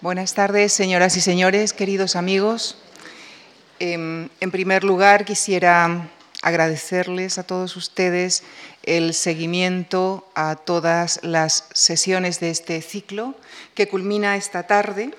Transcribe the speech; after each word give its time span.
Buenas 0.00 0.34
tardes, 0.34 0.72
señoras 0.72 1.16
y 1.16 1.20
señores, 1.20 1.72
queridos 1.72 2.14
amigos. 2.14 2.76
Em, 3.80 4.28
en 4.38 4.50
primer 4.52 4.84
lugar, 4.84 5.24
quisiera 5.24 6.08
agradecerles 6.40 7.36
a 7.36 7.42
todos 7.42 7.76
ustedes 7.76 8.44
el 8.84 9.12
seguimiento 9.12 10.24
a 10.36 10.54
todas 10.54 11.18
las 11.24 11.64
sesiones 11.72 12.38
de 12.38 12.50
este 12.50 12.80
ciclo 12.80 13.34
que 13.74 13.88
culmina 13.88 14.36
esta 14.36 14.68
tarde 14.68 15.10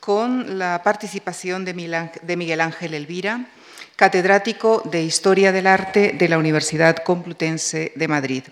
con 0.00 0.58
la 0.58 0.80
participación 0.82 1.66
de 1.66 1.74
Miguel 1.74 2.60
Ángel 2.62 2.94
Elvira, 2.94 3.50
catedrático 3.96 4.80
de 4.90 5.02
Historia 5.02 5.52
del 5.52 5.66
Arte 5.66 6.14
de 6.18 6.28
la 6.30 6.38
Universidad 6.38 6.96
Complutense 7.04 7.92
de 7.96 8.08
Madrid. 8.08 8.44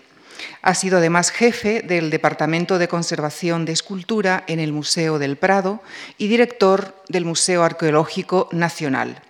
Ha 0.61 0.75
sido 0.75 0.97
además 0.97 1.31
jefe 1.31 1.81
del 1.81 2.09
Departamento 2.09 2.77
de 2.77 2.87
Conservación 2.87 3.65
de 3.65 3.71
Escultura 3.71 4.43
en 4.47 4.59
el 4.59 4.73
Museo 4.73 5.17
del 5.17 5.37
Prado 5.37 5.81
y 6.17 6.27
director 6.27 6.95
del 7.09 7.25
Museo 7.25 7.63
Arqueológico 7.63 8.47
Nacional. 8.51 9.21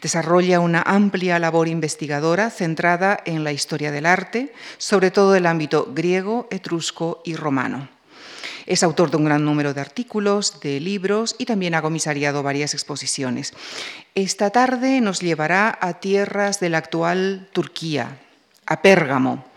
Desarrolla 0.00 0.60
una 0.60 0.82
amplia 0.82 1.38
labor 1.38 1.68
investigadora 1.68 2.50
centrada 2.50 3.20
en 3.24 3.44
la 3.44 3.52
historia 3.52 3.92
del 3.92 4.06
arte, 4.06 4.52
sobre 4.78 5.10
todo 5.10 5.34
el 5.34 5.46
ámbito 5.46 5.92
griego, 5.94 6.48
etrusco 6.50 7.20
y 7.24 7.36
romano. 7.36 7.88
Es 8.66 8.82
autor 8.82 9.10
de 9.10 9.16
un 9.16 9.24
gran 9.24 9.44
número 9.44 9.72
de 9.72 9.80
artículos, 9.80 10.60
de 10.60 10.78
libros 10.78 11.36
y 11.38 11.46
también 11.46 11.74
ha 11.74 11.80
comisariado 11.80 12.42
varias 12.42 12.74
exposiciones. 12.74 13.54
Esta 14.14 14.50
tarde 14.50 15.00
nos 15.00 15.20
llevará 15.20 15.78
a 15.80 16.00
tierras 16.00 16.60
de 16.60 16.68
la 16.68 16.78
actual 16.78 17.48
Turquía, 17.52 18.18
a 18.66 18.82
Pérgamo, 18.82 19.47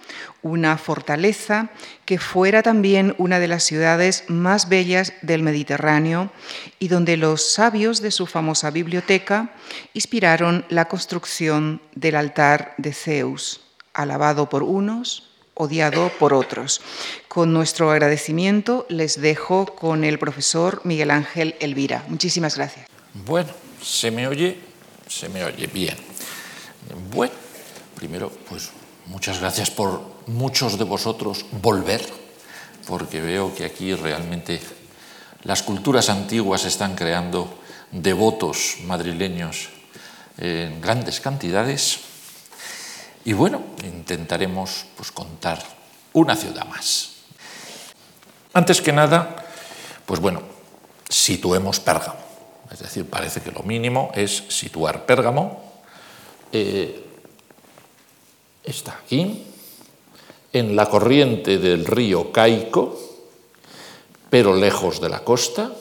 una 0.44 0.78
fortaleza 0.78 1.70
que 2.06 2.18
fuera 2.18 2.64
también 2.64 3.16
una 3.18 3.40
de 3.40 3.48
las 3.48 3.64
ciudades 3.64 4.24
más 4.28 4.70
bellas 4.70 5.14
del 5.22 5.44
Mediterráneo 5.44 6.32
y 6.80 6.88
donde 6.88 7.18
los 7.18 7.54
sabios 7.54 8.02
de 8.02 8.12
su 8.12 8.28
famosa 8.28 8.72
biblioteca 8.72 9.54
inspiraron 9.94 10.66
la 10.70 10.86
construcción 10.86 11.82
del 11.96 12.16
altar 12.16 12.74
de 12.78 12.94
Zeus, 12.94 13.62
alabado 13.94 14.50
por 14.50 14.64
unos, 14.64 15.30
odiado 15.54 16.12
por 16.20 16.34
otros. 16.34 16.82
Con 17.28 17.54
nuestro 17.54 17.92
agradecimiento 17.92 18.86
les 18.90 19.22
dejo 19.22 19.66
con 19.66 20.04
el 20.04 20.18
profesor 20.18 20.82
Miguel 20.84 21.12
Ángel 21.12 21.56
Elvira. 21.60 22.04
Muchísimas 22.08 22.56
gracias. 22.58 22.88
Bueno, 23.14 23.50
se 23.82 24.10
me 24.12 24.28
oye, 24.28 24.58
se 25.08 25.30
me 25.30 25.44
oye 25.44 25.68
bien. 25.68 25.96
Bueno, 27.12 27.34
primero, 27.96 28.32
pues 28.50 28.72
Muchas 29.12 29.40
gracias 29.40 29.70
por 29.70 30.11
muchos 30.28 30.78
de 30.78 30.84
vosotros 30.84 31.46
volver, 31.62 32.06
porque 32.88 33.22
veo 33.22 33.54
que 33.56 33.66
aquí 33.66 33.94
realmente 33.94 34.60
las 35.44 35.64
culturas 35.64 36.10
antiguas 36.10 36.66
están 36.66 36.96
creando 36.96 37.60
devotos 37.92 38.78
madrileños 38.86 39.70
en 40.38 40.82
grandes 40.82 41.20
cantidades. 41.20 42.00
Y 43.26 43.34
bueno, 43.34 43.62
intentaremos 43.84 44.86
pues, 44.96 45.12
contar 45.12 45.62
una 46.14 46.36
ciudad 46.36 46.66
más. 46.66 47.12
Antes 48.54 48.82
que 48.82 48.92
nada, 48.92 49.46
pues 50.06 50.20
bueno, 50.20 50.42
situemos 51.08 51.80
Pérgamo. 51.80 52.20
Es 52.72 52.80
decir, 52.80 53.06
parece 53.10 53.42
que 53.42 53.52
lo 53.52 53.64
mínimo 53.64 54.12
es 54.16 54.44
situar 54.50 55.06
Pérgamo. 55.06 55.62
Eh, 56.52 57.06
está 58.64 59.00
aquí, 59.04 59.46
en 60.54 60.76
la 60.76 60.88
corriente 60.88 61.58
del 61.58 61.86
río 61.86 62.32
Caico, 62.32 62.98
pero 64.30 64.56
lejos 64.56 65.02
de 65.02 65.10
la 65.10 65.24
costa, 65.24 65.72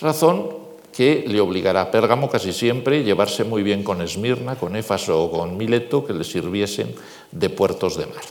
razón 0.00 0.62
que 0.92 1.24
le 1.26 1.40
obligará 1.40 1.82
a 1.82 1.90
Pérgamo 1.90 2.28
casi 2.28 2.52
siempre 2.52 2.98
a 2.98 3.02
llevarse 3.02 3.44
muy 3.44 3.62
bien 3.62 3.82
con 3.82 4.02
Esmirna, 4.02 4.56
con 4.56 4.76
Éfaso 4.76 5.24
o 5.24 5.30
con 5.30 5.56
Mileto, 5.56 6.04
que 6.04 6.12
le 6.12 6.24
sirviesen 6.24 6.94
de 7.30 7.48
puertos 7.48 7.96
de 7.96 8.06
mar. 8.06 8.24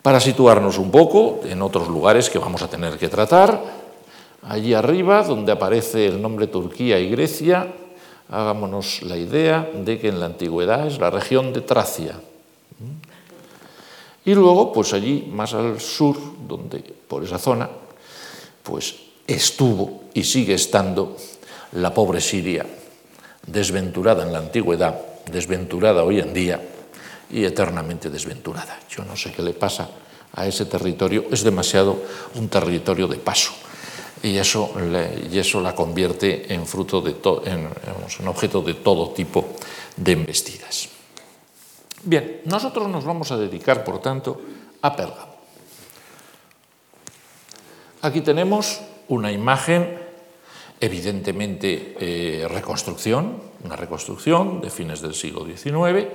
Para 0.00 0.20
situarnos 0.20 0.78
un 0.78 0.90
poco 0.90 1.40
en 1.44 1.60
otros 1.62 1.88
lugares 1.88 2.30
que 2.30 2.38
vamos 2.38 2.62
a 2.62 2.68
tener 2.68 2.98
que 2.98 3.08
tratar, 3.08 3.60
allí 4.42 4.72
arriba, 4.72 5.22
donde 5.22 5.52
aparece 5.52 6.06
el 6.06 6.20
nombre 6.20 6.46
Turquía 6.46 6.98
y 6.98 7.10
Grecia, 7.10 7.72
hagámonos 8.30 9.02
la 9.02 9.16
idea 9.16 9.68
de 9.74 9.98
que 9.98 10.08
en 10.08 10.20
la 10.20 10.26
antigüedad 10.26 10.86
es 10.86 10.98
la 10.98 11.10
región 11.10 11.52
de 11.52 11.60
Tracia. 11.60 12.18
Y 14.24 14.34
luego, 14.34 14.72
pues 14.72 14.92
allí, 14.94 15.28
más 15.30 15.52
al 15.52 15.80
sur, 15.80 16.16
donde 16.48 16.78
por 16.80 17.24
esa 17.24 17.38
zona, 17.38 17.68
pues 18.62 18.94
estuvo 19.26 20.04
y 20.14 20.24
sigue 20.24 20.54
estando 20.54 21.16
la 21.72 21.92
pobre 21.92 22.20
Siria, 22.20 22.64
desventurada 23.46 24.24
en 24.24 24.32
la 24.32 24.38
antigüedad, 24.38 24.98
desventurada 25.30 26.04
hoy 26.04 26.20
en 26.20 26.32
día 26.32 26.60
y 27.30 27.44
eternamente 27.44 28.08
desventurada. 28.08 28.80
Yo 28.88 29.04
no 29.04 29.16
sé 29.16 29.32
qué 29.32 29.42
le 29.42 29.52
pasa 29.52 29.88
a 30.32 30.46
ese 30.46 30.64
territorio, 30.66 31.26
es 31.30 31.44
demasiado 31.44 31.96
un 32.34 32.48
territorio 32.48 33.06
de 33.06 33.16
paso 33.16 33.52
y 34.22 34.38
eso, 34.38 34.72
y 35.30 35.38
eso 35.38 35.60
la 35.60 35.74
convierte 35.74 36.52
en, 36.52 36.66
fruto 36.66 37.00
de 37.02 37.14
en, 37.44 37.68
en 38.18 38.28
objeto 38.28 38.62
de 38.62 38.74
todo 38.74 39.10
tipo 39.10 39.44
de 39.96 40.12
embestidas. 40.12 40.93
Bien, 42.04 42.42
nosotros 42.44 42.88
nos 42.88 43.04
vamos 43.04 43.32
a 43.32 43.38
dedicar, 43.38 43.82
por 43.82 44.00
tanto, 44.00 44.40
a 44.82 44.94
Pérgamo. 44.94 45.34
Aquí 48.02 48.20
tenemos 48.20 48.82
una 49.08 49.32
imagen, 49.32 49.98
evidentemente 50.80 51.96
eh, 51.98 52.46
reconstrucción, 52.48 53.40
una 53.64 53.76
reconstrucción 53.76 54.60
de 54.60 54.68
fines 54.68 55.00
del 55.00 55.14
siglo 55.14 55.46
XIX 55.46 56.08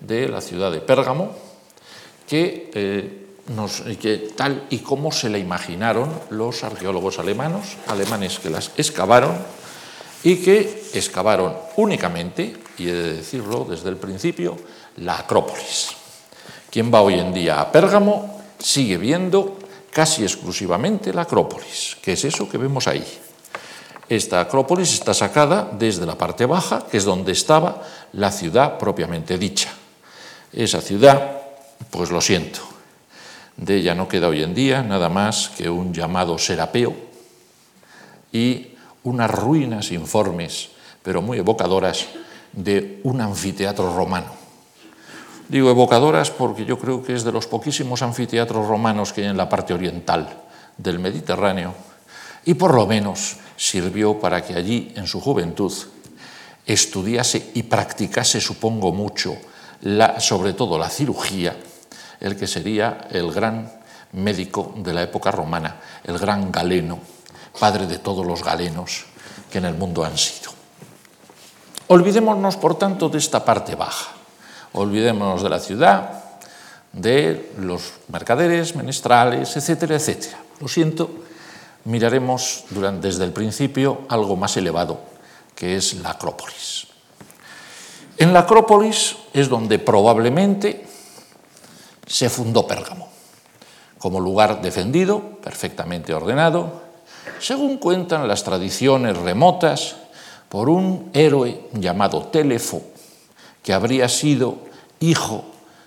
de 0.00 0.28
la 0.28 0.42
ciudad 0.42 0.70
de 0.70 0.80
Pérgamo, 0.80 1.32
que 2.28 2.70
eh, 2.74 3.26
que 4.00 4.30
tal 4.36 4.66
y 4.70 4.78
como 4.78 5.10
se 5.10 5.28
la 5.28 5.38
imaginaron 5.38 6.08
los 6.30 6.62
arqueólogos 6.62 7.18
alemanos, 7.18 7.76
alemanes 7.88 8.38
que 8.38 8.50
las 8.50 8.70
excavaron 8.76 9.34
y 10.22 10.36
que 10.36 10.84
excavaron 10.94 11.56
únicamente, 11.76 12.54
y 12.78 12.88
he 12.88 12.92
de 12.92 13.12
decirlo 13.14 13.66
desde 13.68 13.88
el 13.88 13.96
principio, 13.96 14.56
la 15.00 15.18
Acrópolis. 15.18 15.90
Quien 16.70 16.92
va 16.92 17.02
hoy 17.02 17.14
en 17.14 17.32
día 17.32 17.60
a 17.60 17.72
Pérgamo 17.72 18.40
sigue 18.58 18.96
viendo 18.96 19.58
casi 19.90 20.22
exclusivamente 20.22 21.12
la 21.12 21.22
Acrópolis, 21.22 21.96
que 22.00 22.12
es 22.12 22.24
eso 22.24 22.48
que 22.48 22.58
vemos 22.58 22.86
ahí. 22.86 23.04
Esta 24.08 24.40
Acrópolis 24.40 24.92
está 24.92 25.14
sacada 25.14 25.68
desde 25.72 26.06
la 26.06 26.16
parte 26.16 26.46
baja, 26.46 26.86
que 26.90 26.96
es 26.96 27.04
donde 27.04 27.32
estaba 27.32 27.82
la 28.12 28.30
ciudad 28.30 28.78
propiamente 28.78 29.38
dicha. 29.38 29.70
Esa 30.52 30.80
ciudad, 30.80 31.42
pues 31.90 32.10
lo 32.10 32.20
siento, 32.20 32.60
de 33.56 33.76
ella 33.76 33.94
no 33.94 34.08
queda 34.08 34.28
hoy 34.28 34.42
en 34.42 34.54
día 34.54 34.82
nada 34.82 35.08
más 35.08 35.50
que 35.50 35.68
un 35.70 35.92
llamado 35.92 36.38
serapeo 36.38 36.94
y 38.32 38.74
unas 39.04 39.30
ruinas 39.30 39.92
informes, 39.92 40.70
pero 41.02 41.22
muy 41.22 41.38
evocadoras, 41.38 42.06
de 42.52 43.00
un 43.04 43.20
anfiteatro 43.20 43.94
romano. 43.94 44.39
Digo 45.50 45.68
evocadoras 45.68 46.30
porque 46.30 46.64
yo 46.64 46.78
creo 46.78 47.02
que 47.02 47.12
es 47.12 47.24
de 47.24 47.32
los 47.32 47.48
poquísimos 47.48 48.02
anfiteatros 48.02 48.68
romanos 48.68 49.12
que 49.12 49.22
hay 49.22 49.26
en 49.26 49.36
la 49.36 49.48
parte 49.48 49.74
oriental 49.74 50.28
del 50.78 51.00
Mediterráneo 51.00 51.74
y 52.44 52.54
por 52.54 52.72
lo 52.72 52.86
menos 52.86 53.36
sirvió 53.56 54.20
para 54.20 54.44
que 54.46 54.54
allí, 54.54 54.92
en 54.94 55.08
su 55.08 55.20
juventud, 55.20 55.72
estudiase 56.64 57.50
y 57.54 57.64
practicase, 57.64 58.40
supongo 58.40 58.92
mucho, 58.92 59.34
sobre 60.20 60.52
todo 60.52 60.78
la 60.78 60.88
cirugía 60.88 61.56
el 62.20 62.36
que 62.36 62.46
sería 62.46 63.08
el 63.10 63.32
gran 63.32 63.72
médico 64.12 64.72
de 64.76 64.92
la 64.92 65.02
época 65.02 65.32
romana, 65.32 65.80
el 66.04 66.16
gran 66.16 66.52
Galeno, 66.52 67.00
padre 67.58 67.88
de 67.88 67.98
todos 67.98 68.24
los 68.24 68.44
galenos 68.44 69.06
que 69.50 69.58
en 69.58 69.64
el 69.64 69.74
mundo 69.74 70.04
han 70.04 70.16
sido. 70.16 70.52
Olvidémonos, 71.88 72.56
por 72.56 72.78
tanto, 72.78 73.08
de 73.08 73.18
esta 73.18 73.44
parte 73.44 73.74
baja. 73.74 74.19
Olvidémonos 74.72 75.42
de 75.42 75.48
la 75.48 75.58
ciudad, 75.58 76.24
de 76.92 77.52
los 77.58 77.92
mercaderes, 78.08 78.74
menestrales, 78.76 79.56
etcétera, 79.56 79.96
etcétera. 79.96 80.38
Lo 80.60 80.68
siento, 80.68 81.10
miraremos 81.84 82.64
durante, 82.70 83.08
desde 83.08 83.24
el 83.24 83.32
principio 83.32 84.02
algo 84.08 84.36
más 84.36 84.56
elevado, 84.56 85.00
que 85.54 85.76
es 85.76 85.94
la 85.94 86.10
Acrópolis. 86.10 86.86
En 88.16 88.32
la 88.32 88.40
Acrópolis 88.40 89.16
es 89.32 89.48
donde 89.48 89.78
probablemente 89.78 90.86
se 92.06 92.28
fundó 92.28 92.66
Pérgamo, 92.66 93.08
como 93.98 94.20
lugar 94.20 94.60
defendido, 94.60 95.20
perfectamente 95.42 96.12
ordenado, 96.12 96.82
según 97.38 97.78
cuentan 97.78 98.28
las 98.28 98.44
tradiciones 98.44 99.16
remotas, 99.16 99.96
por 100.50 100.68
un 100.68 101.10
héroe 101.14 101.68
llamado 101.74 102.24
Telefo, 102.24 102.82
que 103.62 103.72
habría 103.72 104.08
sido 104.08 104.58
hijo 105.00 105.44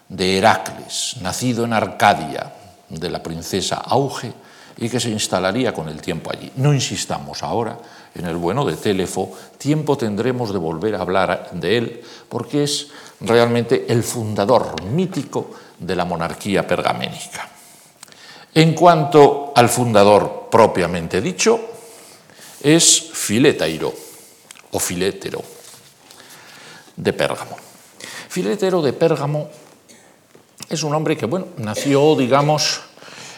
de 0.10 0.38
Heracles, 0.38 1.16
nacido 1.22 1.66
en 1.66 1.74
Arcadia, 1.74 2.54
de 2.90 3.10
la 3.10 3.24
princesa 3.24 3.78
Auge, 3.78 4.34
y 4.78 4.90
que 4.90 5.00
se 5.00 5.10
instalaría 5.10 5.74
con 5.74 5.88
el 5.90 6.02
tiempo 6.02 6.31
allí. 6.31 6.52
No 6.56 6.74
insistamos 6.74 7.44
ahora 7.44 7.78
en 8.16 8.25
el 8.25 8.36
bueno 8.36 8.66
de 8.66 8.75
Telefo, 8.75 9.31
tiempo 9.58 9.98
tendremos 9.98 10.52
de 10.52 10.60
volver 10.60 10.96
a 10.96 11.02
hablar 11.02 11.50
de 11.54 11.78
él, 11.78 12.02
porque 12.30 12.64
es 12.64 12.88
realmente 13.20 13.86
el 13.90 14.04
fundador 14.04 14.84
mítico 14.84 15.52
de 15.80 15.96
la 15.96 16.06
monarquía 16.06 16.66
pergaménica. 16.68 17.50
En 18.54 18.74
cuanto 18.74 19.52
al 19.56 19.70
fundador 19.70 20.48
propiamente 20.52 21.22
dicho, 21.22 21.60
es 22.62 23.10
Filétairo 23.14 23.94
o 24.72 24.80
Filétero 24.80 25.42
de 26.96 27.14
Pérgamo. 27.14 27.62
Filétero 28.34 28.82
de 28.82 28.94
Pérgamo 28.94 29.48
es 30.68 30.82
un 30.82 30.96
hombre 30.96 31.16
que, 31.16 31.28
bueno, 31.28 31.50
nació, 31.58 32.16
digamos, 32.16 32.82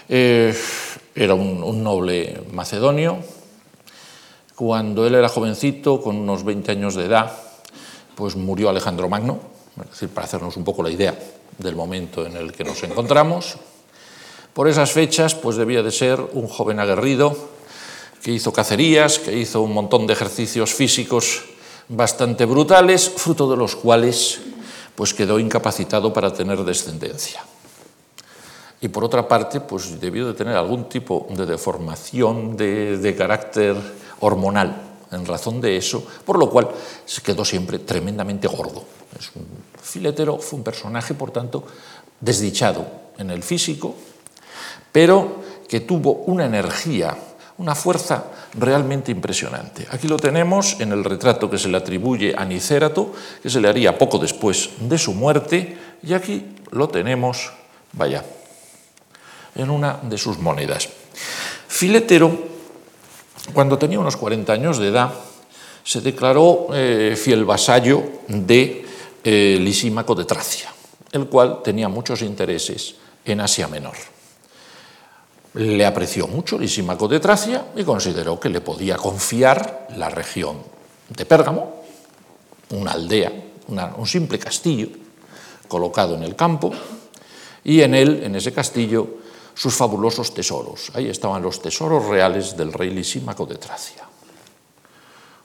eh, 0.08 0.58
era 1.14 1.34
un, 1.34 1.84
noble 1.84 2.44
macedonio. 2.54 3.18
Cuando 4.56 5.06
él 5.06 5.16
era 5.16 5.28
jovencito, 5.28 6.00
con 6.00 6.16
unos 6.16 6.46
20 6.46 6.72
años 6.72 6.96
de 6.96 7.08
edad, 7.08 7.30
pues 8.16 8.38
murió 8.38 8.70
Alejandro 8.70 9.10
Magno, 9.10 9.40
para 10.14 10.28
hacernos 10.28 10.56
un 10.56 10.64
poco 10.64 10.82
la 10.82 10.92
idea 10.92 11.14
del 11.58 11.76
momento 11.76 12.26
en 12.26 12.38
el 12.38 12.54
que 12.54 12.64
nos 12.64 12.82
encontramos. 12.84 13.58
Por 14.54 14.70
esas 14.70 14.94
fechas, 14.94 15.36
pues 15.36 15.58
debía 15.58 15.84
de 15.84 15.92
ser 15.92 16.22
un 16.22 16.48
joven 16.48 16.80
aguerrido 16.80 17.36
que 18.24 18.32
hizo 18.32 18.54
cacerías, 18.54 19.20
que 19.20 19.38
hizo 19.38 19.62
un 19.62 19.74
montón 19.74 20.08
de 20.08 20.14
ejercicios 20.14 20.74
físicos 20.74 21.44
bastante 21.90 22.46
brutales, 22.46 23.10
fruto 23.10 23.52
de 23.52 23.58
los 23.58 23.76
cuales 23.76 24.55
pues 24.96 25.14
quedó 25.14 25.40
incapacitado 25.40 26.12
para 26.14 26.34
tener 26.34 26.64
descendencia. 26.64 27.44
Y 28.82 28.88
por 28.88 29.04
otra 29.04 29.28
parte, 29.28 29.62
pues 29.62 30.00
debió 30.00 30.28
de 30.28 30.34
tener 30.34 30.56
algún 30.56 30.88
tipo 30.90 31.28
de 31.30 31.46
deformación 31.46 32.56
de, 32.56 33.16
carácter 33.18 33.76
hormonal 34.20 34.82
en 35.12 35.26
razón 35.26 35.62
de 35.62 35.78
eso, 35.78 36.06
por 36.26 36.38
lo 36.38 36.50
cual 36.50 36.70
se 37.06 37.22
quedó 37.22 37.46
siempre 37.46 37.80
tremendamente 37.80 38.48
gordo. 38.48 38.84
Es 39.18 39.32
un 39.36 39.46
filetero, 39.82 40.38
fue 40.38 40.58
un 40.58 40.64
personaje, 40.64 41.14
por 41.14 41.32
tanto, 41.32 41.64
desdichado 42.20 42.86
en 43.18 43.30
el 43.32 43.44
físico, 43.44 43.96
pero 44.92 45.42
que 45.68 45.80
tuvo 45.80 46.12
una 46.28 46.46
energía, 46.46 47.18
una 47.58 47.76
fuerza 47.76 48.26
realmente 48.54 49.12
impresionante. 49.12 49.88
Aquí 49.92 50.08
lo 50.08 50.18
tenemos 50.18 50.78
en 50.80 50.92
el 50.92 51.04
retrato 51.04 51.50
que 51.50 51.58
se 51.58 51.70
le 51.70 51.78
atribuye 51.78 52.36
a 52.38 52.44
Nicérato, 52.44 53.14
que 53.42 53.50
se 53.50 53.62
le 53.62 53.70
haría 53.70 53.98
poco 53.98 54.18
después 54.18 54.72
de 54.80 54.98
su 54.98 55.14
muerte, 55.14 55.78
y 56.04 56.14
aquí 56.14 56.46
lo 56.72 56.90
tenemos, 56.90 57.52
vaya, 57.94 58.24
en 59.56 59.70
una 59.70 60.00
de 60.04 60.18
sus 60.18 60.38
monedas. 60.38 60.90
Filetero, 61.68 62.38
cuando 63.54 63.78
tenía 63.78 64.00
unos 64.00 64.18
40 64.18 64.52
años 64.52 64.78
de 64.78 64.90
edad, 64.90 65.14
se 65.84 66.02
declaró 66.02 66.68
eh, 66.74 67.16
fiel 67.16 67.46
vasallo 67.46 68.04
de 68.28 68.86
eh, 69.24 69.58
Lisímaco 69.62 70.16
de 70.16 70.26
Tracia, 70.26 70.74
el 71.12 71.28
cual 71.28 71.62
tenía 71.64 71.88
muchos 71.88 72.22
intereses 72.22 72.96
en 73.24 73.40
Asia 73.40 73.68
Menor. 73.68 74.15
Le 75.56 75.86
apreció 75.86 76.28
mucho 76.28 76.60
Lisímaco 76.60 77.08
de 77.08 77.22
Tracia 77.22 77.68
y 77.76 77.84
consideró 77.84 78.38
que 78.40 78.50
le 78.50 78.60
podía 78.60 78.98
confiar 78.98 79.88
la 79.96 80.10
región 80.10 80.58
de 81.10 81.26
Pérgamo, 81.26 81.82
una 82.72 82.92
aldea, 82.92 83.32
un 83.98 84.06
simple 84.06 84.38
castillo 84.38 84.90
colocado 85.70 86.16
en 86.16 86.24
el 86.24 86.36
campo, 86.36 86.74
y 87.64 87.82
en 87.82 87.96
él, 87.96 88.22
en 88.24 88.36
ese 88.36 88.52
castillo, 88.52 89.08
sus 89.54 89.74
fabulosos 89.74 90.34
tesoros. 90.34 90.92
Ahí 90.94 91.08
estaban 91.08 91.42
los 91.42 91.62
tesoros 91.62 92.06
reales 92.06 92.58
del 92.58 92.74
rey 92.74 92.90
Lisímaco 92.92 93.46
de 93.46 93.56
Tracia. 93.56 94.04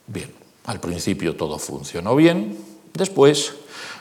Bien, 0.08 0.34
al 0.66 0.80
principio 0.80 1.36
todo 1.36 1.56
funcionó 1.58 2.16
bien, 2.16 2.58
después 2.92 3.54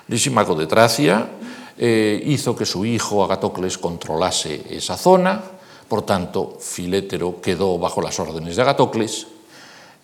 Lisímaco 0.08 0.56
de 0.56 0.66
Tracia 0.66 1.30
eh, 1.78 2.20
hizo 2.26 2.56
que 2.56 2.66
su 2.66 2.84
hijo 2.84 3.24
Agatocles 3.24 3.78
controlase 3.78 4.66
esa 4.76 4.98
zona, 4.98 5.59
por 5.90 6.06
tanto 6.06 6.58
Filétero 6.60 7.42
quedó 7.42 7.78
bajo 7.78 8.02
las 8.02 8.20
órdenes 8.20 8.56
de 8.56 8.62
Agatocles, 8.62 9.28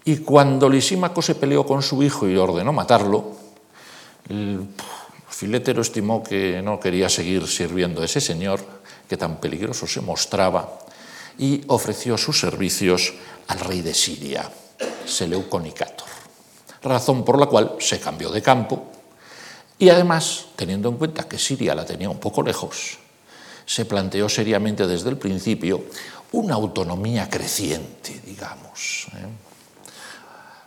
y 0.04 0.18
cuando 0.18 0.68
Lisímaco 0.68 1.22
se 1.22 1.36
peleó 1.36 1.66
con 1.66 1.82
su 1.82 2.04
hijo 2.04 2.28
y 2.28 2.36
ordenó 2.36 2.74
matarlo, 2.74 3.32
Filétero 5.30 5.82
estimó 5.82 6.24
que 6.24 6.62
no 6.62 6.80
quería 6.80 7.10
seguir 7.10 7.48
sirviendo 7.48 8.02
a 8.02 8.06
ese 8.06 8.20
señor 8.20 8.60
que 9.08 9.18
tan 9.18 9.40
peligroso 9.40 9.88
se 9.88 10.02
mostraba, 10.02 10.80
y 11.38 11.62
ofreció 11.68 12.18
sus 12.18 12.40
servicios 12.40 13.14
al 13.48 13.60
rey 13.60 13.82
de 13.82 13.94
Siria, 13.94 14.50
Seleuconicator, 15.06 16.08
razón 16.82 17.24
por 17.24 17.40
la 17.40 17.46
cual 17.46 17.76
se 17.80 18.00
cambió 18.00 18.30
de 18.30 18.42
campo 18.42 18.92
y 19.78 19.90
además, 19.90 20.46
teniendo 20.56 20.88
en 20.90 20.98
cuenta 20.98 21.28
que 21.28 21.38
Siria 21.38 21.76
la 21.76 21.86
tenía 21.86 22.10
un 22.10 22.20
poco 22.20 22.42
lejos, 22.42 22.98
se 23.66 23.86
planteó 23.86 24.30
seriamente 24.30 24.88
desde 24.88 25.10
el 25.10 25.18
principio 25.18 25.84
una 26.32 26.56
autonomía 26.56 27.30
creciente, 27.30 28.22
digamos. 28.26 29.08
¿eh? 29.14 29.26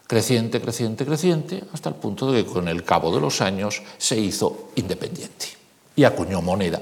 Creciente, 0.07 0.61
creciente, 0.61 1.05
creciente, 1.05 1.65
hasta 1.73 1.91
el 1.91 1.95
punto 1.97 2.33
de 2.33 2.45
que 2.45 2.51
con 2.51 2.67
el 2.69 2.83
cabo 2.83 3.15
de 3.15 3.21
los 3.21 3.41
años 3.41 3.83
se 3.99 4.19
hizo 4.19 4.71
independiente 4.77 5.47
y 5.95 6.05
acuñó 6.05 6.41
moneda 6.41 6.81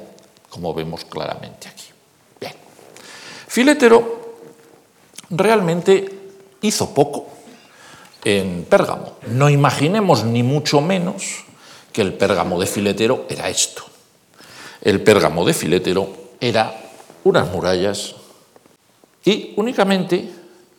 como 0.49 0.73
vemos 0.73 1.05
claramente 1.05 1.69
aquí. 1.69 1.85
Filetero 3.57 4.37
realmente 5.31 6.07
hizo 6.61 6.93
poco 6.93 7.29
en 8.23 8.67
Pérgamo. 8.69 9.17
No 9.29 9.49
imaginemos 9.49 10.25
ni 10.25 10.43
mucho 10.43 10.83
menos 10.83 11.45
que 11.91 12.03
el 12.03 12.12
Pérgamo 12.12 12.61
de 12.61 12.67
Filetero 12.67 13.25
era 13.31 13.49
esto. 13.49 13.85
El 14.87 15.03
Pérgamo 15.03 15.44
de 15.44 15.53
Filetero 15.53 16.06
era 16.38 16.73
unas 17.25 17.50
murallas 17.50 18.15
y 19.25 19.53
únicamente 19.56 20.31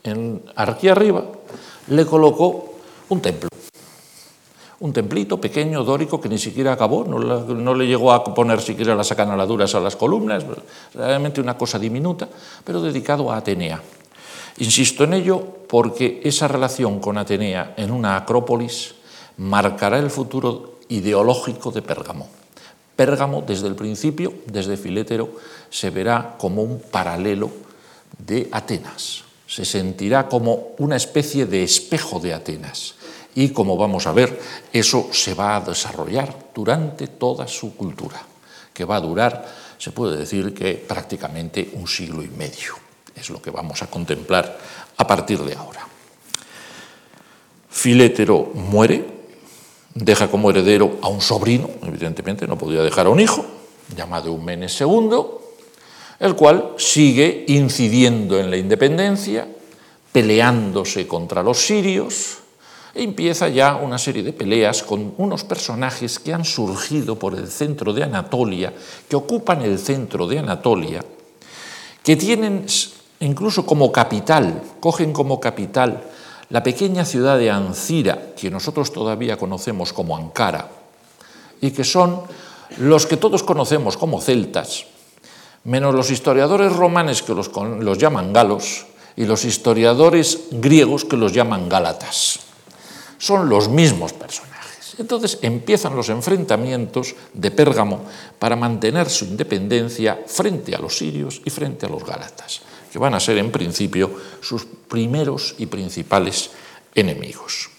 en, 0.01 0.43
aquí 0.55 0.87
arriba 0.87 1.25
le 1.89 2.05
colocó 2.05 2.75
un 3.09 3.19
templo 3.19 3.49
un 4.79 4.93
templito 4.93 5.41
pequeño, 5.41 5.83
dórico, 5.83 6.21
que 6.21 6.29
ni 6.29 6.37
siquiera 6.37 6.71
acabó, 6.71 7.03
no, 7.03 7.75
le 7.75 7.85
llegó 7.85 8.13
a 8.13 8.23
poner 8.23 8.61
siquiera 8.61 8.95
las 8.95 9.11
acanaladuras 9.11 9.75
a 9.75 9.81
las 9.81 9.97
columnas, 9.97 10.45
realmente 10.93 11.41
una 11.41 11.57
cosa 11.57 11.77
diminuta, 11.77 12.29
pero 12.63 12.81
dedicado 12.81 13.29
a 13.29 13.37
Atenea. 13.37 13.81
Insisto 14.59 15.03
en 15.03 15.15
ello 15.15 15.43
porque 15.67 16.21
esa 16.23 16.47
relación 16.47 17.01
con 17.01 17.17
Atenea 17.17 17.73
en 17.75 17.91
una 17.91 18.15
acrópolis 18.15 18.95
marcará 19.35 19.99
el 19.99 20.09
futuro 20.09 20.77
ideológico 20.87 21.71
de 21.71 21.81
Pérgamo. 21.81 22.46
Pérgamo, 22.97 23.41
desde 23.41 23.67
el 23.67 23.75
principio, 23.75 24.33
desde 24.47 24.75
Filétero, 24.75 25.37
se 25.69 25.89
verá 25.89 26.35
como 26.37 26.63
un 26.63 26.81
paralelo 26.81 27.49
de 28.17 28.49
Atenas. 28.51 29.23
Se 29.47 29.63
sentirá 29.63 30.27
como 30.27 30.75
una 30.79 30.97
especie 30.97 31.45
de 31.45 31.63
espejo 31.63 32.19
de 32.19 32.33
Atenas 32.33 32.95
y 33.37 33.49
como 33.49 33.77
vamos 33.77 34.07
a 34.07 34.13
ver, 34.13 34.41
eso 34.73 35.09
se 35.11 35.35
va 35.35 35.57
a 35.57 35.61
desarrollar 35.61 36.49
durante 36.55 37.05
toda 37.05 37.47
su 37.47 37.75
cultura, 37.75 38.19
que 38.73 38.83
va 38.83 38.95
a 38.95 39.01
durar, 39.01 39.45
se 39.77 39.91
puede 39.91 40.17
decir 40.17 40.55
que 40.55 40.73
prácticamente 40.73 41.69
un 41.73 41.87
siglo 41.87 42.23
y 42.23 42.29
medio. 42.29 42.73
Es 43.15 43.29
lo 43.29 43.39
que 43.39 43.51
vamos 43.51 43.83
a 43.83 43.87
contemplar 43.87 44.57
a 44.97 45.05
partir 45.05 45.37
de 45.43 45.53
ahora. 45.53 45.87
Filétero 47.69 48.49
muere, 48.55 49.05
deja 49.99 50.29
como 50.29 50.49
heredero 50.49 50.97
a 51.01 51.07
un 51.07 51.21
sobrino, 51.21 51.69
evidentemente 51.83 52.47
no 52.47 52.57
podía 52.57 52.81
dejar 52.81 53.07
a 53.07 53.09
un 53.09 53.19
hijo, 53.19 53.45
llamado 53.95 54.27
Eumenes 54.27 54.79
II, 54.79 55.09
el 56.19 56.35
cual 56.35 56.73
sigue 56.77 57.45
incidiendo 57.47 58.39
en 58.39 58.49
la 58.49 58.57
independencia, 58.57 59.47
peleándose 60.11 61.07
contra 61.07 61.43
los 61.43 61.59
sirios, 61.59 62.37
e 62.93 63.03
empieza 63.03 63.47
ya 63.49 63.75
una 63.75 63.97
serie 63.97 64.23
de 64.23 64.33
peleas 64.33 64.81
con 64.81 65.13
unos 65.17 65.43
personajes 65.43 66.17
que 66.17 66.33
han 66.33 66.45
surgido 66.45 67.17
por 67.19 67.35
el 67.35 67.47
centro 67.47 67.93
de 67.93 68.03
Anatolia, 68.03 68.73
que 69.07 69.15
ocupan 69.15 69.61
el 69.61 69.77
centro 69.77 70.25
de 70.25 70.39
Anatolia, 70.39 71.05
que 72.03 72.15
tienen 72.15 72.65
incluso 73.19 73.65
como 73.65 73.91
capital, 73.91 74.61
cogen 74.79 75.13
como 75.13 75.39
capital 75.39 76.03
la 76.49 76.63
pequeña 76.63 77.05
ciudad 77.05 77.37
de 77.37 77.51
Ancira, 77.51 78.33
que 78.35 78.49
nosotros 78.49 78.91
todavía 78.91 79.37
conocemos 79.37 79.93
como 79.93 80.15
Ankara, 80.15 80.69
y 81.61 81.71
que 81.71 81.83
son 81.83 82.21
los 82.77 83.05
que 83.05 83.17
todos 83.17 83.43
conocemos 83.43 83.97
como 83.97 84.21
celtas, 84.21 84.85
menos 85.63 85.93
los 85.93 86.11
historiadores 86.11 86.73
romanes 86.73 87.21
que 87.21 87.33
los, 87.33 87.51
los 87.55 87.97
llaman 87.97 88.31
galos 88.31 88.85
y 89.15 89.25
los 89.25 89.43
historiadores 89.45 90.39
griegos 90.51 91.03
que 91.03 91.17
los 91.17 91.33
llaman 91.33 91.67
gálatas 91.67 92.39
son 93.17 93.49
los 93.49 93.67
mismos 93.67 94.13
personajes. 94.13 94.95
Entonces 94.99 95.39
empiezan 95.41 95.95
los 95.95 96.09
enfrentamientos 96.09 97.15
de 97.33 97.51
Pérgamo 97.51 98.01
para 98.39 98.55
mantener 98.55 99.09
su 99.09 99.25
independencia 99.25 100.19
frente 100.25 100.75
a 100.75 100.79
los 100.79 100.97
sirios 100.97 101.41
y 101.43 101.49
frente 101.49 101.85
a 101.85 101.89
los 101.89 102.03
gálatas. 102.03 102.61
Que 102.91 102.99
van 102.99 103.13
a 103.13 103.19
ser 103.19 103.37
en 103.37 103.51
principio 103.51 104.15
sus 104.41 104.65
primeros 104.65 105.55
y 105.57 105.65
principales 105.65 106.51
enemigos. 106.95 107.69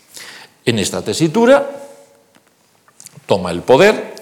En 0.65 0.79
esta 0.79 1.03
tesitura 1.03 1.69
toma 3.27 3.51
el 3.51 3.63
poder, 3.63 4.15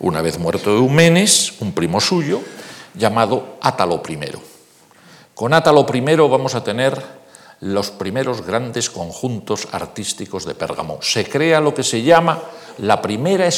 una 0.00 0.22
vez 0.22 0.38
muerto 0.38 0.70
Eumenes, 0.76 1.60
un 1.60 1.72
primo 1.72 2.00
suyo, 2.00 2.40
llamado 2.94 3.58
Átalo 3.60 4.02
I. 4.08 4.18
Con 5.34 5.54
Átalo 5.54 5.86
I 5.92 6.00
vamos 6.00 6.54
a 6.54 6.62
tener 6.62 7.24
los 7.60 7.90
primeros 7.90 8.44
grandes 8.44 8.90
conjuntos 8.90 9.68
artísticos 9.72 10.44
de 10.44 10.54
Pérgamo. 10.54 10.98
Se 11.00 11.24
crea 11.28 11.60
lo 11.60 11.74
que 11.74 11.82
se 11.82 12.02
llama 12.02 12.42
la 12.78 13.00
primera, 13.00 13.48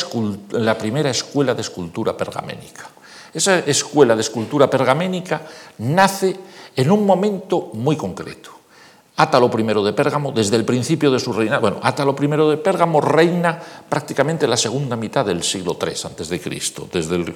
la 0.51 0.79
primera 0.79 1.11
escuela 1.11 1.55
de 1.55 1.63
escultura 1.63 2.17
pergaménica. 2.17 2.89
Esa 3.35 3.59
escuela 3.61 4.15
de 4.15 4.23
escultura 4.23 4.71
pergaménica 4.71 5.43
nace 5.79 6.37
en 6.77 6.91
un 6.91 7.05
momento 7.05 7.71
muy 7.73 7.97
concreto. 7.97 8.51
Átalo 9.19 9.51
I 9.59 9.63
de 9.83 9.93
Pérgamo, 9.95 10.31
desde 10.31 10.57
el 10.57 10.67
principio 10.67 11.11
de 11.11 11.19
su 11.19 11.33
reinado, 11.33 11.63
bueno, 11.63 11.81
Átalo 11.83 12.15
I 12.21 12.27
de 12.27 12.59
Pérgamo 12.59 13.01
reina 13.01 13.59
prácticamente 13.89 14.47
la 14.47 14.59
segunda 14.59 14.95
mitad 14.95 15.25
del 15.25 15.43
siglo 15.43 15.79
III 15.81 15.93
a.C., 15.93 16.41
desde 16.93 17.17
el 17.17 17.35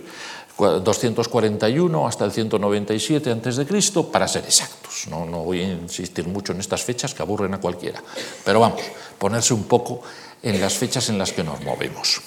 241 0.58 2.06
hasta 2.06 2.26
el 2.26 2.32
197 2.32 3.30
a.C., 3.30 4.02
para 4.12 4.28
ser 4.28 4.44
exactos. 4.44 5.06
No, 5.08 5.24
voy 5.24 5.62
a 5.62 5.72
insistir 5.72 6.28
mucho 6.28 6.52
en 6.52 6.60
estas 6.60 6.82
fechas 6.82 7.14
que 7.14 7.22
aburren 7.22 7.54
a 7.54 7.60
cualquiera, 7.60 8.02
pero 8.44 8.60
vamos, 8.60 8.82
ponerse 9.18 9.54
un 9.54 9.64
poco 9.64 10.02
en 10.42 10.60
las 10.60 10.74
fechas 10.74 11.08
en 11.08 11.16
las 11.16 11.32
que 11.32 11.42
nos 11.42 11.62
movemos. 11.64 12.20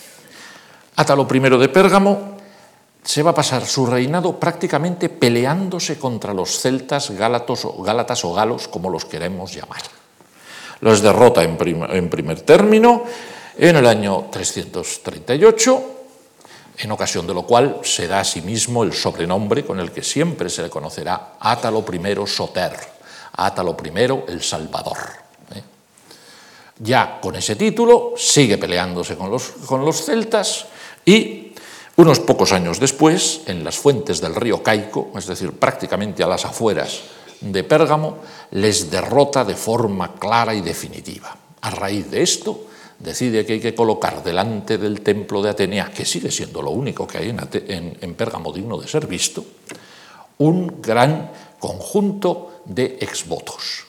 Átalo 0.95 1.27
I 1.31 1.39
de 1.39 1.69
Pérgamo 1.69 2.32
se 3.03 3.21
va 3.21 3.31
a 3.31 3.35
pasar 3.35 3.65
su 3.65 3.85
reinado 3.85 4.39
prácticamente 4.39 5.09
peleándose 5.09 5.99
contra 5.99 6.33
los 6.33 6.59
celtas, 6.59 7.11
gálatas 7.11 8.25
o 8.25 8.33
galos, 8.33 8.67
como 8.67 8.89
los 8.89 9.05
queremos 9.05 9.53
llamar. 9.53 9.81
Los 10.79 11.01
derrota 11.01 11.43
en, 11.43 11.57
en 11.89 12.09
primer 12.09 12.41
término 12.41 13.03
en 13.57 13.75
el 13.75 13.85
año 13.85 14.27
338, 14.31 15.93
en 16.77 16.91
ocasión 16.91 17.27
de 17.27 17.33
lo 17.33 17.43
cual 17.43 17.79
se 17.83 18.07
da 18.07 18.21
a 18.21 18.23
sí 18.23 18.41
mismo 18.41 18.83
el 18.83 18.93
sobrenombre 18.93 19.63
con 19.65 19.79
el 19.79 19.91
que 19.91 20.01
siempre 20.01 20.49
se 20.49 20.63
le 20.63 20.69
conocerá 20.69 21.35
Átalo 21.39 21.85
I 21.91 22.27
Soter, 22.27 22.73
Átalo 23.33 23.77
I 23.83 24.31
el 24.31 24.41
Salvador. 24.41 24.97
¿eh? 25.55 25.63
Ya 26.79 27.19
con 27.21 27.35
ese 27.35 27.55
título 27.55 28.13
sigue 28.17 28.57
peleándose 28.57 29.15
con 29.15 29.29
los, 29.29 29.49
con 29.65 29.85
los 29.85 30.03
celtas 30.03 30.65
y 31.05 31.52
unos 31.95 32.19
pocos 32.19 32.51
años 32.53 32.79
después, 32.79 33.41
en 33.45 33.63
las 33.63 33.77
fuentes 33.77 34.19
del 34.19 34.33
río 34.33 34.63
Caico, 34.63 35.11
es 35.15 35.27
decir, 35.27 35.51
prácticamente 35.51 36.23
a 36.23 36.27
las 36.27 36.45
afueras 36.45 37.01
de 37.39 37.63
Pérgamo, 37.63 38.17
les 38.51 38.89
derrota 38.89 39.45
de 39.45 39.55
forma 39.55 40.15
clara 40.15 40.55
y 40.55 40.61
definitiva. 40.61 41.35
A 41.61 41.69
raíz 41.69 42.09
de 42.09 42.23
esto, 42.23 42.65
decide 42.97 43.45
que 43.45 43.53
hay 43.53 43.59
que 43.59 43.75
colocar 43.75 44.23
delante 44.23 44.77
del 44.77 45.01
templo 45.01 45.41
de 45.41 45.51
Atenea, 45.51 45.91
que 45.91 46.05
sigue 46.05 46.31
siendo 46.31 46.61
lo 46.61 46.71
único 46.71 47.05
que 47.05 47.19
hay 47.19 47.29
en, 47.29 48.15
Pérgamo 48.15 48.51
digno 48.51 48.77
de 48.77 48.87
ser 48.87 49.05
visto, 49.05 49.45
un 50.39 50.81
gran 50.81 51.29
conjunto 51.59 52.63
de 52.65 52.97
exvotos. 53.01 53.85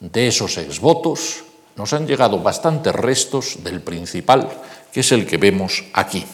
De 0.00 0.26
esos 0.26 0.58
exvotos 0.58 1.44
nos 1.76 1.92
han 1.92 2.06
llegado 2.06 2.40
bastantes 2.40 2.92
restos 2.94 3.62
del 3.62 3.80
principal, 3.80 4.48
que 4.92 5.00
es 5.00 5.12
el 5.12 5.24
que 5.24 5.36
vemos 5.36 5.84
aquí 5.92 6.24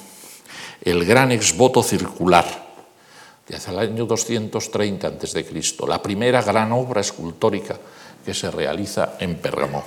el 0.83 1.05
gran 1.05 1.33
exvoto 1.33 1.83
circular 1.83 2.65
de 3.49 3.57
hacia 3.57 3.73
el 3.73 3.79
año 3.79 4.07
230 4.07 5.07
a.C., 5.07 5.47
la 5.87 6.03
primera 6.03 6.43
gran 6.43 6.73
obra 6.73 7.01
escultórica 7.01 7.79
que 8.25 8.33
se 8.33 8.51
realiza 8.51 9.17
en 9.21 9.37
Pérgamo. 9.37 9.85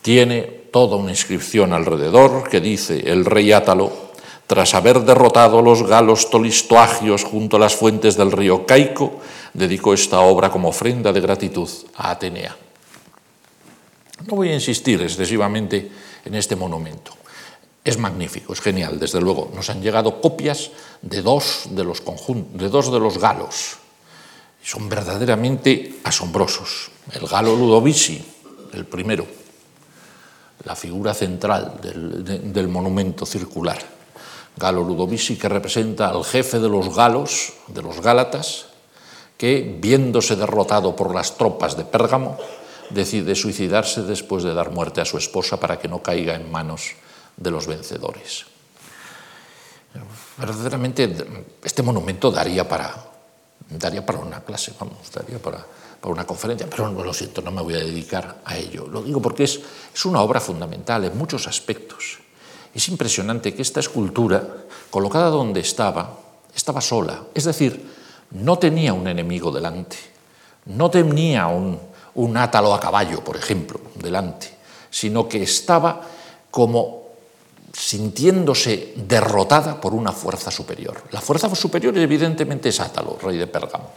Tiene 0.00 0.42
toda 0.72 0.96
una 0.96 1.10
inscripción 1.10 1.72
alrededor 1.72 2.48
que 2.48 2.60
dice 2.60 2.98
el 3.10 3.24
rey 3.24 3.52
Átalo, 3.52 4.12
tras 4.46 4.74
haber 4.74 5.00
derrotado 5.00 5.62
los 5.62 5.86
galos 5.86 6.28
tolistoagios 6.28 7.24
junto 7.24 7.56
a 7.56 7.60
las 7.60 7.76
fuentes 7.76 8.16
del 8.16 8.32
río 8.32 8.66
Caico, 8.66 9.20
dedicó 9.52 9.94
esta 9.94 10.20
obra 10.20 10.50
como 10.50 10.68
ofrenda 10.68 11.12
de 11.12 11.20
gratitud 11.20 11.68
a 11.96 12.10
Atenea. 12.10 12.56
No 14.26 14.36
voy 14.36 14.50
a 14.50 14.54
insistir 14.54 15.00
excesivamente 15.02 15.90
en 16.24 16.34
este 16.34 16.56
monumento 16.56 17.21
es 17.84 17.98
magnífico, 17.98 18.52
es 18.52 18.60
genial, 18.60 18.98
desde 18.98 19.20
luego. 19.20 19.50
Nos 19.54 19.68
han 19.70 19.82
llegado 19.82 20.20
copias 20.20 20.70
de 21.02 21.20
dos 21.20 21.64
de 21.70 21.82
los, 21.82 22.02
de, 22.04 22.68
dos 22.68 22.92
de 22.92 23.00
los 23.00 23.18
galos. 23.18 23.78
Son 24.62 24.88
verdaderamente 24.88 25.98
asombrosos. 26.04 26.90
El 27.12 27.26
galo 27.26 27.56
Ludovici, 27.56 28.24
el 28.72 28.86
primero, 28.86 29.26
la 30.64 30.76
figura 30.76 31.12
central 31.12 31.80
del, 31.82 32.52
del 32.52 32.68
monumento 32.68 33.26
circular. 33.26 33.78
Galo 34.56 34.84
Ludovici, 34.84 35.36
que 35.36 35.48
representa 35.48 36.08
al 36.08 36.24
jefe 36.24 36.60
de 36.60 36.68
los 36.68 36.94
galos, 36.94 37.54
de 37.66 37.82
los 37.82 38.00
gálatas, 38.00 38.66
que, 39.36 39.76
viéndose 39.80 40.36
derrotado 40.36 40.94
por 40.94 41.12
las 41.12 41.36
tropas 41.36 41.76
de 41.76 41.84
Pérgamo, 41.84 42.38
decide 42.90 43.34
suicidarse 43.34 44.02
después 44.02 44.44
de 44.44 44.54
dar 44.54 44.70
muerte 44.70 45.00
a 45.00 45.04
su 45.04 45.18
esposa 45.18 45.58
para 45.58 45.80
que 45.80 45.88
no 45.88 46.00
caiga 46.00 46.36
en 46.36 46.52
manos 46.52 46.92
de 46.92 47.11
los 47.36 47.66
vencedores. 47.66 48.46
Verdaderamente 50.38 51.14
este 51.62 51.82
monumento 51.82 52.30
daría 52.30 52.66
para, 52.66 52.94
daría 53.68 54.04
para 54.04 54.18
una 54.18 54.40
clase, 54.40 54.72
vamos, 54.78 55.10
daría 55.12 55.38
para, 55.38 55.64
para 56.00 56.12
una 56.12 56.26
conferencia, 56.26 56.68
pero 56.68 56.88
no 56.88 57.04
lo 57.04 57.12
siento, 57.12 57.42
no 57.42 57.50
me 57.50 57.62
voy 57.62 57.74
a 57.74 57.78
dedicar 57.78 58.40
a 58.44 58.56
ello. 58.56 58.86
Lo 58.86 59.02
digo 59.02 59.20
porque 59.20 59.44
es, 59.44 59.60
es 59.94 60.04
una 60.04 60.22
obra 60.22 60.40
fundamental 60.40 61.04
en 61.04 61.16
muchos 61.16 61.46
aspectos. 61.46 62.18
Es 62.74 62.88
impresionante 62.88 63.54
que 63.54 63.62
esta 63.62 63.80
escultura, 63.80 64.42
colocada 64.90 65.28
donde 65.28 65.60
estaba, 65.60 66.18
estaba 66.54 66.80
sola, 66.80 67.24
es 67.34 67.44
decir, 67.44 67.86
no 68.30 68.58
tenía 68.58 68.94
un 68.94 69.06
enemigo 69.06 69.52
delante, 69.52 69.98
no 70.64 70.90
tenía 70.90 71.48
un, 71.48 71.78
un 72.14 72.36
átalo 72.36 72.72
a 72.72 72.80
caballo, 72.80 73.22
por 73.22 73.36
ejemplo, 73.36 73.78
delante, 73.94 74.56
sino 74.90 75.28
que 75.28 75.42
estaba 75.42 76.00
como 76.50 77.01
sintiéndose 77.72 78.94
derrotada 78.96 79.80
por 79.80 79.94
una 79.94 80.12
fuerza 80.12 80.50
superior. 80.50 81.04
La 81.10 81.20
fuerza 81.20 81.52
superior 81.54 81.96
evidentemente 81.96 82.68
es 82.68 82.80
Átalo, 82.80 83.18
rey 83.22 83.38
de 83.38 83.46
Pérgamo. 83.46 83.90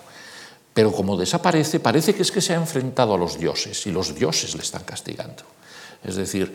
Pero 0.74 0.92
como 0.92 1.18
desaparece, 1.18 1.80
parece 1.80 2.14
que 2.14 2.22
es 2.22 2.32
que 2.32 2.42
se 2.42 2.54
ha 2.54 2.58
enfrentado 2.58 3.14
a 3.14 3.18
los 3.18 3.38
dioses 3.38 3.86
y 3.88 3.92
los 3.92 4.16
dioses 4.16 4.56
le 4.56 4.62
están 4.62 4.84
castigando. 4.84 5.44
Es 6.04 6.16
decir, 6.16 6.54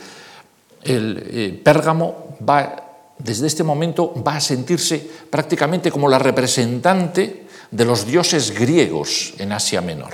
el 0.82 1.22
eh, 1.30 1.60
Pérgamo 1.62 2.36
va, 2.48 2.76
desde 3.18 3.46
este 3.46 3.64
momento 3.64 4.14
va 4.22 4.36
a 4.36 4.40
sentirse 4.40 4.98
prácticamente 5.30 5.90
como 5.90 6.08
la 6.08 6.18
representante 6.18 7.46
de 7.70 7.84
los 7.84 8.06
dioses 8.06 8.52
griegos 8.52 9.34
en 9.38 9.52
Asia 9.52 9.80
Menor, 9.80 10.12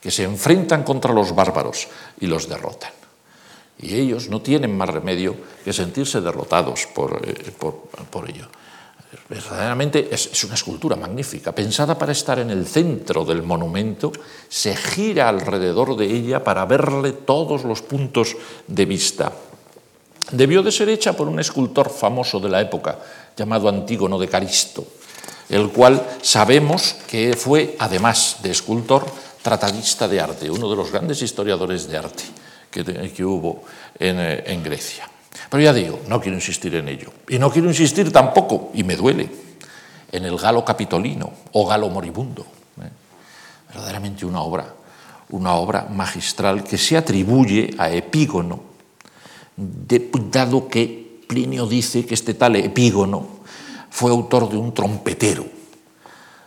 que 0.00 0.10
se 0.10 0.24
enfrentan 0.24 0.82
contra 0.82 1.12
los 1.12 1.34
bárbaros 1.34 1.88
y 2.20 2.26
los 2.26 2.48
derrotan 2.48 3.01
y 3.82 3.98
ellos 3.98 4.28
no 4.30 4.40
tienen 4.40 4.76
más 4.76 4.88
remedio 4.88 5.34
que 5.64 5.72
sentirse 5.72 6.20
derrotados 6.20 6.86
por, 6.94 7.20
eh, 7.26 7.50
por, 7.58 8.30
ello. 8.30 8.46
Verdaderamente 9.28 10.08
es, 10.10 10.30
es, 10.32 10.44
una 10.44 10.54
escultura 10.54 10.94
magnífica, 10.96 11.52
pensada 11.52 11.98
para 11.98 12.12
estar 12.12 12.38
en 12.38 12.50
el 12.50 12.64
centro 12.66 13.24
del 13.24 13.42
monumento, 13.42 14.12
se 14.48 14.74
gira 14.76 15.28
alrededor 15.28 15.96
de 15.96 16.06
ella 16.06 16.44
para 16.44 16.64
verle 16.64 17.12
todos 17.12 17.64
los 17.64 17.82
puntos 17.82 18.36
de 18.68 18.86
vista. 18.86 19.32
Debió 20.30 20.62
de 20.62 20.72
ser 20.72 20.88
hecha 20.88 21.14
por 21.14 21.28
un 21.28 21.40
escultor 21.40 21.90
famoso 21.90 22.38
de 22.38 22.48
la 22.48 22.60
época, 22.60 22.98
llamado 23.36 23.68
Antígono 23.68 24.18
de 24.18 24.28
Caristo, 24.28 24.86
el 25.48 25.70
cual 25.70 26.06
sabemos 26.22 26.94
que 27.08 27.34
fue, 27.36 27.76
además 27.80 28.36
de 28.42 28.52
escultor, 28.52 29.04
tratadista 29.42 30.06
de 30.06 30.20
arte, 30.20 30.50
uno 30.50 30.70
de 30.70 30.76
los 30.76 30.92
grandes 30.92 31.20
historiadores 31.20 31.88
de 31.88 31.98
arte 31.98 32.24
que, 32.72 33.24
hubo 33.24 33.64
eh, 33.98 34.44
en, 34.46 34.62
Grecia. 34.62 35.08
Pero 35.50 35.62
ya 35.62 35.72
digo, 35.72 36.00
no 36.08 36.20
quiero 36.20 36.36
insistir 36.36 36.74
en 36.74 36.88
ello. 36.88 37.12
Y 37.28 37.38
no 37.38 37.50
quiero 37.50 37.68
insistir 37.68 38.10
tampoco, 38.10 38.70
y 38.74 38.82
me 38.82 38.96
duele, 38.96 39.28
en 40.10 40.24
el 40.24 40.36
galo 40.36 40.64
capitolino 40.64 41.30
o 41.52 41.66
galo 41.66 41.88
moribundo. 41.90 42.46
¿eh? 42.80 42.88
Verdaderamente 43.68 44.24
una 44.24 44.40
obra, 44.40 44.74
una 45.30 45.54
obra 45.54 45.86
magistral 45.90 46.64
que 46.64 46.78
se 46.78 46.96
atribuye 46.96 47.74
a 47.78 47.90
Epígono, 47.90 48.60
dado 49.56 50.68
que 50.68 51.20
Plinio 51.28 51.66
dice 51.66 52.06
que 52.06 52.14
este 52.14 52.34
tal 52.34 52.56
Epígono 52.56 53.26
fue 53.90 54.10
autor 54.10 54.48
de 54.48 54.56
un 54.56 54.72
trompetero, 54.72 55.44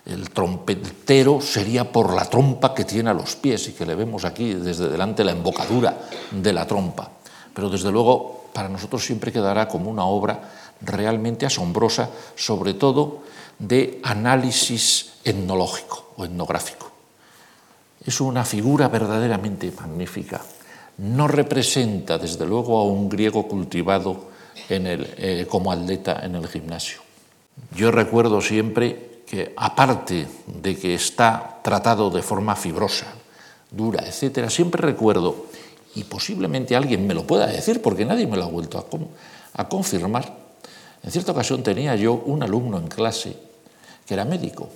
el 0.06 0.30
trompetero 0.30 1.42
sería 1.42 1.92
por 1.92 2.14
la 2.14 2.26
trompa 2.26 2.74
que 2.74 2.86
tiene 2.86 3.10
a 3.10 3.14
los 3.14 3.36
pies 3.36 3.70
y 3.70 3.74
que 3.74 3.86
le 3.86 3.96
vemos 3.96 4.24
aquí 4.24 4.54
desde 4.54 4.90
delante 4.90 5.24
la 5.24 5.32
embocadura 5.32 5.98
de 6.32 6.54
la 6.54 6.68
trompa. 6.68 7.10
Pero 7.54 7.70
desde 7.70 7.92
luego 7.92 8.46
para 8.54 8.70
nosotros 8.70 9.04
siempre 9.04 9.32
quedará 9.32 9.68
como 9.68 9.90
una 9.90 10.06
obra 10.06 10.40
realmente 10.82 11.46
asombrosa, 11.46 12.10
sobre 12.36 12.76
todo 12.76 13.24
de 13.58 14.00
análisis 14.04 15.14
etnológico 15.24 16.14
o 16.18 16.26
etnográfico. 16.26 16.92
es 18.06 18.22
una 18.22 18.46
figura 18.46 18.88
verdaderamente 18.88 19.72
magnífica. 19.72 20.40
No 21.00 21.28
representa, 21.28 22.20
desde 22.20 22.46
luego, 22.46 22.78
a 22.78 22.84
un 22.84 23.10
griego 23.10 23.48
cultivado 23.48 24.30
eh, 24.70 25.48
como 25.50 25.72
atleta 25.72 26.22
en 26.24 26.36
el 26.36 26.48
gimnasio. 26.48 27.00
Yo 27.76 27.92
recuerdo 27.92 28.42
siempre 28.42 29.15
que, 29.27 29.53
aparte 29.58 30.27
de 30.48 30.77
que 30.77 30.96
está 30.96 31.60
tratado 31.63 32.10
de 32.10 32.22
forma 32.22 32.55
fibrosa, 32.55 33.08
dura, 33.72 34.05
etc., 34.08 34.50
siempre 34.50 34.82
recuerdo, 34.82 35.48
y 35.96 36.03
posiblemente 36.03 36.75
alguien 36.75 37.08
me 37.08 37.13
lo 37.13 37.25
pueda 37.25 37.48
decir, 37.48 37.82
porque 37.82 38.05
nadie 38.05 38.27
me 38.27 38.38
lo 38.38 38.44
ha 38.44 38.50
vuelto 38.50 38.77
a, 38.77 39.62
a 39.62 39.70
confirmar, 39.70 40.36
en 41.03 41.12
cierta 41.12 41.32
ocasión 41.32 41.63
tenía 41.63 41.96
yo 41.96 42.13
un 42.13 42.44
alumno 42.44 42.77
en 42.77 42.88
clase 42.88 43.38
que 44.08 44.13
era 44.13 44.25
médico 44.25 44.70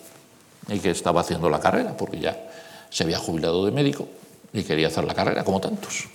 y 0.67 0.79
que 0.79 0.91
estaba 0.91 1.21
haciendo 1.21 1.49
la 1.49 1.59
carrera, 1.59 1.95
porque 1.97 2.19
ya 2.19 2.49
se 2.89 3.03
había 3.03 3.17
jubilado 3.17 3.65
de 3.65 3.71
médico 3.71 4.07
y 4.53 4.63
quería 4.63 4.87
hacer 4.87 5.05
la 5.05 5.13
carrera, 5.13 5.43
como 5.43 5.59
tantos. 5.59 6.07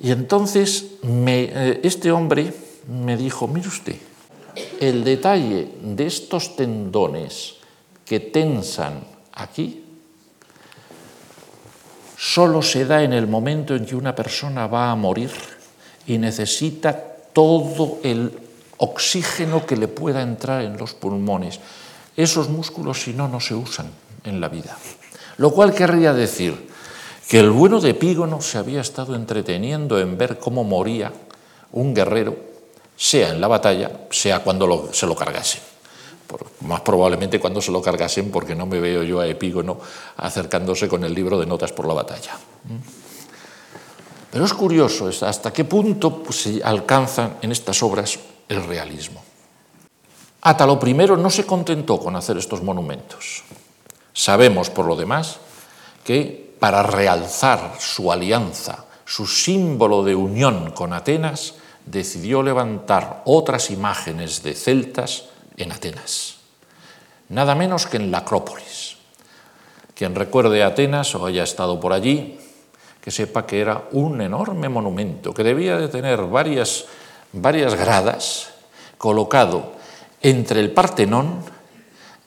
Y 0.00 0.12
entonces 0.12 0.86
eh, 1.04 1.80
este 1.82 2.10
hombre 2.10 2.52
me 2.88 3.16
dijo, 3.16 3.46
mire 3.46 3.68
usted, 3.68 3.96
el 4.80 5.04
detalle 5.04 5.68
de 5.82 6.06
estos 6.06 6.56
tendones 6.56 7.56
que 8.04 8.20
tensan 8.20 9.04
aquí 9.32 9.84
solo 12.20 12.60
se 12.60 12.84
da 12.84 13.02
en 13.02 13.12
el 13.12 13.26
momento 13.26 13.74
en 13.74 13.86
que 13.86 13.96
una 13.96 14.14
persona 14.14 14.66
va 14.66 14.90
a 14.90 14.96
morir 14.96 15.30
y 16.06 16.18
necesita 16.18 16.92
todo 17.32 17.98
el 18.02 18.30
oxígeno 18.76 19.64
que 19.64 19.76
le 19.76 19.88
pueda 19.88 20.22
entrar 20.22 20.62
en 20.62 20.76
los 20.76 20.94
pulmones. 20.94 21.60
Esos 22.16 22.48
músculos, 22.48 23.02
si 23.02 23.12
no, 23.12 23.28
no 23.28 23.40
se 23.40 23.54
usan 23.54 23.90
en 24.24 24.40
la 24.40 24.48
vida. 24.48 24.76
Lo 25.38 25.50
cual 25.52 25.72
querría 25.72 26.12
decir 26.12 26.68
que 27.28 27.40
el 27.40 27.50
bueno 27.50 27.80
de 27.80 27.90
Epígono 27.90 28.42
se 28.42 28.58
había 28.58 28.80
estado 28.80 29.14
entreteniendo 29.14 29.98
en 29.98 30.18
ver 30.18 30.38
cómo 30.38 30.64
moría 30.64 31.12
un 31.72 31.94
guerrero, 31.94 32.36
sea 33.00 33.30
en 33.30 33.40
la 33.40 33.48
batalla, 33.48 33.90
sea 34.10 34.40
cuando 34.40 34.92
se 34.92 35.06
lo 35.06 35.16
cargasen. 35.16 35.62
más 36.60 36.82
probablemente 36.82 37.40
cuando 37.40 37.62
se 37.62 37.72
lo 37.72 37.80
cargasen, 37.80 38.30
porque 38.30 38.54
no 38.54 38.66
me 38.66 38.78
veo 38.78 39.02
yo 39.02 39.20
a 39.20 39.26
Epígono 39.26 39.80
acercándose 40.18 40.86
con 40.86 41.02
el 41.04 41.14
libro 41.14 41.40
de 41.40 41.46
notas 41.46 41.72
por 41.72 41.88
la 41.88 41.94
batalla. 41.94 42.36
Pero 44.30 44.44
es 44.44 44.52
curioso 44.52 45.10
hasta 45.26 45.50
qué 45.50 45.64
punto 45.64 46.22
pues, 46.22 46.42
se 46.42 46.62
alcanzan 46.62 47.38
en 47.40 47.52
estas 47.52 47.82
obras 47.82 48.18
el 48.46 48.62
realismo. 48.64 49.22
Átalo 50.42 50.78
I 50.84 50.92
no 50.92 51.30
se 51.30 51.46
contentó 51.46 51.98
con 51.98 52.16
hacer 52.16 52.36
estos 52.36 52.62
monumentos. 52.62 53.44
Sabemos, 54.12 54.68
por 54.68 54.84
lo 54.84 54.94
demás, 54.94 55.38
que 56.04 56.54
para 56.60 56.82
realzar 56.82 57.76
su 57.78 58.12
alianza, 58.12 58.84
su 59.06 59.26
símbolo 59.26 60.04
de 60.04 60.14
unión 60.14 60.72
con 60.72 60.92
Atenas, 60.92 61.54
decidió 61.86 62.42
levantar 62.42 63.22
otras 63.24 63.70
imágenes 63.70 64.42
de 64.42 64.54
celtas 64.54 65.26
en 65.56 65.72
Atenas, 65.72 66.36
nada 67.28 67.54
menos 67.54 67.86
que 67.86 67.96
en 67.96 68.10
la 68.10 68.18
Acrópolis. 68.18 68.96
Quien 69.94 70.14
recuerde 70.14 70.62
Atenas 70.62 71.14
o 71.14 71.26
haya 71.26 71.42
estado 71.42 71.78
por 71.78 71.92
allí, 71.92 72.38
que 73.00 73.10
sepa 73.10 73.46
que 73.46 73.60
era 73.60 73.88
un 73.92 74.20
enorme 74.20 74.68
monumento, 74.68 75.34
que 75.34 75.42
debía 75.42 75.76
de 75.76 75.88
tener 75.88 76.22
varias, 76.22 76.86
varias 77.32 77.74
gradas, 77.74 78.50
colocado 78.98 79.72
entre 80.22 80.60
el 80.60 80.70
Partenón 80.70 81.42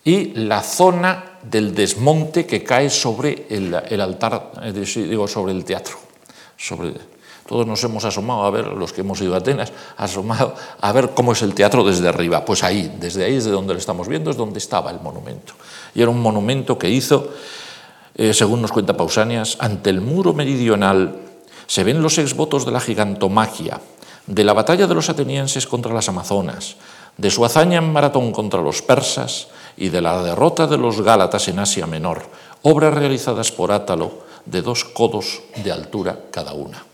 y 0.03 0.33
la 0.33 0.61
zona 0.61 1.39
del 1.43 1.75
desmonte 1.75 2.45
que 2.45 2.63
cae 2.63 2.89
sobre 2.89 3.45
el, 3.49 4.01
altar, 4.01 4.51
digo, 4.73 5.27
sobre 5.27 5.53
el 5.53 5.63
teatro. 5.63 5.97
Sobre, 6.57 6.93
todos 7.53 7.67
nos 7.67 7.83
hemos 7.83 8.03
asomado 8.03 8.45
a 8.45 8.49
ver, 8.49 8.65
los 8.65 8.93
que 8.93 9.01
hemos 9.01 9.21
ido 9.21 9.35
a 9.35 9.37
Atenas, 9.37 9.71
asomado 9.95 10.55
a 10.81 10.91
ver 10.91 11.11
cómo 11.11 11.33
es 11.33 11.43
el 11.43 11.53
teatro 11.53 11.83
desde 11.83 12.07
arriba. 12.09 12.43
Pues 12.43 12.63
ahí, 12.63 12.91
desde 12.99 13.25
ahí, 13.25 13.35
desde 13.35 13.51
donde 13.51 13.75
lo 13.75 13.79
estamos 13.79 14.07
viendo, 14.07 14.31
es 14.31 14.37
donde 14.37 14.57
estaba 14.57 14.89
el 14.89 14.99
monumento. 14.99 15.53
Y 15.93 16.01
era 16.01 16.09
un 16.09 16.19
monumento 16.19 16.79
que 16.79 16.89
hizo, 16.89 17.29
eh, 18.15 18.33
según 18.33 18.59
nos 18.59 18.71
cuenta 18.71 18.97
Pausanias, 18.97 19.57
ante 19.59 19.91
el 19.91 20.01
muro 20.01 20.33
meridional 20.33 21.15
se 21.67 21.83
ven 21.83 22.01
los 22.01 22.17
exvotos 22.17 22.65
de 22.65 22.71
la 22.71 22.79
gigantomagia, 22.79 23.79
de 24.25 24.43
la 24.43 24.53
batalla 24.53 24.87
de 24.87 24.95
los 24.95 25.11
atenienses 25.11 25.67
contra 25.67 25.93
las 25.93 26.09
amazonas, 26.09 26.77
de 27.17 27.29
su 27.29 27.45
hazaña 27.45 27.77
en 27.77 27.93
maratón 27.93 28.31
contra 28.31 28.63
los 28.63 28.81
persas 28.81 29.49
y 29.77 29.89
de 29.89 30.01
la 30.01 30.23
derrota 30.23 30.65
de 30.65 30.79
los 30.79 31.01
gálatas 31.01 31.47
en 31.49 31.59
Asia 31.59 31.85
Menor, 31.85 32.23
obras 32.63 32.95
realizadas 32.95 33.51
por 33.51 33.71
Átalo 33.71 34.23
de 34.47 34.63
dos 34.63 34.85
codos 34.85 35.43
de 35.63 35.71
altura 35.71 36.17
cada 36.31 36.53
una. 36.53 36.92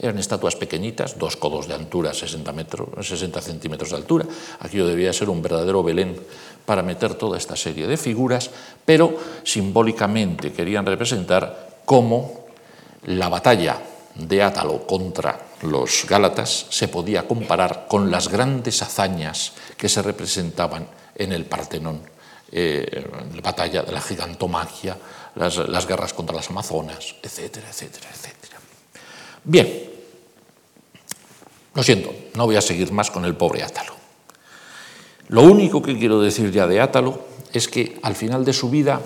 Eran 0.00 0.16
estatuas 0.16 0.56
pequeñitas, 0.56 1.18
dos 1.20 1.36
codos 1.36 1.68
de 1.68 1.74
altura, 1.74 2.14
60, 2.14 2.52
metros, 2.56 2.88
60 3.04 3.40
centímetros 3.42 3.90
de 3.90 3.96
altura. 3.96 4.24
Aquello 4.60 4.86
debía 4.88 5.12
ser 5.12 5.28
un 5.28 5.42
verdadero 5.42 5.82
Belén 5.82 6.16
para 6.64 6.82
meter 6.82 7.14
toda 7.20 7.36
esta 7.36 7.54
serie 7.54 7.86
de 7.86 7.98
figuras, 7.98 8.48
pero 8.84 9.12
simbólicamente 9.44 10.52
querían 10.52 10.86
representar 10.86 11.84
cómo 11.84 12.46
la 13.12 13.28
batalla 13.28 13.76
de 14.14 14.42
Átalo 14.42 14.86
contra 14.86 15.38
los 15.68 16.06
Gálatas 16.08 16.66
se 16.70 16.88
podía 16.88 17.28
comparar 17.28 17.84
con 17.86 18.10
las 18.10 18.28
grandes 18.28 18.80
hazañas 18.80 19.52
que 19.76 19.90
se 19.90 20.00
representaban 20.00 20.88
en 21.14 21.32
el 21.32 21.44
Partenón, 21.44 22.00
eh, 22.50 23.04
la 23.34 23.42
batalla 23.42 23.82
de 23.82 23.92
la 23.92 24.00
gigantomagia, 24.00 24.96
las, 25.34 25.58
las 25.68 25.86
guerras 25.86 26.14
contra 26.14 26.36
las 26.36 26.48
Amazonas, 26.48 27.16
etcétera, 27.22 27.68
etcétera, 27.68 28.08
etcétera. 28.10 28.56
Bien, 29.44 29.89
lo 31.74 31.82
siento, 31.82 32.12
no 32.34 32.46
voy 32.46 32.56
a 32.56 32.60
seguir 32.60 32.92
más 32.92 33.10
con 33.10 33.24
el 33.24 33.36
pobre 33.36 33.62
Átalo. 33.62 33.94
Lo 35.28 35.42
único 35.42 35.80
que 35.80 35.96
quiero 35.96 36.20
decir 36.20 36.50
ya 36.50 36.66
de 36.66 36.80
Átalo 36.80 37.20
es 37.52 37.68
que 37.68 37.98
al 38.02 38.16
final 38.16 38.44
de 38.44 38.52
su 38.52 38.70
vida 38.70 39.00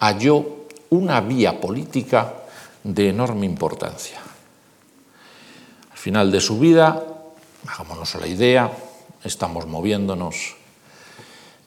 halló 0.00 0.66
una 0.90 1.20
vía 1.20 1.60
política 1.60 2.34
de 2.82 3.10
enorme 3.10 3.46
importancia. 3.46 4.18
Al 5.90 5.98
final 5.98 6.30
de 6.30 6.40
su 6.40 6.58
vida, 6.58 7.02
hagámonos 7.66 8.14
la 8.16 8.26
idea, 8.26 8.70
estamos 9.22 9.66
moviéndonos 9.66 10.56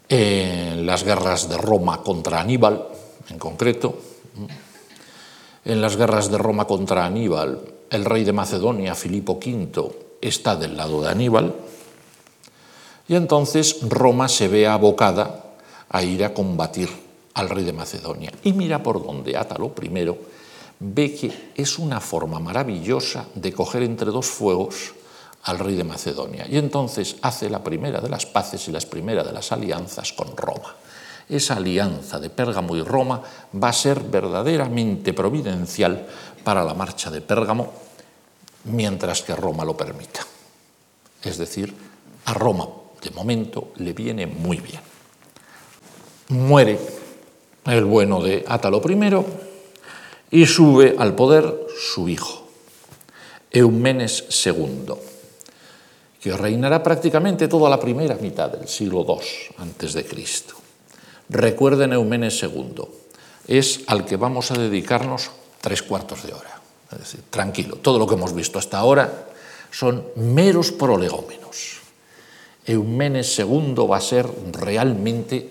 en 0.10 0.86
las 0.86 1.04
guerras 1.04 1.50
de 1.50 1.58
Roma 1.58 2.04
contra 2.04 2.40
Aníbal, 2.40 2.88
en 3.30 3.40
concreto. 3.40 3.98
En 5.66 5.82
las 5.82 5.98
guerras 5.98 6.32
de 6.32 6.38
Roma 6.38 6.66
contra 6.66 7.06
Aníbal, 7.06 7.62
el 7.90 8.06
rey 8.06 8.24
de 8.24 8.32
Macedonia, 8.32 8.96
Filipo 8.96 9.34
V, 9.34 10.07
está 10.22 10.56
del 10.56 10.78
lado 10.78 11.02
de 11.02 11.10
Aníbal, 11.10 11.56
y 13.08 13.16
entonces 13.16 13.78
Roma 13.88 14.28
se 14.28 14.48
ve 14.48 14.68
abocada 14.68 15.44
a 15.90 16.04
ir 16.04 16.24
a 16.24 16.34
combatir 16.34 16.90
al 17.36 17.50
rey 17.50 17.64
de 17.64 17.74
Macedonia. 17.74 18.32
Y 18.44 18.54
mira 18.54 18.84
por 18.84 19.04
dónde 19.06 19.38
Átalo 19.38 19.74
primero 19.74 20.18
ve 20.80 21.16
que 21.16 21.52
es 21.56 21.80
una 21.80 22.02
forma 22.02 22.40
maravillosa 22.40 23.26
de 23.34 23.54
coger 23.54 23.84
entre 23.84 24.12
dos 24.12 24.28
fuegos 24.28 24.94
al 25.44 25.60
rey 25.60 25.76
de 25.76 25.84
Macedonia. 25.84 26.46
Y 26.50 26.58
entonces 26.58 27.16
hace 27.22 27.50
la 27.50 27.64
primera 27.64 28.02
de 28.02 28.10
las 28.10 28.26
paces 28.26 28.68
y 28.68 28.72
la 28.72 28.80
primera 28.82 29.24
de 29.24 29.32
las 29.32 29.52
alianzas 29.52 30.12
con 30.12 30.36
Roma. 30.36 30.76
Esa 31.30 31.56
alianza 31.56 32.20
de 32.20 32.30
Pérgamo 32.30 32.76
y 32.76 32.82
Roma 32.82 33.22
va 33.62 33.70
a 33.70 33.74
ser 33.74 34.02
verdaderamente 34.02 35.14
providencial 35.14 36.06
para 36.44 36.64
la 36.64 36.74
marcha 36.74 37.10
de 37.10 37.22
Pérgamo 37.22 37.87
mientras 38.68 39.22
que 39.22 39.36
Roma 39.36 39.66
lo 39.66 39.76
permita. 39.76 40.22
Es 41.24 41.38
decir, 41.38 41.74
a 42.26 42.34
Roma 42.34 42.68
de 43.02 43.12
momento 43.12 43.72
le 43.78 43.94
viene 43.94 44.28
muy 44.28 44.58
bien. 44.58 44.82
Muere 46.30 46.80
el 47.66 47.86
bueno 47.86 48.22
de 48.22 48.44
Átalo 48.48 48.82
I 48.88 49.26
y 50.32 50.46
sube 50.46 50.96
al 50.98 51.16
poder 51.16 51.68
su 51.78 52.10
hijo, 52.10 52.48
Eumenes 53.52 54.26
II, 54.46 54.94
que 56.20 56.34
reinará 56.36 56.84
prácticamente 56.84 57.48
toda 57.48 57.70
la 57.70 57.80
primera 57.80 58.16
mitad 58.16 58.50
del 58.50 58.68
siglo 58.68 59.06
II 59.08 59.56
antes 59.58 59.94
de 59.94 60.06
Cristo. 60.06 60.56
Recuerden 61.30 61.94
Eumenes 61.94 62.42
II, 62.44 62.84
es 63.48 63.82
al 63.88 64.06
que 64.06 64.18
vamos 64.18 64.52
a 64.52 64.56
dedicarnos 64.56 65.32
tres 65.62 65.82
cuartos 65.82 66.24
de 66.24 66.34
hora. 66.34 66.57
Es 66.92 67.00
decir, 67.00 67.22
tranquilo, 67.30 67.78
todo 67.78 68.00
lo 68.00 68.08
que 68.08 68.16
hemos 68.16 68.34
visto 68.34 68.60
hasta 68.60 68.78
ahora 68.78 69.28
son 69.72 70.06
meros 70.16 70.72
prolegómenos. 70.72 71.82
Eumenes 72.66 73.40
II 73.40 73.76
va 73.90 73.98
a 73.98 74.02
ser 74.02 74.28
realmente 74.52 75.50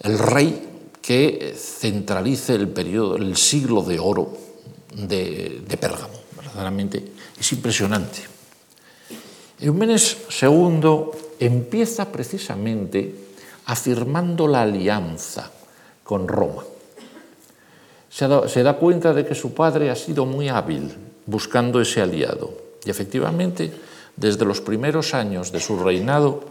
el 0.00 0.18
rey 0.18 0.68
que 1.00 1.54
centralice 1.56 2.54
el 2.54 2.68
periodo, 2.68 3.16
el 3.16 3.36
siglo 3.36 3.82
de 3.82 3.98
oro 3.98 4.32
de, 4.94 5.62
Pérgamo. 5.78 6.14
Verdaderamente 6.36 7.12
es 7.38 7.52
impresionante. 7.52 8.22
Eumenes 9.60 10.16
II 10.40 11.10
empieza 11.38 12.10
precisamente 12.10 13.14
afirmando 13.66 14.46
la 14.48 14.62
alianza 14.62 15.50
con 16.02 16.28
Roma. 16.28 16.64
Se 18.14 18.62
da, 18.62 18.74
cuenta 18.74 19.12
de 19.12 19.26
que 19.26 19.34
su 19.34 19.54
padre 19.54 19.90
ha 19.90 19.96
sido 19.96 20.24
muy 20.24 20.48
hábil 20.48 20.94
buscando 21.26 21.80
ese 21.80 22.00
aliado. 22.00 22.54
Y 22.84 22.90
efectivamente, 22.90 23.72
desde 24.14 24.44
los 24.44 24.60
primeros 24.60 25.14
años 25.14 25.50
de 25.50 25.58
su 25.58 25.82
reinado, 25.82 26.44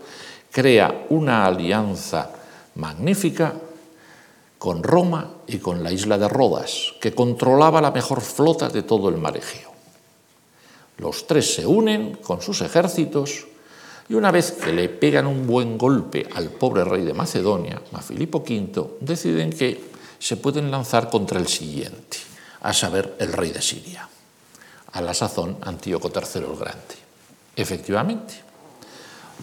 crea 0.52 1.06
una 1.08 1.45
alianza 1.45 2.32
magnífica 2.76 3.54
con 4.58 4.84
Roma 4.84 5.36
y 5.47 5.60
con 5.60 5.84
la 5.84 5.93
isla 5.93 6.17
de 6.17 6.28
Rodas, 6.28 6.95
que 6.99 7.13
controlaba 7.15 7.80
la 7.80 7.91
mejor 7.91 8.19
flota 8.19 8.67
de 8.67 8.84
todo 8.84 9.08
el 9.08 9.15
mar 9.15 9.38
Egeo. 9.38 9.71
Los 10.97 11.28
tres 11.28 11.56
se 11.56 11.65
unen 11.65 12.17
con 12.21 12.41
sus 12.41 12.60
ejércitos 12.60 13.45
y 14.10 14.15
una 14.15 14.32
vez 14.32 14.52
que 14.52 14.73
le 14.73 14.89
pegan 14.89 15.28
un 15.28 15.47
buen 15.47 15.78
golpe 15.78 16.28
al 16.36 16.49
pobre 16.49 16.84
rey 16.84 17.06
de 17.06 17.13
Macedonia, 17.13 17.82
a 17.93 18.02
Filipo 18.02 18.39
V, 18.39 18.97
deciden 18.99 19.52
que 19.52 19.93
se 20.24 20.38
pueden 20.38 20.72
lanzar 20.72 21.10
contra 21.10 21.38
el 21.38 21.50
siguiente, 21.50 22.18
a 22.62 22.72
saber, 22.72 23.18
el 23.20 23.34
rey 23.34 23.52
de 23.52 23.62
Siria, 23.62 24.08
a 24.94 25.02
la 25.02 25.14
sazón 25.14 25.58
Antíoco 25.62 26.14
III 26.16 26.46
el 26.46 26.56
Grande. 26.56 26.96
Efectivamente, 27.54 28.34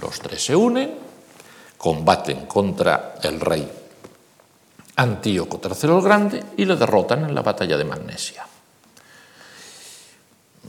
los 0.00 0.18
tres 0.20 0.42
se 0.42 0.56
unen, 0.56 0.96
combaten 1.76 2.46
contra 2.46 3.16
el 3.22 3.38
rey 3.40 3.70
Antíoco 4.96 5.60
III 5.62 5.90
el 5.90 6.00
Grande 6.00 6.44
y 6.56 6.64
le 6.64 6.76
derrotan 6.76 7.24
en 7.24 7.34
la 7.34 7.42
batalla 7.42 7.76
de 7.76 7.84
Magnesia. 7.84 8.46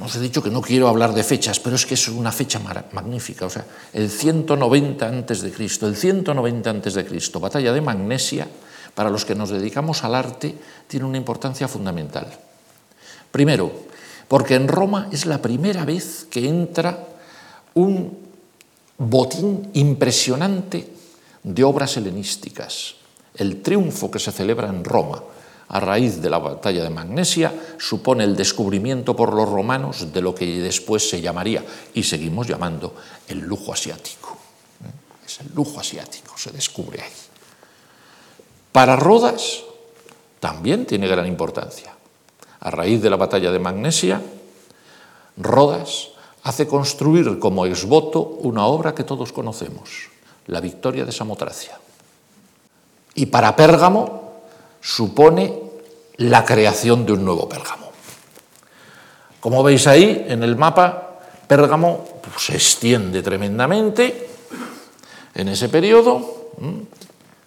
Os 0.01 0.15
he 0.17 0.19
dicho 0.19 0.43
que 0.43 0.49
no 0.49 0.61
quiero 0.61 0.89
hablar 0.89 1.13
de 1.13 1.23
fechas, 1.23 1.61
pero 1.61 1.77
es 1.77 1.85
que 1.85 1.93
es 1.93 2.09
una 2.09 2.33
fecha 2.33 2.59
magnífica. 2.91 3.45
O 3.45 3.49
sea, 3.49 3.65
el 3.93 4.09
190 4.09 5.07
a.C., 5.07 5.53
el 5.85 5.95
190 5.95 6.69
a.C., 6.69 7.39
batalla 7.39 7.71
de 7.71 7.81
Magnesia, 7.81 8.47
para 8.95 9.09
los 9.09 9.25
que 9.25 9.35
nos 9.35 9.49
dedicamos 9.49 10.03
al 10.03 10.15
arte, 10.15 10.55
tiene 10.87 11.05
una 11.05 11.17
importancia 11.17 11.67
fundamental. 11.67 12.27
Primero, 13.31 13.71
porque 14.27 14.55
en 14.55 14.67
Roma 14.67 15.09
es 15.11 15.25
la 15.25 15.41
primera 15.41 15.85
vez 15.85 16.27
que 16.29 16.47
entra 16.47 17.07
un 17.73 18.17
botín 18.97 19.69
impresionante 19.73 20.87
de 21.43 21.63
obras 21.63 21.97
helenísticas. 21.97 22.95
El 23.35 23.61
triunfo 23.61 24.11
que 24.11 24.19
se 24.19 24.31
celebra 24.31 24.69
en 24.69 24.83
Roma 24.83 25.23
a 25.69 25.79
raíz 25.79 26.21
de 26.21 26.29
la 26.29 26.37
batalla 26.37 26.83
de 26.83 26.89
Magnesia 26.89 27.53
supone 27.77 28.25
el 28.25 28.35
descubrimiento 28.35 29.15
por 29.15 29.33
los 29.33 29.47
romanos 29.47 30.11
de 30.11 30.21
lo 30.21 30.35
que 30.35 30.59
después 30.59 31.09
se 31.09 31.21
llamaría, 31.21 31.63
y 31.93 32.03
seguimos 32.03 32.47
llamando, 32.47 32.93
el 33.29 33.39
lujo 33.39 33.71
asiático. 33.73 34.37
¿Eh? 34.83 35.25
Es 35.25 35.39
el 35.39 35.55
lujo 35.55 35.79
asiático, 35.79 36.37
se 36.37 36.51
descubre 36.51 37.01
ahí. 37.01 37.20
Para 38.71 38.95
Rodas 38.95 39.63
también 40.39 40.85
tiene 40.85 41.07
gran 41.07 41.27
importancia. 41.27 41.93
A 42.61 42.71
raíz 42.71 43.01
de 43.01 43.09
la 43.09 43.17
batalla 43.17 43.51
de 43.51 43.59
Magnesia, 43.59 44.21
Rodas 45.37 46.09
hace 46.43 46.67
construir 46.67 47.39
como 47.39 47.65
exvoto 47.65 48.21
una 48.21 48.65
obra 48.65 48.95
que 48.95 49.03
todos 49.03 49.31
conocemos, 49.31 50.09
la 50.47 50.59
Victoria 50.59 51.05
de 51.05 51.11
Samotracia. 51.11 51.79
Y 53.13 53.27
para 53.27 53.55
Pérgamo 53.55 54.41
supone 54.79 55.59
la 56.17 56.45
creación 56.45 57.05
de 57.05 57.13
un 57.13 57.25
nuevo 57.25 57.49
Pérgamo. 57.49 57.91
Como 59.39 59.63
veis 59.63 59.87
ahí 59.87 60.25
en 60.27 60.43
el 60.43 60.55
mapa, 60.55 61.19
Pérgamo 61.47 62.05
pues, 62.21 62.45
se 62.45 62.53
extiende 62.53 63.21
tremendamente 63.21 64.29
en 65.33 65.47
ese 65.49 65.67
periodo, 65.67 66.51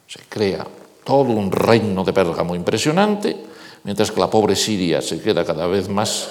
se 0.07 0.21
crea 0.29 0.67
todo 1.05 1.33
un 1.33 1.53
reino 1.53 2.03
de 2.03 2.13
Pérgamo 2.13 2.55
impresionante, 2.55 3.37
mientras 3.85 4.11
que 4.11 4.21
la 4.21 4.31
pobre 4.31 4.57
Siria 4.57 5.01
se 5.03 5.21
queda 5.21 5.45
cada 5.45 5.67
vez 5.67 5.89
más 5.89 6.31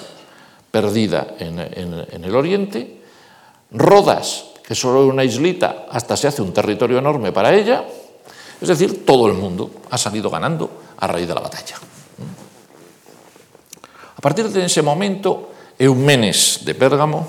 perdida 0.71 1.35
en, 1.39 1.59
el 1.59 2.35
oriente. 2.35 2.99
Rodas, 3.71 4.45
que 4.65 4.75
solo 4.75 5.03
es 5.03 5.09
una 5.09 5.23
islita, 5.23 5.85
hasta 5.89 6.17
se 6.17 6.27
hace 6.27 6.41
un 6.41 6.53
territorio 6.53 6.97
enorme 6.97 7.31
para 7.31 7.53
ella, 7.53 7.85
es 8.59 8.67
decir, 8.67 9.05
todo 9.05 9.27
el 9.27 9.33
mundo 9.33 9.71
ha 9.89 9.97
salido 9.97 10.29
ganando 10.29 10.81
a 10.97 11.07
raíz 11.07 11.27
de 11.27 11.35
la 11.35 11.41
batalla. 11.41 11.75
A 14.15 14.21
partir 14.21 14.49
de 14.49 14.65
ese 14.65 14.81
momento, 14.81 15.51
Eumenes 15.77 16.61
de 16.63 16.73
Pérgamo 16.75 17.27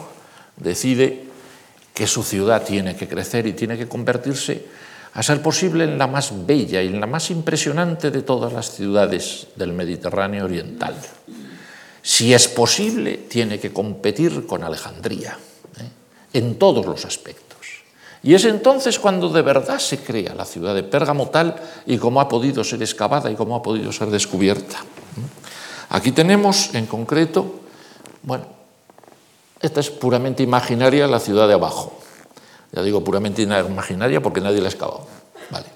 decide 0.57 1.25
que 1.93 2.07
su 2.07 2.23
ciudad 2.23 2.63
tiene 2.65 2.97
que 2.97 3.09
crecer 3.09 3.47
y 3.47 3.53
tiene 3.53 3.77
que 3.77 3.89
convertirse, 3.89 4.67
a 5.15 5.23
ser 5.23 5.41
posible, 5.41 5.85
en 5.85 5.97
la 5.97 6.09
más 6.09 6.33
bella 6.45 6.83
y 6.83 6.89
en 6.89 7.01
la 7.01 7.07
más 7.07 7.31
impresionante 7.31 8.11
de 8.11 8.23
todas 8.23 8.53
las 8.53 8.73
ciudades 8.73 9.47
del 9.55 9.73
Mediterráneo 9.73 10.45
oriental. 10.45 10.95
Si 12.03 12.35
es 12.35 12.49
posible, 12.49 13.17
tiene 13.29 13.61
que 13.61 13.73
competir 13.73 14.45
con 14.47 14.65
Alejandría 14.65 15.39
¿eh? 15.79 15.89
en 16.39 16.59
todos 16.59 16.85
los 16.85 17.05
aspectos. 17.05 17.45
Y 18.25 18.35
es 18.35 18.45
entonces 18.45 18.99
cuando 18.99 19.29
de 19.29 19.43
verdad 19.43 19.79
se 19.79 19.99
crea 19.99 20.35
la 20.35 20.45
ciudad 20.45 20.75
de 20.75 20.83
Pérgamo 20.83 21.29
tal 21.29 21.55
y 21.87 21.97
como 21.97 22.21
ha 22.21 22.29
podido 22.29 22.65
ser 22.65 22.83
excavada 22.83 23.31
y 23.31 23.37
como 23.37 23.55
ha 23.55 23.63
podido 23.63 23.93
ser 23.93 24.11
descubierta. 24.11 24.79
Aquí 25.91 26.11
tenemos 26.11 26.75
en 26.75 26.87
concreto, 26.87 27.61
bueno, 28.23 28.47
esta 29.61 29.81
es 29.81 29.91
puramente 29.91 30.43
imaginaria 30.43 31.07
la 31.07 31.21
ciudad 31.21 31.47
de 31.47 31.55
abajo. 31.55 32.04
Ya 32.75 32.83
digo 32.83 33.05
puramente 33.05 33.43
imaginaria 33.43 34.21
porque 34.21 34.41
nadie 34.41 34.61
la 34.61 34.67
ha 34.67 34.71
excavado. 34.71 35.07
Vale. 35.51 35.67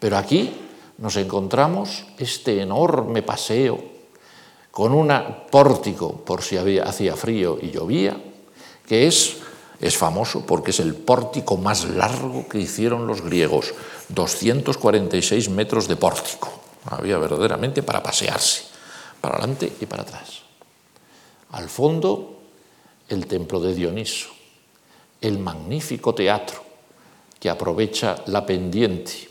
Pero 0.00 0.16
aquí 0.16 0.54
nos 0.98 1.16
encontramos 1.16 2.06
este 2.18 2.62
enorme 2.62 3.22
paseo 3.22 3.78
con 4.70 4.92
un 4.92 5.12
pórtico 5.50 6.12
por 6.24 6.42
si 6.42 6.56
había, 6.56 6.84
hacía 6.84 7.14
frío 7.14 7.58
y 7.60 7.70
llovía, 7.70 8.16
que 8.86 9.06
es 9.06 9.36
es 9.80 9.98
famoso 9.98 10.46
porque 10.46 10.70
es 10.70 10.80
el 10.80 10.94
pórtico 10.94 11.56
más 11.56 11.84
largo 11.84 12.48
que 12.48 12.58
hicieron 12.58 13.06
los 13.06 13.20
griegos, 13.20 13.74
246 14.08 15.50
metros 15.50 15.88
de 15.88 15.96
pórtico. 15.96 16.50
Había 16.86 17.18
verdaderamente 17.18 17.82
para 17.82 18.02
pasearse, 18.02 18.64
para 19.20 19.36
adelante 19.36 19.72
y 19.80 19.86
para 19.86 20.02
atrás. 20.02 20.42
Al 21.50 21.68
fondo, 21.68 22.40
el 23.08 23.26
templo 23.26 23.60
de 23.60 23.74
Dioniso, 23.74 24.30
el 25.26 25.38
magnífico 25.38 26.14
teatro 26.14 26.62
que 27.40 27.48
aprovecha 27.48 28.16
la 28.26 28.44
pendiente. 28.44 29.28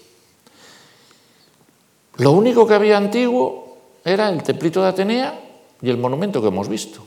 Lo 2.18 2.32
único 2.32 2.68
que 2.68 2.74
había 2.74 2.98
antiguo 2.98 3.78
era 4.04 4.30
el 4.30 4.44
templito 4.44 4.82
de 4.82 4.90
Atenea 4.90 5.40
y 5.82 5.90
el 5.90 5.98
monumento 5.98 6.42
que 6.42 6.48
hemos 6.48 6.68
visto. 6.68 7.06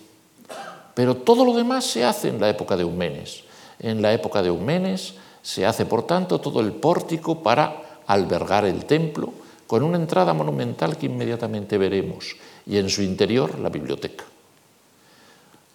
Pero 0.94 1.16
todo 1.16 1.44
lo 1.44 1.52
demás 1.52 1.84
se 1.84 2.04
hace 2.04 2.28
en 2.28 2.40
la 2.40 2.48
época 2.48 2.76
de 2.76 2.82
Eumenes. 2.82 3.44
En 3.78 4.00
la 4.02 4.12
época 4.12 4.40
de 4.40 4.48
Eumenes 4.48 5.14
se 5.42 5.66
hace, 5.66 5.84
por 5.84 6.06
tanto, 6.06 6.40
todo 6.40 6.60
el 6.60 6.72
pórtico 6.72 7.42
para 7.42 8.02
albergar 8.06 8.64
el 8.64 8.84
templo, 8.84 9.32
con 9.66 9.82
una 9.82 9.96
entrada 9.96 10.32
monumental 10.32 10.96
que 10.96 11.06
inmediatamente 11.06 11.76
veremos, 11.76 12.36
y 12.66 12.78
en 12.78 12.88
su 12.88 13.02
interior 13.02 13.58
la 13.58 13.68
biblioteca. 13.68 14.24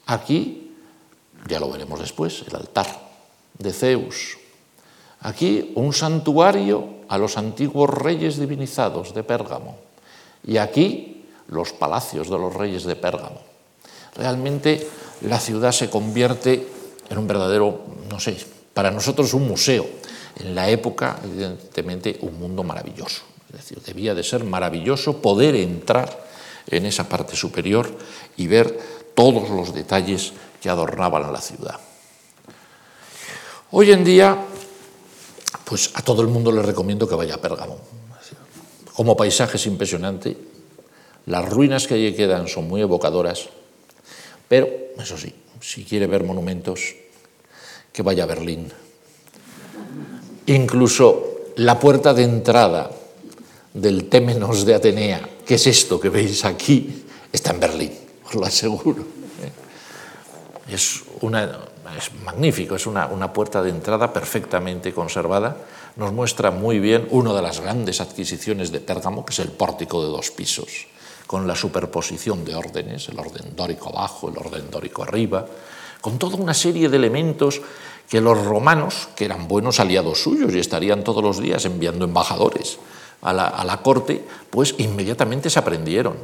Aquí, 0.08 0.71
ya 1.48 1.60
lo 1.60 1.72
veremos 1.72 2.00
después, 2.00 2.44
el 2.48 2.56
altar 2.56 2.88
de 3.58 3.74
Zeus. 3.74 4.38
Aquí 5.22 5.72
un 5.76 5.94
santuario 5.94 7.02
a 7.08 7.18
los 7.18 7.38
antiguos 7.38 7.90
reyes 7.90 8.40
divinizados 8.40 9.14
de 9.14 9.24
Pérgamo. 9.24 9.78
Y 10.46 10.58
aquí 10.58 11.26
los 11.48 11.74
palacios 11.74 12.30
de 12.30 12.38
los 12.38 12.54
reyes 12.54 12.84
de 12.84 12.96
Pérgamo. 12.96 13.42
Realmente 14.16 14.88
la 15.22 15.40
ciudad 15.40 15.72
se 15.72 15.90
convierte 15.90 16.68
en 17.10 17.18
un 17.18 17.28
verdadero, 17.28 17.82
no 18.10 18.20
sé, 18.20 18.38
para 18.74 18.90
nosotros 18.90 19.34
un 19.34 19.48
museo. 19.48 19.86
En 20.40 20.56
la 20.56 20.70
época, 20.70 21.20
evidentemente, 21.24 22.18
un 22.22 22.40
mundo 22.40 22.64
maravilloso. 22.64 23.24
Es 23.50 23.58
decir, 23.58 23.82
debía 23.82 24.16
de 24.16 24.24
ser 24.24 24.44
maravilloso 24.44 25.22
poder 25.22 25.56
entrar 25.56 26.26
en 26.68 26.86
esa 26.86 27.10
parte 27.10 27.36
superior 27.36 27.92
y 28.38 28.48
ver 28.48 28.80
todos 29.14 29.50
los 29.50 29.74
detalles 29.74 30.34
que 30.62 30.70
adornaban 30.70 31.26
a 31.26 31.32
la 31.32 31.42
ciudad. 31.42 31.80
Hoy 33.72 33.92
en 33.92 34.04
día, 34.04 34.38
pues 35.66 35.92
a 35.96 36.02
todo 36.04 36.22
el 36.22 36.28
mundo 36.28 36.52
le 36.52 36.62
recomiendo 36.62 37.08
que 37.08 37.16
vaya 37.16 37.36
a 37.36 37.42
Pérgamo. 37.42 37.80
Como 38.94 39.18
paisaje 39.18 39.58
es 39.58 39.66
impresionante, 39.66 40.38
las 41.26 41.50
ruinas 41.50 41.88
que 41.88 41.96
allí 41.96 42.14
quedan 42.14 42.48
son 42.48 42.68
muy 42.68 42.82
evocadoras, 42.82 43.50
pero, 44.48 44.68
eso 45.00 45.18
sí, 45.18 45.34
si 45.62 45.84
quiere 45.84 46.06
ver 46.06 46.24
monumentos, 46.24 46.96
que 47.92 48.04
vaya 48.04 48.24
a 48.24 48.28
Berlín. 48.28 48.72
Incluso 50.48 51.54
la 51.56 51.80
puerta 51.80 52.14
de 52.14 52.24
entrada 52.24 52.92
del 53.74 54.10
Témenos 54.10 54.66
de 54.66 54.76
Atenea, 54.76 55.30
que 55.46 55.56
es 55.56 55.68
esto 55.68 56.00
que 56.00 56.10
veis 56.10 56.44
aquí, 56.44 57.06
está 57.32 57.52
en 57.52 57.60
Berlín, 57.60 57.94
os 58.26 58.36
lo 58.36 58.46
aseguro. 58.46 59.21
Es, 60.72 61.04
es 61.98 62.14
magnífico, 62.24 62.76
es 62.76 62.88
una, 62.88 63.08
una 63.08 63.34
puerta 63.34 63.62
de 63.62 63.70
entrada 63.70 64.14
perfectamente 64.14 64.94
conservada. 64.94 65.58
Nos 65.98 66.14
muestra 66.14 66.52
muy 66.52 66.80
bien 66.80 67.08
una 67.12 67.34
de 67.34 67.42
las 67.42 67.60
grandes 67.60 68.00
adquisiciones 68.00 68.72
de 68.72 68.80
Pérgamo, 68.80 69.26
que 69.26 69.34
es 69.34 69.40
el 69.40 69.50
pórtico 69.50 70.04
de 70.04 70.10
dos 70.10 70.32
pisos 70.32 70.88
con 71.32 71.48
la 71.48 71.56
superposición 71.56 72.44
de 72.44 72.56
órdenes, 72.56 73.08
el 73.08 73.18
orden 73.18 73.56
dórico 73.56 73.88
abajo, 73.88 74.28
el 74.28 74.38
orden 74.38 74.70
dórico 74.70 75.04
arriba, 75.04 75.46
con 76.02 76.20
toda 76.20 76.36
una 76.36 76.54
serie 76.54 76.90
de 76.90 76.98
elementos 76.98 77.62
que 78.10 78.20
los 78.20 78.44
romanos, 78.44 79.08
que 79.16 79.24
eran 79.24 79.48
buenos 79.48 79.80
aliados 79.80 80.22
suyos 80.22 80.54
y 80.54 80.60
estarían 80.60 81.06
todos 81.06 81.24
los 81.24 81.40
días 81.40 81.64
enviando 81.64 82.04
embajadores 82.04 82.80
a 83.22 83.32
la, 83.32 83.80
corte, 83.82 84.22
pues 84.50 84.76
inmediatamente 84.80 85.50
se 85.50 85.60
aprendieron 85.60 86.18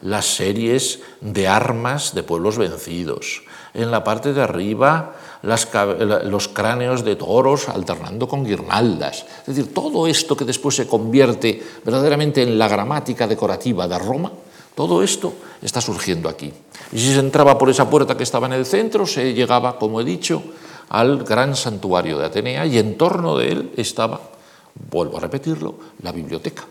las 0.00 0.24
series 0.24 1.00
de 1.20 1.46
armas 1.46 2.14
de 2.14 2.22
pueblos 2.22 2.56
vencidos. 2.56 3.42
En 3.74 3.90
la 3.90 4.02
parte 4.02 4.32
de 4.32 4.42
arriba, 4.42 5.14
los 5.42 6.48
cráneos 6.48 7.04
de 7.04 7.16
toros 7.16 7.68
alternando 7.68 8.28
con 8.28 8.44
guirnaldas. 8.44 9.24
Es 9.40 9.54
decir, 9.54 9.72
todo 9.72 10.06
esto 10.06 10.36
que 10.36 10.44
después 10.44 10.76
se 10.76 10.86
convierte 10.86 11.62
verdaderamente 11.84 12.42
en 12.42 12.58
la 12.58 12.68
gramática 12.68 13.26
decorativa 13.26 13.86
de 13.86 13.98
Roma, 13.98 14.32
todo 14.74 15.02
esto 15.02 15.32
está 15.62 15.80
surgiendo 15.80 16.28
aquí. 16.28 16.52
Y 16.92 16.98
si 16.98 17.12
se 17.12 17.20
entraba 17.20 17.58
por 17.58 17.70
esa 17.70 17.88
puerta 17.88 18.16
que 18.16 18.22
estaba 18.22 18.46
en 18.46 18.54
el 18.54 18.66
centro, 18.66 19.06
se 19.06 19.34
llegaba, 19.34 19.78
como 19.78 20.00
he 20.00 20.04
dicho, 20.04 20.42
al 20.88 21.22
gran 21.24 21.54
santuario 21.54 22.18
de 22.18 22.26
Atenea 22.26 22.66
y 22.66 22.78
en 22.78 22.98
torno 22.98 23.36
de 23.36 23.52
él 23.52 23.70
estaba, 23.76 24.20
vuelvo 24.90 25.18
a 25.18 25.20
repetirlo, 25.20 25.74
la 26.02 26.12
biblioteca, 26.12 26.64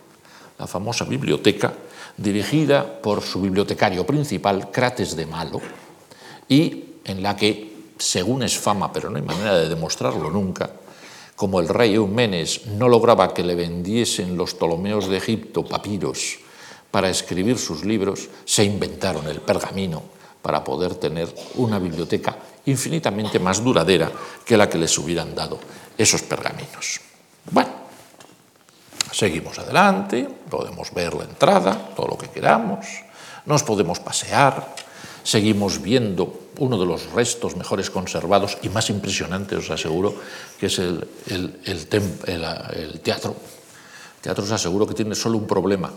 la 0.58 0.68
famosa 0.68 1.06
biblioteca 1.06 1.72
dirigida 2.18 2.86
por 3.02 3.22
su 3.22 3.42
bibliotecario 3.42 4.06
principal, 4.06 4.72
Crates 4.72 5.16
de 5.16 5.26
Malo, 5.26 5.62
y 6.50 6.89
en 7.10 7.24
la 7.24 7.36
que, 7.36 7.74
según 7.98 8.44
es 8.44 8.58
fama, 8.58 8.94
pero 8.94 9.10
no 9.10 9.18
hay 9.18 9.24
manera 9.24 9.58
de 9.58 9.70
demostrarlo 9.70 10.30
nunca, 10.30 10.70
como 11.36 11.60
el 11.60 11.70
rey 11.70 11.96
Eumenes 11.96 12.66
no 12.68 12.90
lograba 12.90 13.34
que 13.34 13.44
le 13.44 13.56
vendiesen 13.56 14.36
los 14.36 14.54
Ptolomeos 14.54 15.08
de 15.08 15.18
Egipto 15.18 15.64
papiros 15.64 16.40
para 16.92 17.10
escribir 17.10 17.58
sus 17.58 17.86
libros, 17.86 18.28
se 18.46 18.64
inventaron 18.64 19.28
el 19.28 19.40
pergamino 19.42 20.04
para 20.42 20.64
poder 20.64 20.96
tener 20.96 21.34
una 21.56 21.80
biblioteca 21.80 22.38
infinitamente 22.66 23.40
más 23.40 23.64
duradera 23.64 24.12
que 24.46 24.58
la 24.58 24.70
que 24.70 24.78
les 24.78 24.98
hubieran 24.98 25.36
dado 25.36 25.60
esos 25.98 26.22
pergaminos. 26.24 27.02
Bueno, 27.52 27.72
seguimos 29.12 29.58
adelante, 29.60 30.28
podemos 30.50 30.94
ver 30.94 31.14
la 31.14 31.24
entrada, 31.24 31.92
todo 31.96 32.08
lo 32.08 32.18
que 32.18 32.30
queramos, 32.30 32.86
nos 33.46 33.64
podemos 33.64 34.00
pasear, 34.00 34.76
seguimos 35.24 35.82
viendo 35.82 36.49
uno 36.60 36.78
de 36.78 36.86
los 36.86 37.12
restos 37.12 37.56
mejores 37.56 37.90
conservados 37.90 38.58
y 38.62 38.70
más 38.70 38.90
impresionantes, 38.90 39.60
os 39.60 39.72
aseguro, 39.72 40.16
que 40.60 40.68
es 40.68 40.80
el, 40.80 41.08
teatro. 43.02 43.36
El 43.36 44.22
teatro 44.22 44.44
os 44.44 44.52
aseguro 44.52 44.86
que 44.86 44.94
tiene 44.94 45.16
solo 45.16 45.38
un 45.38 45.48
problema, 45.48 45.92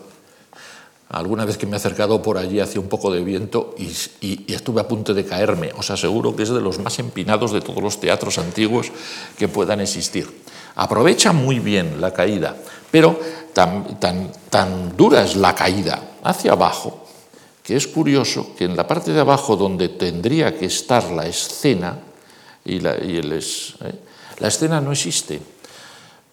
Alguna 1.12 1.44
vez 1.44 1.58
que 1.58 1.66
me 1.66 1.72
he 1.72 1.76
acercado 1.76 2.22
por 2.22 2.38
allí 2.38 2.58
hacía 2.58 2.80
un 2.80 2.88
poco 2.88 3.12
de 3.12 3.22
viento 3.22 3.74
y, 3.76 4.50
estuve 4.50 4.80
a 4.80 4.88
punto 4.88 5.12
de 5.12 5.26
caerme. 5.26 5.70
Os 5.76 5.90
aseguro 5.90 6.34
que 6.34 6.42
es 6.42 6.48
de 6.48 6.62
los 6.62 6.78
más 6.78 6.98
empinados 7.00 7.52
de 7.52 7.60
todos 7.60 7.82
los 7.82 8.00
teatros 8.00 8.38
antiguos 8.38 8.90
que 9.36 9.46
puedan 9.46 9.82
existir. 9.82 10.26
Aprovecha 10.74 11.34
muy 11.34 11.58
bien 11.58 12.00
la 12.00 12.14
caída, 12.14 12.56
pero 12.90 13.20
tan 13.52 14.96
dura 14.96 15.22
es 15.22 15.36
la 15.36 15.54
caída 15.54 16.16
hacia 16.24 16.52
abajo 16.52 17.02
que 17.62 17.76
es 17.76 17.86
curioso 17.86 18.54
que 18.56 18.64
en 18.64 18.76
la 18.76 18.86
parte 18.86 19.12
de 19.12 19.20
abajo 19.20 19.56
donde 19.56 19.88
tendría 19.88 20.56
que 20.58 20.66
estar 20.66 21.10
la 21.10 21.26
escena, 21.26 21.98
y 22.64 22.80
la, 22.80 22.94
¿eh? 22.96 23.32
la 24.38 24.48
escena 24.48 24.80
no 24.80 24.92
existe, 24.92 25.40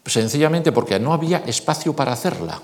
sencillamente 0.06 0.72
porque 0.72 1.00
no 1.00 1.14
había 1.14 1.40
espacio 1.40 1.96
para 1.96 2.14
hacerla 2.14 2.62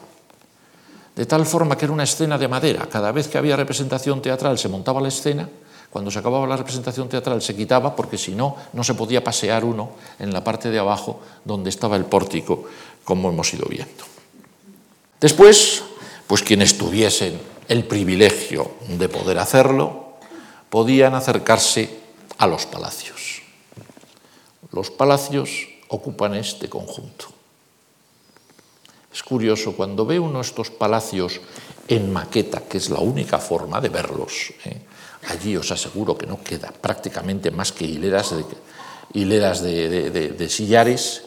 de 1.15 1.25
tal 1.25 1.45
forma 1.45 1.78
que 1.78 1.86
era 1.86 1.93
una 1.93 2.04
escena 2.04 2.38
de 2.38 2.47
madera. 2.47 2.88
Cada 2.91 3.12
vez 3.12 3.28
que 3.28 3.38
había 3.38 3.56
representación 3.56 4.21
teatral 4.21 4.60
se 4.60 4.67
montaba 4.67 4.99
la 4.99 5.08
escena, 5.08 5.47
cuando 5.89 6.12
se 6.12 6.19
acababa 6.19 6.45
la 6.45 6.58
representación 6.58 7.08
teatral 7.08 7.41
se 7.41 7.56
quitaba 7.56 7.95
porque 7.95 8.17
si 8.17 8.36
no, 8.36 8.58
no 8.73 8.84
se 8.84 8.95
podía 8.95 9.23
pasear 9.23 9.63
uno 9.63 9.91
en 10.19 10.34
la 10.34 10.43
parte 10.43 10.69
de 10.69 10.80
abajo 10.80 11.21
donde 11.45 11.69
estaba 11.69 11.95
el 11.95 12.04
pórtico, 12.04 12.65
como 13.06 13.30
hemos 13.30 13.54
ido 13.54 13.65
viendo. 13.69 14.04
Después, 15.21 15.84
pues 16.28 16.43
quienes 16.43 16.78
tuviesen 16.78 17.39
el 17.67 17.86
privilegio 17.86 18.71
de 18.88 19.10
poder 19.10 19.39
hacerlo, 19.39 20.17
podían 20.69 21.15
acercarse 21.15 21.89
a 22.38 22.47
los 22.47 22.65
palacios. 22.65 23.41
Los 24.71 24.91
palacios 24.91 25.67
ocupan 25.88 26.36
este 26.36 26.69
conjunto. 26.69 27.28
Es 29.13 29.23
curioso, 29.23 29.73
cuando 29.78 30.06
ve 30.06 30.19
uno 30.19 30.41
estos 30.41 30.69
palacios 30.69 31.39
en 31.88 32.12
maqueta, 32.12 32.62
que 32.67 32.78
es 32.78 32.89
la 32.89 32.99
única 32.99 33.39
forma 33.39 33.80
de 33.80 33.88
verlos, 33.88 34.51
¿eh? 34.65 34.82
allí 35.30 35.56
os 35.56 35.71
aseguro 35.71 36.17
que 36.17 36.28
no 36.28 36.43
queda 36.43 36.73
prácticamente 36.73 37.49
más 37.49 37.71
que 37.71 37.86
hileras 37.86 38.36
de, 38.36 38.43
hileras 39.13 39.62
de, 39.62 40.49
sillares, 40.49 41.23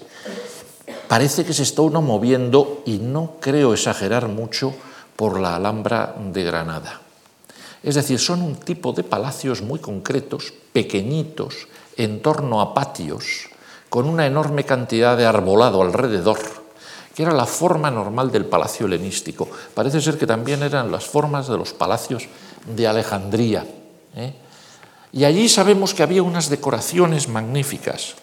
parece 1.08 1.46
que 1.46 1.54
se 1.54 1.62
está 1.62 1.80
uno 1.80 2.02
moviendo, 2.02 2.82
y 2.84 2.98
no 2.98 3.36
creo 3.40 3.72
exagerar 3.72 4.28
mucho, 4.28 4.74
por 5.18 5.40
la 5.40 5.56
Alhambra 5.56 6.14
de 6.16 6.44
Granada. 6.44 7.00
Es 7.82 7.96
decir, 7.96 8.20
son 8.20 8.40
un 8.40 8.54
tipo 8.54 8.92
de 8.92 9.02
palacios 9.02 9.62
muy 9.62 9.80
concretos, 9.80 10.54
pequeñitos, 10.72 11.66
en 11.96 12.22
torno 12.22 12.60
a 12.60 12.72
patios, 12.72 13.50
con 13.88 14.08
una 14.08 14.26
enorme 14.26 14.62
cantidad 14.62 15.16
de 15.16 15.26
arbolado 15.26 15.82
alrededor 15.82 16.38
que 17.18 17.24
era 17.24 17.32
la 17.32 17.46
forma 17.46 17.90
normal 17.90 18.30
del 18.30 18.44
palacio 18.44 18.86
helenístico. 18.86 19.48
Parece 19.74 20.00
ser 20.00 20.16
que 20.16 20.26
también 20.26 20.62
eran 20.62 20.92
las 20.92 21.04
formas 21.04 21.48
de 21.48 21.58
los 21.58 21.72
palacios 21.72 22.28
de 22.64 22.86
Alejandría. 22.86 23.66
¿eh? 24.14 24.34
Y 25.10 25.24
allí 25.24 25.48
sabemos 25.48 25.94
que 25.94 26.04
había 26.04 26.22
unas 26.22 26.48
decoraciones 26.48 27.26
magníficas. 27.26 28.14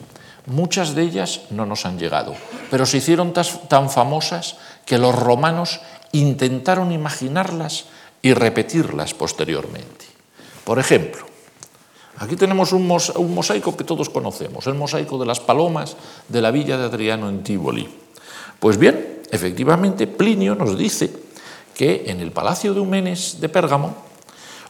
Muchas 0.47 0.93
de 0.93 1.01
ellas 1.01 1.41
no 1.49 1.65
nos 1.65 1.85
han 1.85 1.97
llegado, 1.97 2.35
pero 2.69 2.85
se 2.85 2.97
hicieron 2.97 3.33
tan 3.33 3.89
famosas 3.89 4.57
que 4.85 4.99
los 4.99 5.15
romanos 5.15 5.81
intentaron 6.11 6.91
imaginarlas 6.91 7.85
y 8.21 8.33
repetirlas 8.33 9.13
posteriormente. 9.13 10.05
Por 10.63 10.79
ejemplo, 10.79 11.25
aquí 12.17 12.35
tenemos 12.35 12.73
un 12.73 12.87
mosaico 12.87 13.75
que 13.75 13.83
todos 13.83 14.09
conocemos, 14.09 14.67
el 14.67 14.75
mosaico 14.75 15.17
de 15.17 15.25
las 15.25 15.39
palomas 15.39 15.97
de 16.29 16.41
la 16.41 16.51
villa 16.51 16.77
de 16.77 16.85
Adriano 16.85 17.29
en 17.29 17.43
Tívoli. 17.43 17.89
Pues 18.59 18.77
bien, 18.77 19.21
efectivamente, 19.31 20.07
Plinio 20.07 20.55
nos 20.55 20.77
dice 20.77 21.11
que 21.73 22.05
en 22.07 22.19
el 22.21 22.31
palacio 22.31 22.73
de 22.73 22.79
Eumenes 22.79 23.41
de 23.41 23.49
Pérgamo, 23.49 23.95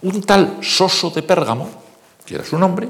un 0.01 0.21
tal 0.23 0.57
Soso 0.61 1.09
de 1.11 1.21
Pérgamo, 1.21 1.69
que 2.25 2.35
era 2.35 2.43
su 2.43 2.57
nombre, 2.57 2.89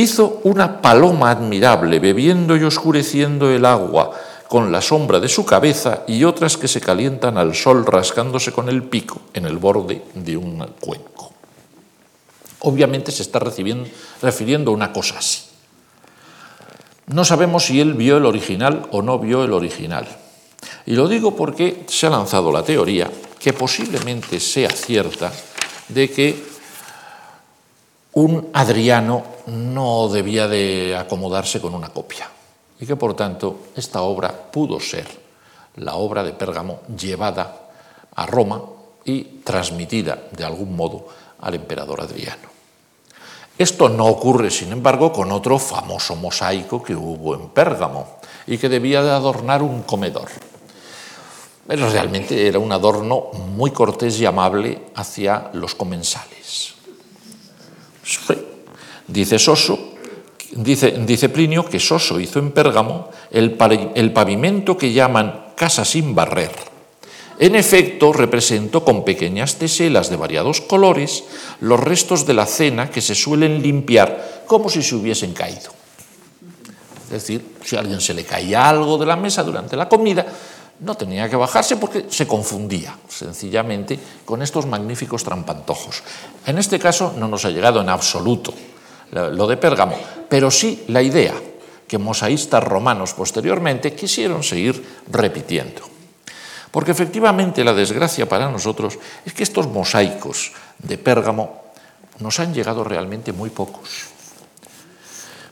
hizo 0.00 0.40
una 0.44 0.80
paloma 0.80 1.30
admirable, 1.30 1.98
bebiendo 1.98 2.56
y 2.56 2.64
oscureciendo 2.64 3.50
el 3.50 3.64
agua 3.64 4.12
con 4.48 4.72
la 4.72 4.80
sombra 4.80 5.20
de 5.20 5.28
su 5.28 5.44
cabeza 5.44 6.02
y 6.08 6.24
otras 6.24 6.56
que 6.56 6.66
se 6.66 6.80
calientan 6.80 7.38
al 7.38 7.54
sol 7.54 7.86
rascándose 7.86 8.50
con 8.50 8.68
el 8.68 8.82
pico 8.82 9.20
en 9.32 9.46
el 9.46 9.58
borde 9.58 10.02
de 10.14 10.36
un 10.36 10.58
cuenco. 10.80 11.32
Obviamente 12.60 13.12
se 13.12 13.22
está 13.22 13.38
refiriendo 13.38 14.70
a 14.70 14.74
una 14.74 14.92
cosa 14.92 15.18
así. 15.18 15.42
No 17.06 17.24
sabemos 17.24 17.66
si 17.66 17.80
él 17.80 17.94
vio 17.94 18.16
el 18.16 18.26
original 18.26 18.86
o 18.90 19.02
no 19.02 19.18
vio 19.18 19.44
el 19.44 19.52
original. 19.52 20.06
Y 20.86 20.94
lo 20.94 21.08
digo 21.08 21.34
porque 21.34 21.84
se 21.86 22.06
ha 22.06 22.10
lanzado 22.10 22.52
la 22.52 22.62
teoría, 22.62 23.10
que 23.38 23.52
posiblemente 23.52 24.40
sea 24.40 24.70
cierta, 24.70 25.32
de 25.88 26.10
que 26.10 26.44
un 28.12 28.50
Adriano 28.52 29.24
no 29.50 30.08
debía 30.08 30.48
de 30.48 30.96
acomodarse 30.96 31.60
con 31.60 31.74
una 31.74 31.88
copia 31.88 32.28
y 32.80 32.86
que 32.86 32.96
por 32.96 33.14
tanto 33.14 33.68
esta 33.76 34.02
obra 34.02 34.30
pudo 34.50 34.80
ser 34.80 35.06
la 35.76 35.94
obra 35.94 36.24
de 36.24 36.32
Pérgamo 36.32 36.80
llevada 36.98 37.68
a 38.14 38.26
Roma 38.26 38.62
y 39.04 39.22
transmitida 39.44 40.18
de 40.32 40.44
algún 40.44 40.74
modo 40.74 41.06
al 41.40 41.54
emperador 41.54 42.00
Adriano. 42.00 42.48
Esto 43.56 43.88
no 43.90 44.06
ocurre, 44.06 44.50
sin 44.50 44.72
embargo, 44.72 45.12
con 45.12 45.30
otro 45.32 45.58
famoso 45.58 46.16
mosaico 46.16 46.82
que 46.82 46.94
hubo 46.94 47.34
en 47.34 47.50
Pérgamo 47.50 48.20
y 48.46 48.56
que 48.56 48.70
debía 48.70 49.02
de 49.02 49.10
adornar 49.10 49.62
un 49.62 49.82
comedor. 49.82 50.28
Pero 51.66 51.88
realmente 51.90 52.48
era 52.48 52.58
un 52.58 52.72
adorno 52.72 53.30
muy 53.54 53.70
cortés 53.70 54.18
y 54.18 54.24
amable 54.24 54.86
hacia 54.94 55.50
los 55.52 55.74
comensales. 55.74 56.74
Dice 59.12 59.38
Soso, 59.38 59.94
dice, 60.52 61.28
Plinio 61.28 61.64
que 61.64 61.80
Soso 61.80 62.20
hizo 62.20 62.38
en 62.38 62.52
Pérgamo 62.52 63.10
el, 63.30 63.56
el 63.94 64.12
pavimento 64.12 64.76
que 64.76 64.92
llaman 64.92 65.52
casa 65.56 65.84
sin 65.84 66.14
barrer 66.14 66.70
en 67.40 67.56
efecto, 67.56 68.12
representó 68.12 68.84
con 68.84 69.02
pequeñas 69.02 69.56
teselas 69.56 70.10
de 70.10 70.16
variados 70.16 70.60
colores 70.60 71.24
los 71.60 71.80
restos 71.80 72.26
de 72.26 72.34
la 72.34 72.44
cena 72.44 72.90
que 72.90 73.00
se 73.00 73.14
suelen 73.14 73.62
limpiar 73.62 74.44
como 74.46 74.68
si 74.68 74.82
se 74.82 74.94
hubiesen 74.94 75.32
caído. 75.32 75.72
Es 77.04 77.10
decir, 77.10 77.56
si 77.64 77.76
a 77.76 77.78
alguien 77.78 78.02
se 78.02 78.12
le 78.12 78.24
caía 78.24 78.68
algo 78.68 78.98
de 78.98 79.06
la 79.06 79.16
mesa 79.16 79.42
durante 79.42 79.74
la 79.74 79.88
comida, 79.88 80.26
no 80.80 80.94
tenía 80.96 81.30
que 81.30 81.36
bajarse 81.36 81.78
porque 81.78 82.04
se 82.10 82.26
confundía 82.26 82.98
sencillamente 83.08 83.98
con 84.26 84.42
estos 84.42 84.66
magníficos 84.66 85.24
trampantojos. 85.24 86.02
En 86.44 86.58
este 86.58 86.78
caso 86.78 87.14
no 87.16 87.26
nos 87.26 87.46
ha 87.46 87.50
llegado 87.50 87.80
en 87.80 87.88
absoluto 87.88 88.52
lo 89.12 89.46
de 89.46 89.56
Pérgamo, 89.56 89.96
pero 90.28 90.50
sí 90.50 90.84
la 90.88 91.02
idea 91.02 91.34
que 91.90 91.98
mosaístas 91.98 92.62
romanos 92.62 93.14
posteriormente 93.14 93.94
quisieron 93.94 94.42
seguir 94.42 95.02
repitiendo. 95.10 95.82
Porque 96.70 96.92
efectivamente 96.92 97.64
la 97.64 97.74
desgracia 97.74 98.28
para 98.28 98.48
nosotros 98.48 98.98
es 99.26 99.34
que 99.34 99.42
estos 99.42 99.66
mosaicos 99.66 100.52
de 100.78 100.98
Pérgamo 100.98 101.74
nos 102.20 102.38
han 102.38 102.54
llegado 102.54 102.84
realmente 102.84 103.32
muy 103.32 103.50
pocos. 103.50 104.06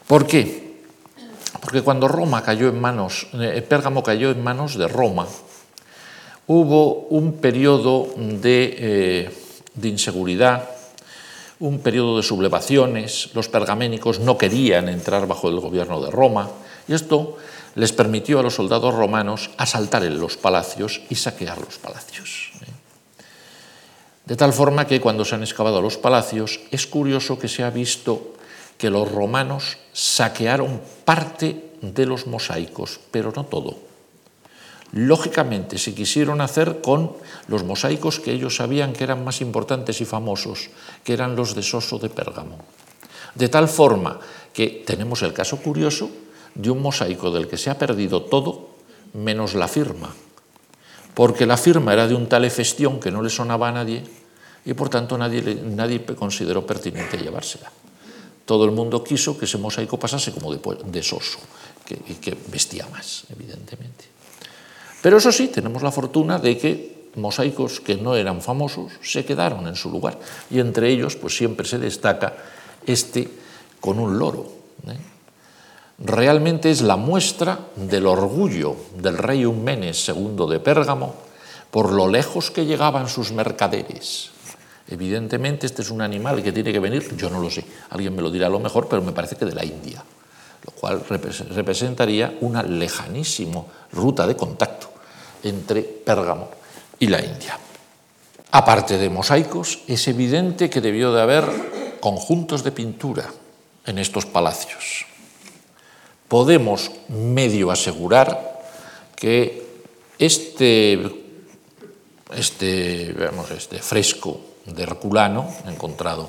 ¿Por 0.06 0.26
qué? 0.26 0.78
Porque 1.60 1.82
cuando 1.82 2.06
Roma 2.06 2.42
cayó 2.42 2.68
en 2.68 2.80
manos, 2.80 3.26
eh, 3.34 3.60
Pérgamo 3.66 4.02
cayó 4.02 4.30
en 4.30 4.42
manos 4.42 4.78
de 4.78 4.86
Roma, 4.86 5.26
hubo 6.46 7.08
un 7.10 7.38
periodo 7.38 8.14
de, 8.16 8.76
eh, 8.78 9.30
de 9.74 9.88
inseguridad, 9.88 10.77
un 11.60 11.80
periodo 11.80 12.16
de 12.16 12.22
sublevaciones, 12.22 13.30
los 13.34 13.48
pergaménicos 13.48 14.20
no 14.20 14.38
querían 14.38 14.88
entrar 14.88 15.26
bajo 15.26 15.48
el 15.48 15.60
gobierno 15.60 16.00
de 16.00 16.10
Roma, 16.10 16.50
y 16.86 16.94
esto 16.94 17.36
les 17.74 17.92
permitió 17.92 18.38
a 18.38 18.42
los 18.42 18.54
soldados 18.54 18.94
romanos 18.94 19.50
asaltar 19.56 20.04
en 20.04 20.18
los 20.20 20.36
palacios 20.36 21.00
y 21.10 21.14
saquear 21.14 21.58
los 21.58 21.78
palacios. 21.78 22.52
¿eh? 22.62 22.72
De 24.24 24.36
tal 24.36 24.52
forma 24.52 24.86
que 24.86 25.00
cuando 25.00 25.24
se 25.24 25.34
han 25.34 25.42
excavado 25.42 25.80
los 25.80 25.96
palacios, 25.96 26.60
es 26.70 26.86
curioso 26.86 27.38
que 27.38 27.48
se 27.48 27.62
ha 27.62 27.70
visto 27.70 28.34
que 28.76 28.90
los 28.90 29.10
romanos 29.10 29.78
saquearon 29.92 30.80
parte 31.04 31.72
de 31.82 32.06
los 32.06 32.26
mosaicos, 32.26 33.00
pero 33.10 33.32
no 33.34 33.44
todo. 33.44 33.87
Lógicamente 34.92 35.78
se 35.78 35.94
quisieron 35.94 36.40
hacer 36.40 36.80
con 36.80 37.12
los 37.46 37.64
mosaicos 37.64 38.20
que 38.20 38.32
ellos 38.32 38.56
sabían 38.56 38.92
que 38.92 39.04
eran 39.04 39.24
más 39.24 39.40
importantes 39.40 40.00
y 40.00 40.04
famosos, 40.04 40.70
que 41.04 41.12
eran 41.12 41.36
los 41.36 41.54
de 41.54 41.62
Soso 41.62 41.98
de 41.98 42.08
Pérgamo. 42.08 42.58
De 43.34 43.48
tal 43.48 43.68
forma 43.68 44.18
que 44.52 44.82
tenemos 44.86 45.22
el 45.22 45.32
caso 45.32 45.58
curioso 45.58 46.10
de 46.54 46.70
un 46.70 46.80
mosaico 46.80 47.30
del 47.30 47.48
que 47.48 47.58
se 47.58 47.70
ha 47.70 47.78
perdido 47.78 48.22
todo 48.22 48.70
menos 49.12 49.54
la 49.54 49.68
firma, 49.68 50.14
porque 51.14 51.46
la 51.46 51.56
firma 51.56 51.92
era 51.92 52.08
de 52.08 52.14
un 52.14 52.28
tal 52.28 52.44
Efestión 52.44 52.98
que 52.98 53.10
no 53.10 53.22
le 53.22 53.30
sonaba 53.30 53.68
a 53.68 53.72
nadie 53.72 54.04
y 54.64 54.74
por 54.74 54.88
tanto 54.88 55.18
nadie, 55.18 55.42
nadie 55.64 56.04
consideró 56.04 56.66
pertinente 56.66 57.18
llevársela 57.18 57.70
todo 58.48 58.64
el 58.64 58.70
mundo 58.70 59.04
quiso 59.04 59.36
que 59.36 59.44
ese 59.44 59.60
mosaico 59.60 60.00
pasase 60.00 60.32
como 60.32 60.48
de, 60.48 61.02
soso, 61.04 61.36
que, 61.84 62.00
que 62.16 62.32
vestía 62.48 62.88
más, 62.88 63.28
evidentemente. 63.28 64.08
Pero 65.02 65.18
eso 65.18 65.32
sí, 65.32 65.48
tenemos 65.48 65.82
la 65.82 65.92
fortuna 65.92 66.38
de 66.38 66.58
que 66.58 67.08
mosaicos 67.16 67.80
que 67.80 67.96
no 67.96 68.14
eran 68.14 68.42
famosos 68.42 68.92
se 69.02 69.24
quedaron 69.24 69.66
en 69.66 69.76
su 69.76 69.90
lugar. 69.90 70.18
Y 70.50 70.60
entre 70.60 70.90
ellos, 70.90 71.16
pues 71.16 71.36
siempre 71.36 71.66
se 71.66 71.78
destaca 71.78 72.34
este 72.86 73.28
con 73.80 73.98
un 73.98 74.18
loro. 74.18 74.46
¿eh? 74.86 74.96
Realmente 75.98 76.70
es 76.70 76.82
la 76.82 76.96
muestra 76.96 77.58
del 77.76 78.06
orgullo 78.06 78.76
del 78.96 79.18
rey 79.18 79.42
Eumenes 79.42 80.08
II 80.08 80.46
de 80.48 80.60
Pérgamo 80.60 81.28
por 81.70 81.92
lo 81.92 82.08
lejos 82.08 82.50
que 82.50 82.64
llegaban 82.64 83.08
sus 83.08 83.32
mercaderes. 83.32 84.30
Evidentemente 84.88 85.66
este 85.66 85.82
es 85.82 85.90
un 85.90 86.00
animal 86.00 86.42
que 86.42 86.52
tiene 86.52 86.72
que 86.72 86.80
venir, 86.80 87.14
yo 87.16 87.28
no 87.28 87.40
lo 87.40 87.50
sé, 87.50 87.64
alguien 87.90 88.16
me 88.16 88.22
lo 88.22 88.30
dirá 88.30 88.46
a 88.46 88.50
lo 88.50 88.58
mejor, 88.58 88.88
pero 88.88 89.02
me 89.02 89.12
parece 89.12 89.36
que 89.36 89.44
de 89.44 89.54
la 89.54 89.64
India, 89.64 90.02
lo 90.68 90.74
cual 90.74 91.02
representaría 91.08 92.36
una 92.42 92.62
lejanísima 92.62 93.64
ruta 93.92 94.26
de 94.26 94.36
contacto 94.36 94.92
entre 95.42 95.80
Pérgamo 95.82 96.50
y 96.98 97.06
la 97.06 97.24
India. 97.24 97.58
Aparte 98.50 98.98
de 98.98 99.08
mosaicos, 99.08 99.80
es 99.86 100.06
evidente 100.08 100.68
que 100.68 100.82
debió 100.82 101.10
de 101.14 101.22
haber 101.22 101.96
conjuntos 102.00 102.64
de 102.64 102.72
pintura 102.72 103.24
en 103.86 103.98
estos 103.98 104.26
palacios. 104.26 105.06
Podemos 106.28 106.90
medio 107.08 107.70
asegurar 107.70 108.60
que 109.16 109.66
este, 110.18 111.00
este, 112.36 113.16
este 113.56 113.78
fresco 113.78 114.40
de 114.66 114.82
Herculano, 114.82 115.48
encontrado 115.66 116.28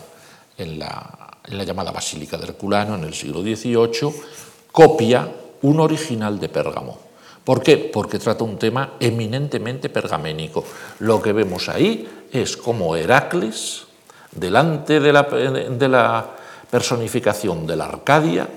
en 0.57 0.79
la, 0.79 1.18
llamada 1.63 1.91
Basílica 1.91 2.37
de 2.37 2.45
Herculano 2.45 2.95
en 2.95 3.03
el 3.03 3.13
siglo 3.13 3.41
XVIII, 3.41 4.13
copia 4.71 5.27
un 5.61 5.79
original 5.79 6.39
de 6.39 6.49
Pérgamo. 6.49 6.97
¿Por 7.43 7.63
qué? 7.63 7.77
Porque 7.77 8.19
trata 8.19 8.43
un 8.43 8.59
tema 8.59 8.93
eminentemente 8.99 9.89
pergaménico. 9.89 10.63
Lo 10.99 11.21
que 11.21 11.33
vemos 11.33 11.69
ahí 11.69 12.27
es 12.31 12.55
como 12.55 12.95
Heracles, 12.95 13.85
delante 14.31 14.99
de 14.99 15.11
la, 15.11 15.23
de 15.23 15.87
la 15.89 16.29
personificación 16.69 17.65
de 17.65 17.75
la 17.75 17.85
Arcadia, 17.85 18.47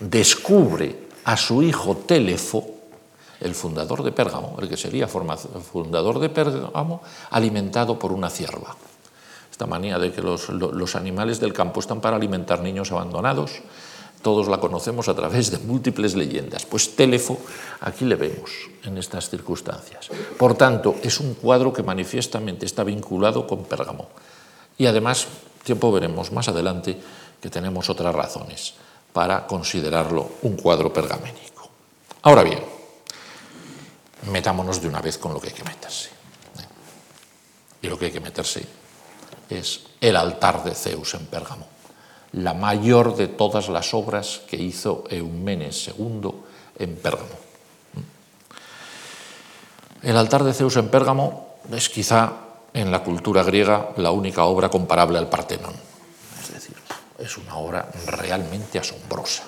descubre 0.00 1.06
a 1.24 1.36
su 1.36 1.62
hijo 1.62 1.98
Telefo, 2.06 2.64
el 3.40 3.54
fundador 3.54 4.02
de 4.02 4.12
Pérgamo, 4.12 4.56
el 4.62 4.68
que 4.68 4.78
sería 4.78 5.06
fundador 5.06 6.18
de 6.18 6.30
Pérgamo, 6.30 7.02
alimentado 7.30 7.98
por 7.98 8.12
una 8.12 8.30
cierva 8.30 8.74
esta 9.56 9.64
manía 9.64 9.98
de 9.98 10.12
que 10.12 10.20
los, 10.20 10.96
animales 10.96 11.40
del 11.40 11.54
campo 11.54 11.80
están 11.80 12.02
para 12.02 12.16
alimentar 12.16 12.60
niños 12.60 12.92
abandonados, 12.92 13.62
todos 14.20 14.48
la 14.48 14.60
conocemos 14.60 15.08
a 15.08 15.14
través 15.14 15.50
de 15.50 15.56
múltiples 15.56 16.14
leyendas. 16.14 16.66
Pues 16.66 16.94
Telefo, 16.94 17.40
aquí 17.80 18.04
le 18.04 18.16
vemos 18.16 18.50
en 18.84 18.98
estas 18.98 19.30
circunstancias. 19.30 20.10
Por 20.36 20.58
tanto, 20.58 20.96
es 21.02 21.20
un 21.20 21.32
cuadro 21.32 21.72
que 21.72 21.82
manifiestamente 21.82 22.66
está 22.66 22.84
vinculado 22.84 23.46
con 23.46 23.64
Pérgamo. 23.64 24.08
Y 24.76 24.84
además, 24.84 25.26
tiempo 25.64 25.90
veremos 25.90 26.32
más 26.32 26.48
adelante 26.48 27.00
que 27.40 27.48
tenemos 27.48 27.88
otras 27.88 28.14
razones 28.14 28.74
para 29.14 29.46
considerarlo 29.46 30.32
un 30.42 30.58
cuadro 30.58 30.92
pergaménico. 30.92 31.70
Ahora 32.20 32.42
bien, 32.42 32.60
metámonos 34.30 34.82
de 34.82 34.88
una 34.88 35.00
vez 35.00 35.16
con 35.16 35.32
lo 35.32 35.40
que 35.40 35.48
hay 35.48 35.54
que 35.54 35.64
meterse. 35.64 36.10
¿eh? 36.58 37.80
Y 37.80 37.88
lo 37.88 37.98
que 37.98 38.04
hay 38.04 38.12
que 38.12 38.20
meterse 38.20 38.85
es 39.50 39.82
el 40.00 40.16
altar 40.16 40.64
de 40.64 40.74
Zeus 40.74 41.14
en 41.14 41.26
Pérgamo, 41.26 41.66
la 42.32 42.54
mayor 42.54 43.16
de 43.16 43.28
todas 43.28 43.68
las 43.68 43.94
obras 43.94 44.42
que 44.48 44.56
hizo 44.56 45.04
Eumenes 45.10 45.88
II 45.88 46.30
en 46.78 46.96
Pérgamo. 46.96 47.46
El 50.02 50.16
altar 50.16 50.44
de 50.44 50.52
Zeus 50.52 50.76
en 50.76 50.88
Pérgamo 50.88 51.56
es 51.72 51.88
quizá 51.88 52.32
en 52.72 52.90
la 52.90 53.02
cultura 53.02 53.42
griega 53.42 53.90
la 53.96 54.10
única 54.10 54.44
obra 54.44 54.68
comparable 54.68 55.18
al 55.18 55.28
Partenón. 55.28 55.74
Es 56.40 56.52
decir, 56.52 56.76
es 57.18 57.36
una 57.38 57.56
obra 57.56 57.88
realmente 58.06 58.78
asombrosa. 58.78 59.44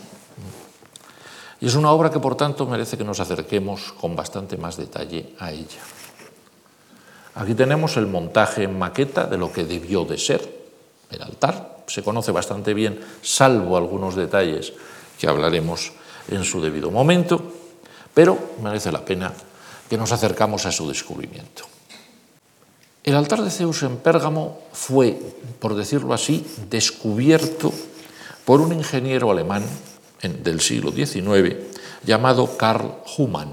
Y 1.61 1.67
es 1.67 1.75
una 1.75 1.91
obra 1.91 2.11
que 2.11 2.21
por 2.21 2.37
tanto 2.37 2.67
merece 2.67 2.97
que 2.97 3.05
nos 3.05 3.21
acerquemos 3.21 3.93
con 3.93 4.15
bastante 4.17 4.57
más 4.57 4.77
detalle 4.77 5.35
a 5.39 5.53
ella. 5.53 5.81
Aquí 7.39 7.55
tenemos 7.55 7.97
el 7.97 8.09
montaje 8.09 8.65
en 8.65 8.77
maqueta 8.77 9.25
de 9.25 9.39
lo 9.39 9.53
que 9.53 9.63
debió 9.63 10.05
de 10.05 10.19
ser 10.19 10.43
el 11.09 11.23
altar. 11.23 11.85
Se 11.87 12.03
conoce 12.03 12.33
bastante 12.33 12.75
bien, 12.75 12.99
salvo 13.23 13.77
algunos 13.77 14.17
detalles 14.17 14.73
que 15.21 15.29
hablaremos 15.29 15.93
en 16.27 16.43
su 16.43 16.61
debido 16.61 16.91
momento, 16.91 17.41
pero 18.13 18.37
merece 18.61 18.91
la 18.91 19.05
pena 19.05 19.33
que 19.89 19.97
nos 19.97 20.11
acercamos 20.11 20.67
a 20.67 20.73
su 20.73 20.89
descubrimiento. 20.89 21.63
El 23.05 23.15
altar 23.15 23.43
de 23.43 23.51
Zeus 23.51 23.85
en 23.85 23.99
Pérgamo 23.99 24.63
fue, 24.73 25.17
por 25.61 25.77
decirlo 25.77 26.15
así, 26.15 26.45
descubierto 26.69 27.73
por 28.45 28.61
un 28.61 28.73
ingeniero 28.73 29.31
alemán 29.31 29.65
del 30.43 30.61
siglo 30.61 30.91
XIX 30.91 31.55
llamado 32.03 32.57
Karl 32.57 32.95
Humann, 33.17 33.53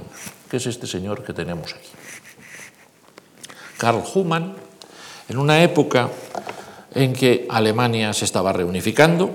que 0.50 0.58
es 0.58 0.66
este 0.66 0.88
señor 0.88 1.24
que 1.24 1.34
tenemos 1.34 1.72
aquí. 1.74 2.05
Karl 3.78 4.04
Humann, 4.14 4.56
en 5.28 5.38
una 5.38 5.64
época 5.64 6.10
en 6.94 7.14
que 7.14 7.46
Alemania 7.50 8.14
se 8.14 8.26
estaba 8.26 8.54
reunificando 8.54 9.30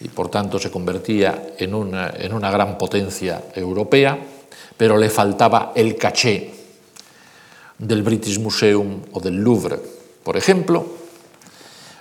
y 0.00 0.08
por 0.08 0.28
tanto 0.28 0.58
se 0.58 0.70
convertía 0.70 1.54
en 1.58 1.74
una, 1.74 2.12
en 2.16 2.32
una 2.32 2.50
gran 2.50 2.76
potencia 2.78 3.44
europea, 3.54 4.18
pero 4.76 4.96
le 4.96 5.10
faltaba 5.10 5.72
el 5.74 5.96
caché 5.96 6.52
del 7.78 8.02
British 8.02 8.38
Museum 8.38 9.00
o 9.12 9.20
del 9.20 9.36
Louvre, 9.36 9.78
por 10.22 10.36
ejemplo, 10.36 10.86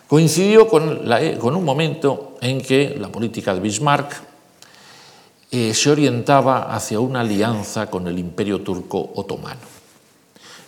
coincidió 0.07 0.67
con, 0.67 0.85
un 1.09 1.65
momento 1.65 2.37
en 2.41 2.61
que 2.61 2.95
la 2.99 3.09
política 3.09 3.53
de 3.53 3.59
Bismarck 3.59 4.13
eh, 5.51 5.73
se 5.73 5.89
orientaba 5.89 6.73
hacia 6.73 6.99
una 6.99 7.21
alianza 7.21 7.89
con 7.89 8.07
el 8.07 8.19
imperio 8.19 8.61
turco 8.61 9.11
otomano. 9.15 9.72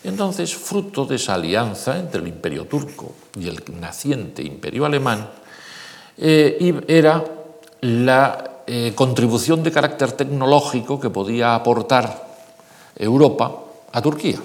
Entonces, 0.05 0.55
fruto 0.55 1.05
de 1.05 1.15
esa 1.15 1.33
alianza 1.33 1.97
entre 1.97 2.21
el 2.21 2.27
imperio 2.27 2.65
turco 2.65 3.13
y 3.39 3.47
el 3.47 3.59
naciente 3.79 4.43
imperio 4.43 4.85
alemán, 4.85 5.27
eh, 6.17 6.83
era 6.87 7.25
la 7.81 8.61
eh, 8.67 8.93
contribución 8.93 9.63
de 9.63 9.71
carácter 9.71 10.11
tecnológico 10.11 10.99
que 10.99 11.09
podía 11.09 11.55
aportar 11.55 12.23
Europa 12.95 13.51
a 13.91 14.01
Turquía. 14.01 14.37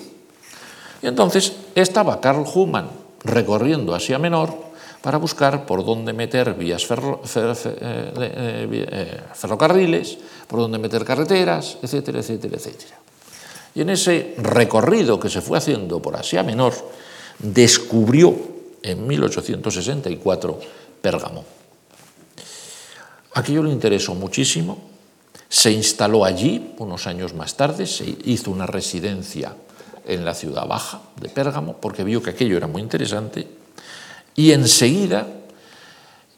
Y 1.03 1.07
entonces 1.07 1.53
estaba 1.75 2.21
Karl 2.23 2.45
Humann 2.55 2.89
recorriendo 3.23 3.95
Asia 3.95 4.19
Menor 4.19 4.55
para 5.03 5.19
buscar 5.19 5.67
por 5.67 5.85
dónde 5.85 6.15
meter 6.15 6.55
vías 6.55 6.87
ferro, 6.87 7.21
fer, 7.23 7.55
fer, 7.55 7.77
eh, 7.83 9.21
ferrocarriles, 9.35 10.19
por 10.49 10.61
dónde 10.61 10.79
meter 10.79 11.05
carreteras, 11.05 11.77
etcétera, 11.83 12.21
etcétera, 12.21 12.57
etcétera. 12.57 13.10
Y 13.75 13.83
en 13.83 13.91
ese 13.91 14.35
recorrido 14.39 15.21
que 15.21 15.29
se 15.29 15.41
fue 15.41 15.59
haciendo 15.59 16.01
por 16.01 16.17
Asia 16.17 16.43
Menor, 16.43 16.75
descubrió 17.39 18.35
en 18.83 19.07
1864 19.07 20.61
Pérgamo. 21.01 21.45
Aquello 23.35 23.63
le 23.63 23.71
interesó 23.71 24.15
muchísimo, 24.15 24.83
se 25.49 25.71
instaló 25.71 26.25
allí 26.25 26.75
unos 26.79 27.07
años 27.07 27.35
más 27.35 27.57
tarde, 27.57 27.87
se 27.87 28.17
hizo 28.25 28.51
una 28.51 28.67
residencia 28.67 29.55
en 30.07 30.25
la 30.25 30.35
ciudad 30.35 30.67
baja 30.67 31.01
de 31.21 31.29
Pérgamo, 31.29 31.77
porque 31.81 32.05
vio 32.05 32.23
que 32.23 32.31
aquello 32.31 32.57
era 32.57 32.67
muy 32.67 32.83
interesante, 32.83 33.47
y 34.35 34.53
enseguida 34.53 35.29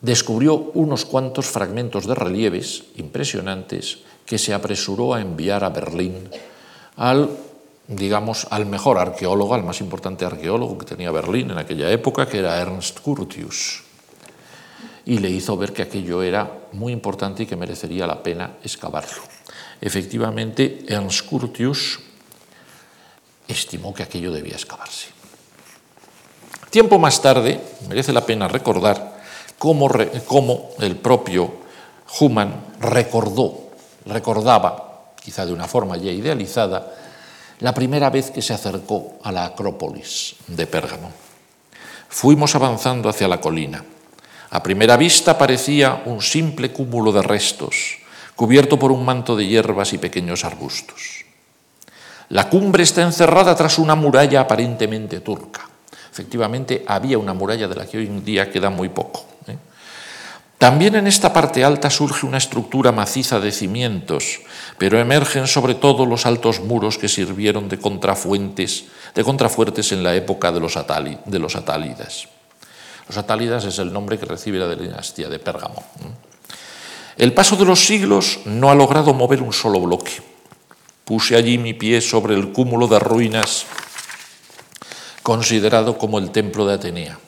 descubrió 0.00 0.54
unos 0.74 1.04
cuantos 1.04 1.46
fragmentos 1.46 2.06
de 2.06 2.14
relieves 2.14 2.84
impresionantes 2.96 3.98
que 4.26 4.38
se 4.38 4.52
apresuró 4.52 5.14
a 5.14 5.20
enviar 5.20 5.64
a 5.64 5.70
Berlín 5.70 6.28
al 6.96 7.30
digamos, 7.96 8.46
al 8.50 8.66
mejor 8.66 8.98
arqueólogo, 8.98 9.54
al 9.54 9.64
más 9.64 9.80
importante 9.80 10.24
arqueólogo 10.24 10.78
que 10.78 10.86
tenía 10.86 11.10
Berlín 11.10 11.50
en 11.50 11.58
aquella 11.58 11.90
época, 11.90 12.26
que 12.26 12.38
era 12.38 12.58
Ernst 12.58 13.00
Curtius. 13.00 13.82
Y 15.04 15.18
le 15.18 15.30
hizo 15.30 15.56
ver 15.56 15.72
que 15.72 15.82
aquello 15.82 16.22
era 16.22 16.50
muy 16.72 16.92
importante 16.92 17.42
y 17.42 17.46
que 17.46 17.56
merecería 17.56 18.06
la 18.06 18.22
pena 18.22 18.58
excavarlo. 18.62 19.22
Efectivamente, 19.80 20.84
Ernst 20.86 21.26
Curtius 21.26 21.98
estimó 23.48 23.92
que 23.92 24.04
aquello 24.04 24.32
debía 24.32 24.54
excavarse. 24.54 25.08
Tiempo 26.70 26.98
más 26.98 27.20
tarde, 27.20 27.60
merece 27.88 28.12
la 28.12 28.24
pena 28.24 28.48
recordar 28.48 29.20
cómo, 29.58 29.90
cómo 30.26 30.70
el 30.78 30.96
propio 30.96 31.52
Humann 32.20 32.54
recordó, 32.78 33.70
recordaba, 34.06 34.91
quizá 35.24 35.46
de 35.46 35.52
una 35.52 35.68
forma 35.68 35.96
ya 35.96 36.10
idealizada, 36.10 36.94
la 37.60 37.72
primera 37.72 38.10
vez 38.10 38.30
que 38.30 38.42
se 38.42 38.52
acercó 38.52 39.18
a 39.22 39.30
la 39.30 39.44
Acrópolis 39.44 40.34
de 40.48 40.66
Pérgamo. 40.66 41.12
Fuimos 42.08 42.54
avanzando 42.54 43.08
hacia 43.08 43.28
la 43.28 43.40
colina. 43.40 43.84
A 44.50 44.62
primera 44.62 44.96
vista 44.96 45.38
parecía 45.38 46.02
un 46.04 46.20
simple 46.20 46.72
cúmulo 46.72 47.12
de 47.12 47.22
restos, 47.22 47.98
cubierto 48.36 48.78
por 48.78 48.92
un 48.92 49.04
manto 49.04 49.36
de 49.36 49.46
hierbas 49.46 49.92
y 49.92 49.98
pequeños 49.98 50.44
arbustos. 50.44 51.24
La 52.28 52.48
cumbre 52.48 52.82
está 52.82 53.02
encerrada 53.02 53.54
tras 53.54 53.78
una 53.78 53.94
muralla 53.94 54.40
aparentemente 54.40 55.20
turca. 55.20 55.68
Efectivamente, 56.10 56.84
había 56.86 57.16
una 57.16 57.32
muralla 57.32 57.68
de 57.68 57.74
la 57.76 57.86
que 57.86 57.98
hoy 57.98 58.06
en 58.06 58.24
día 58.24 58.50
queda 58.50 58.70
muy 58.70 58.88
poco. 58.88 59.31
También 60.62 60.94
en 60.94 61.08
esta 61.08 61.32
parte 61.32 61.64
alta 61.64 61.90
surge 61.90 62.24
una 62.24 62.38
estructura 62.38 62.92
maciza 62.92 63.40
de 63.40 63.50
cimientos, 63.50 64.42
pero 64.78 65.00
emergen 65.00 65.48
sobre 65.48 65.74
todo 65.74 66.06
los 66.06 66.24
altos 66.24 66.60
muros 66.60 66.98
que 66.98 67.08
sirvieron 67.08 67.68
de 67.68 67.80
contrafuentes, 67.80 68.84
de 69.12 69.24
contrafuertes 69.24 69.90
en 69.90 70.04
la 70.04 70.14
época 70.14 70.52
de 70.52 70.60
los, 70.60 70.78
de 71.26 71.38
los 71.40 71.56
atálidas. 71.56 72.28
Los 73.08 73.16
atálidas 73.16 73.64
es 73.64 73.80
el 73.80 73.92
nombre 73.92 74.20
que 74.20 74.24
recibe 74.24 74.60
la 74.60 74.72
dinastía 74.72 75.28
de 75.28 75.40
Pérgamo. 75.40 75.82
El 77.16 77.34
paso 77.34 77.56
de 77.56 77.64
los 77.64 77.84
siglos 77.84 78.38
no 78.44 78.70
ha 78.70 78.76
logrado 78.76 79.12
mover 79.14 79.42
un 79.42 79.52
solo 79.52 79.80
bloque. 79.80 80.22
Puse 81.04 81.34
allí 81.34 81.58
mi 81.58 81.74
pie 81.74 82.00
sobre 82.00 82.36
el 82.36 82.52
cúmulo 82.52 82.86
de 82.86 83.00
ruinas 83.00 83.66
considerado 85.24 85.98
como 85.98 86.20
el 86.20 86.30
templo 86.30 86.64
de 86.64 86.74
Atenea. 86.74 87.18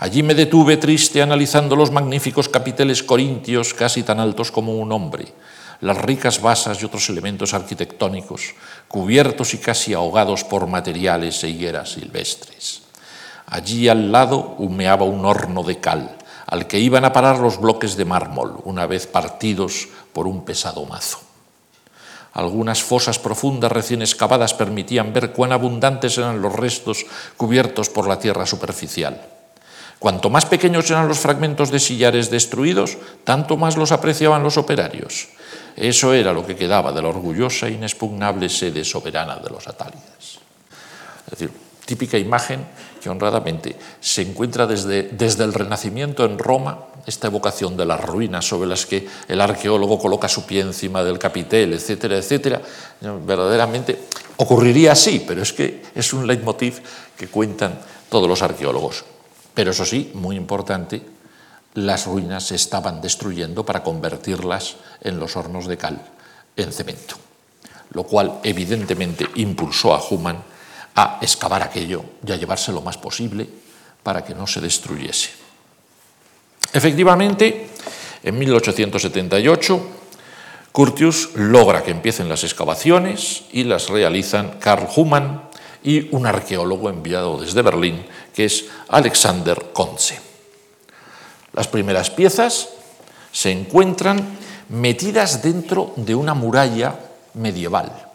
Allí 0.00 0.22
me 0.22 0.34
detuve 0.34 0.78
triste 0.78 1.20
analizando 1.20 1.76
los 1.76 1.90
magníficos 1.90 2.48
capiteles 2.48 3.02
corintios 3.02 3.74
casi 3.74 4.02
tan 4.02 4.18
altos 4.18 4.50
como 4.50 4.78
un 4.78 4.92
hombre, 4.92 5.26
las 5.82 5.98
ricas 5.98 6.40
basas 6.40 6.80
y 6.80 6.86
otros 6.86 7.10
elementos 7.10 7.52
arquitectónicos, 7.52 8.54
cubiertos 8.88 9.52
y 9.52 9.58
casi 9.58 9.92
ahogados 9.92 10.42
por 10.42 10.66
materiales 10.66 11.44
e 11.44 11.50
higueras 11.50 11.92
silvestres. 11.92 12.80
Allí 13.44 13.88
al 13.88 14.10
lado 14.10 14.54
humeaba 14.56 15.04
un 15.04 15.26
horno 15.26 15.62
de 15.64 15.80
cal, 15.80 16.16
al 16.46 16.66
que 16.66 16.80
iban 16.80 17.04
a 17.04 17.12
parar 17.12 17.38
los 17.38 17.60
bloques 17.60 17.94
de 17.94 18.06
mármol, 18.06 18.56
una 18.64 18.86
vez 18.86 19.06
partidos 19.06 19.86
por 20.14 20.26
un 20.26 20.46
pesado 20.46 20.86
mazo. 20.86 21.20
Algunas 22.32 22.82
fosas 22.82 23.18
profundas 23.18 23.70
recién 23.70 24.00
excavadas 24.00 24.54
permitían 24.54 25.12
ver 25.12 25.32
cuán 25.32 25.52
abundantes 25.52 26.16
eran 26.16 26.40
los 26.40 26.56
restos 26.56 27.04
cubiertos 27.36 27.90
por 27.90 28.08
la 28.08 28.18
tierra 28.18 28.46
superficial. 28.46 29.39
Cuanto 30.00 30.30
más 30.30 30.46
pequeños 30.46 30.90
eran 30.90 31.08
los 31.08 31.20
fragmentos 31.20 31.70
de 31.70 31.78
sillares 31.78 32.30
destruidos, 32.30 32.96
tanto 33.22 33.58
más 33.58 33.76
los 33.76 33.92
apreciaban 33.92 34.42
los 34.42 34.56
operarios. 34.56 35.28
Eso 35.76 36.14
era 36.14 36.32
lo 36.32 36.46
que 36.46 36.56
quedaba 36.56 36.90
de 36.90 37.02
la 37.02 37.12
orgullosa 37.12 37.68
e 37.68 37.76
inexpugnable 37.76 38.48
sede 38.48 38.80
soberana 38.80 39.36
de 39.36 39.50
los 39.52 39.68
atálidas. 39.68 40.40
Es 41.26 41.30
decir, 41.30 41.52
típica 41.84 42.16
imagen 42.16 42.64
que 42.96 43.10
honradamente 43.10 43.76
se 44.00 44.22
encuentra 44.22 44.66
desde, 44.66 45.02
desde 45.12 45.44
el 45.44 45.52
Renacimiento 45.52 46.24
en 46.24 46.38
Roma, 46.38 46.78
esta 47.04 47.28
evocación 47.28 47.76
de 47.76 47.84
las 47.84 48.00
ruinas 48.00 48.48
sobre 48.48 48.68
las 48.68 48.86
que 48.86 49.06
el 49.28 49.40
arqueólogo 49.40 49.98
coloca 49.98 50.28
su 50.28 50.46
pie 50.46 50.62
encima 50.62 51.04
del 51.04 51.18
capitel, 51.18 51.74
etcétera, 51.74 52.16
etcétera, 52.16 52.62
verdaderamente 53.26 54.08
ocurriría 54.36 54.92
así, 54.92 55.22
pero 55.28 55.42
es 55.42 55.52
que 55.52 55.82
es 55.94 56.12
un 56.14 56.26
leitmotiv 56.26 56.80
que 57.18 57.28
cuentan 57.28 57.78
todos 58.08 58.26
los 58.26 58.40
arqueólogos. 58.40 59.04
Pero 59.54 59.70
eso 59.70 59.84
sí, 59.84 60.10
muy 60.14 60.36
importante, 60.36 61.02
las 61.74 62.06
ruinas 62.06 62.44
se 62.44 62.56
estaban 62.56 63.00
destruyendo 63.00 63.64
para 63.64 63.82
convertirlas 63.82 64.76
en 65.00 65.18
los 65.18 65.36
hornos 65.36 65.66
de 65.66 65.76
cal 65.76 66.00
en 66.56 66.72
cemento, 66.72 67.16
lo 67.92 68.04
cual 68.04 68.40
evidentemente 68.42 69.26
impulsó 69.36 69.94
a 69.94 70.02
Humann 70.02 70.42
a 70.96 71.18
excavar 71.22 71.62
aquello 71.62 72.04
y 72.26 72.32
a 72.32 72.36
llevarse 72.36 72.72
lo 72.72 72.82
más 72.82 72.98
posible 72.98 73.48
para 74.02 74.24
que 74.24 74.34
no 74.34 74.46
se 74.46 74.60
destruyese. 74.60 75.30
Efectivamente, 76.72 77.70
en 78.22 78.38
1878, 78.38 79.86
Curtius 80.72 81.30
logra 81.34 81.82
que 81.82 81.90
empiecen 81.90 82.28
las 82.28 82.44
excavaciones 82.44 83.44
y 83.52 83.64
las 83.64 83.88
realizan 83.88 84.58
Karl 84.60 84.88
Humann 84.94 85.42
y 85.82 86.14
un 86.14 86.26
arqueólogo 86.26 86.90
enviado 86.90 87.40
desde 87.40 87.62
Berlín, 87.62 88.06
que 88.34 88.44
es 88.44 88.66
Alexander 88.88 89.72
Kontze. 89.72 90.20
Las 91.52 91.68
primeras 91.68 92.10
piezas 92.10 92.68
se 93.32 93.50
encuentran 93.50 94.38
metidas 94.68 95.42
dentro 95.42 95.92
de 95.96 96.14
una 96.14 96.34
muralla 96.34 96.94
medieval. 97.34 98.06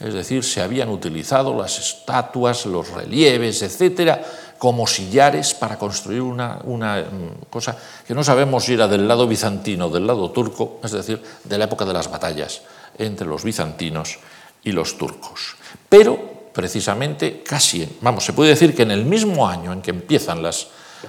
Es 0.00 0.12
decir, 0.12 0.44
se 0.44 0.60
habían 0.60 0.88
utilizado 0.88 1.56
las 1.56 1.78
estatuas, 1.78 2.66
los 2.66 2.90
relieves, 2.90 3.62
etcétera, 3.62 4.22
como 4.58 4.86
sillares 4.86 5.54
para 5.54 5.78
construir 5.78 6.22
una, 6.22 6.58
una, 6.64 7.02
mm, 7.02 7.50
cosa 7.50 7.76
que 8.06 8.14
no 8.14 8.24
sabemos 8.24 8.64
si 8.64 8.74
era 8.74 8.88
del 8.88 9.06
lado 9.06 9.26
bizantino 9.26 9.86
o 9.86 9.90
del 9.90 10.06
lado 10.06 10.30
turco, 10.30 10.80
es 10.82 10.92
decir, 10.92 11.22
de 11.44 11.58
la 11.58 11.64
época 11.64 11.84
de 11.84 11.92
las 11.92 12.10
batallas 12.10 12.62
entre 12.98 13.26
los 13.26 13.44
bizantinos 13.44 14.18
y 14.62 14.72
los 14.72 14.96
turcos. 14.96 15.56
Pero, 15.88 16.33
precisamente, 16.54 17.42
casi, 17.42 17.98
vamos, 18.00 18.24
se 18.24 18.32
puede 18.32 18.50
decir 18.50 18.74
que 18.74 18.82
en 18.82 18.92
el 18.92 19.04
mismo 19.04 19.46
año 19.46 19.72
en 19.72 19.82
que 19.82 19.90
empiezan 19.90 20.40
las, 20.40 20.68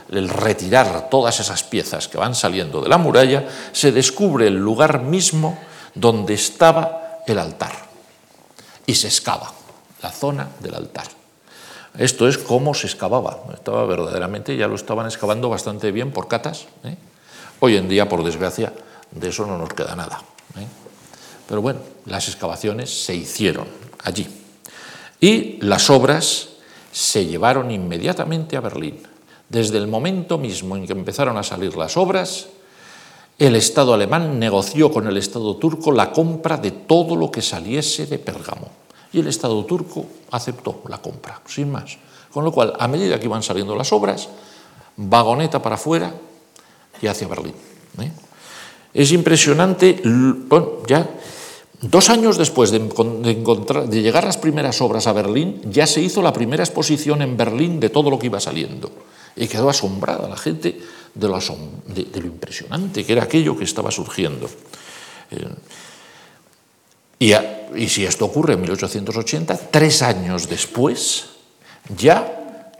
el 0.09 0.27
retirar 0.27 1.07
todas 1.09 1.39
esas 1.39 1.63
piezas 1.63 2.07
que 2.07 2.17
van 2.17 2.33
saliendo 2.33 2.81
de 2.81 2.89
la 2.89 2.97
muralla, 2.97 3.47
se 3.71 3.91
descubre 3.91 4.47
el 4.47 4.55
lugar 4.55 5.01
mismo 5.01 5.57
donde 5.93 6.33
estaba 6.33 7.21
el 7.27 7.37
altar 7.37 7.73
y 8.87 8.95
se 8.95 9.07
excava 9.07 9.53
la 10.01 10.11
zona 10.11 10.49
del 10.59 10.73
altar. 10.73 11.05
Esto 11.97 12.27
es 12.27 12.39
cómo 12.39 12.73
se 12.73 12.87
excavaba. 12.87 13.43
Estaba 13.53 13.85
verdaderamente, 13.85 14.57
ya 14.57 14.67
lo 14.67 14.75
estaban 14.75 15.05
excavando 15.05 15.47
bastante 15.47 15.91
bien 15.91 16.11
por 16.11 16.27
catas. 16.27 16.65
¿eh? 16.83 16.97
Hoy 17.59 17.77
en 17.77 17.87
día, 17.87 18.09
por 18.09 18.23
desgracia, 18.23 18.73
de 19.11 19.29
eso 19.29 19.45
no 19.45 19.57
nos 19.57 19.69
queda 19.69 19.95
nada. 19.95 20.21
¿eh? 20.57 20.67
Pero 21.47 21.61
bueno, 21.61 21.79
las 22.05 22.27
excavaciones 22.27 23.05
se 23.05 23.15
hicieron 23.15 23.67
allí. 24.03 24.44
Y 25.19 25.57
las 25.61 25.89
obras 25.89 26.49
se 26.91 27.25
llevaron 27.25 27.71
inmediatamente 27.71 28.57
a 28.57 28.61
Berlín. 28.61 29.01
Desde 29.49 29.77
el 29.77 29.87
momento 29.87 30.37
mismo 30.37 30.75
en 30.75 30.87
que 30.87 30.93
empezaron 30.93 31.37
a 31.37 31.43
salir 31.43 31.75
las 31.77 31.97
obras, 31.97 32.47
el 33.37 33.55
Estado 33.55 33.93
alemán 33.93 34.39
negoció 34.39 34.91
con 34.91 35.07
el 35.07 35.17
Estado 35.17 35.57
turco 35.57 35.91
la 35.91 36.11
compra 36.11 36.57
de 36.57 36.71
todo 36.71 37.15
lo 37.15 37.31
que 37.31 37.41
saliese 37.41 38.05
de 38.05 38.17
Pérgamo. 38.17 38.69
Y 39.11 39.19
el 39.19 39.27
Estado 39.27 39.63
turco 39.65 40.05
aceptó 40.31 40.81
la 40.87 40.97
compra, 40.97 41.41
sin 41.45 41.71
más. 41.71 41.97
Con 42.31 42.43
lo 42.43 42.51
cual, 42.51 42.73
a 42.79 42.87
medida 42.87 43.19
que 43.19 43.25
iban 43.25 43.43
saliendo 43.43 43.75
las 43.75 43.91
obras, 43.93 44.29
vagoneta 44.97 45.61
para 45.61 45.75
afuera 45.75 46.13
y 47.01 47.07
hacia 47.07 47.27
Berlín. 47.27 47.55
¿eh? 47.99 48.11
Es 48.93 49.11
impresionante, 49.11 50.01
ya 50.87 51.09
Dos 51.81 52.09
años 52.09 52.37
después 52.37 52.71
de, 52.71 52.79
de, 52.79 54.01
llegar 54.01 54.23
las 54.23 54.37
primeras 54.37 54.81
obras 54.81 55.07
a 55.07 55.13
Berlín, 55.13 55.61
ya 55.65 55.85
se 55.85 56.01
hizo 56.01 56.21
la 56.21 56.31
primera 56.31 56.63
exposición 56.63 57.21
en 57.21 57.35
Berlín 57.35 57.79
de 57.79 57.89
todo 57.89 58.09
lo 58.09 58.17
que 58.17 58.27
iba 58.27 58.39
saliendo. 58.39 58.91
Y 59.35 59.47
quedó 59.47 59.69
asombrada 59.69 60.29
la 60.29 60.37
gente 60.37 60.79
de 61.13 61.27
lo, 61.27 61.39
impresionante 62.25 63.05
que 63.05 63.11
era 63.11 63.23
aquello 63.23 63.57
que 63.57 63.65
estaba 63.65 63.91
surgiendo. 63.91 64.49
Eh, 65.31 65.47
y, 67.19 67.33
y 67.81 67.89
si 67.89 68.05
esto 68.05 68.25
ocurre 68.25 68.53
en 68.53 68.61
1880, 68.61 69.57
tres 69.71 70.01
años 70.01 70.47
después, 70.47 71.25
ya 71.97 72.71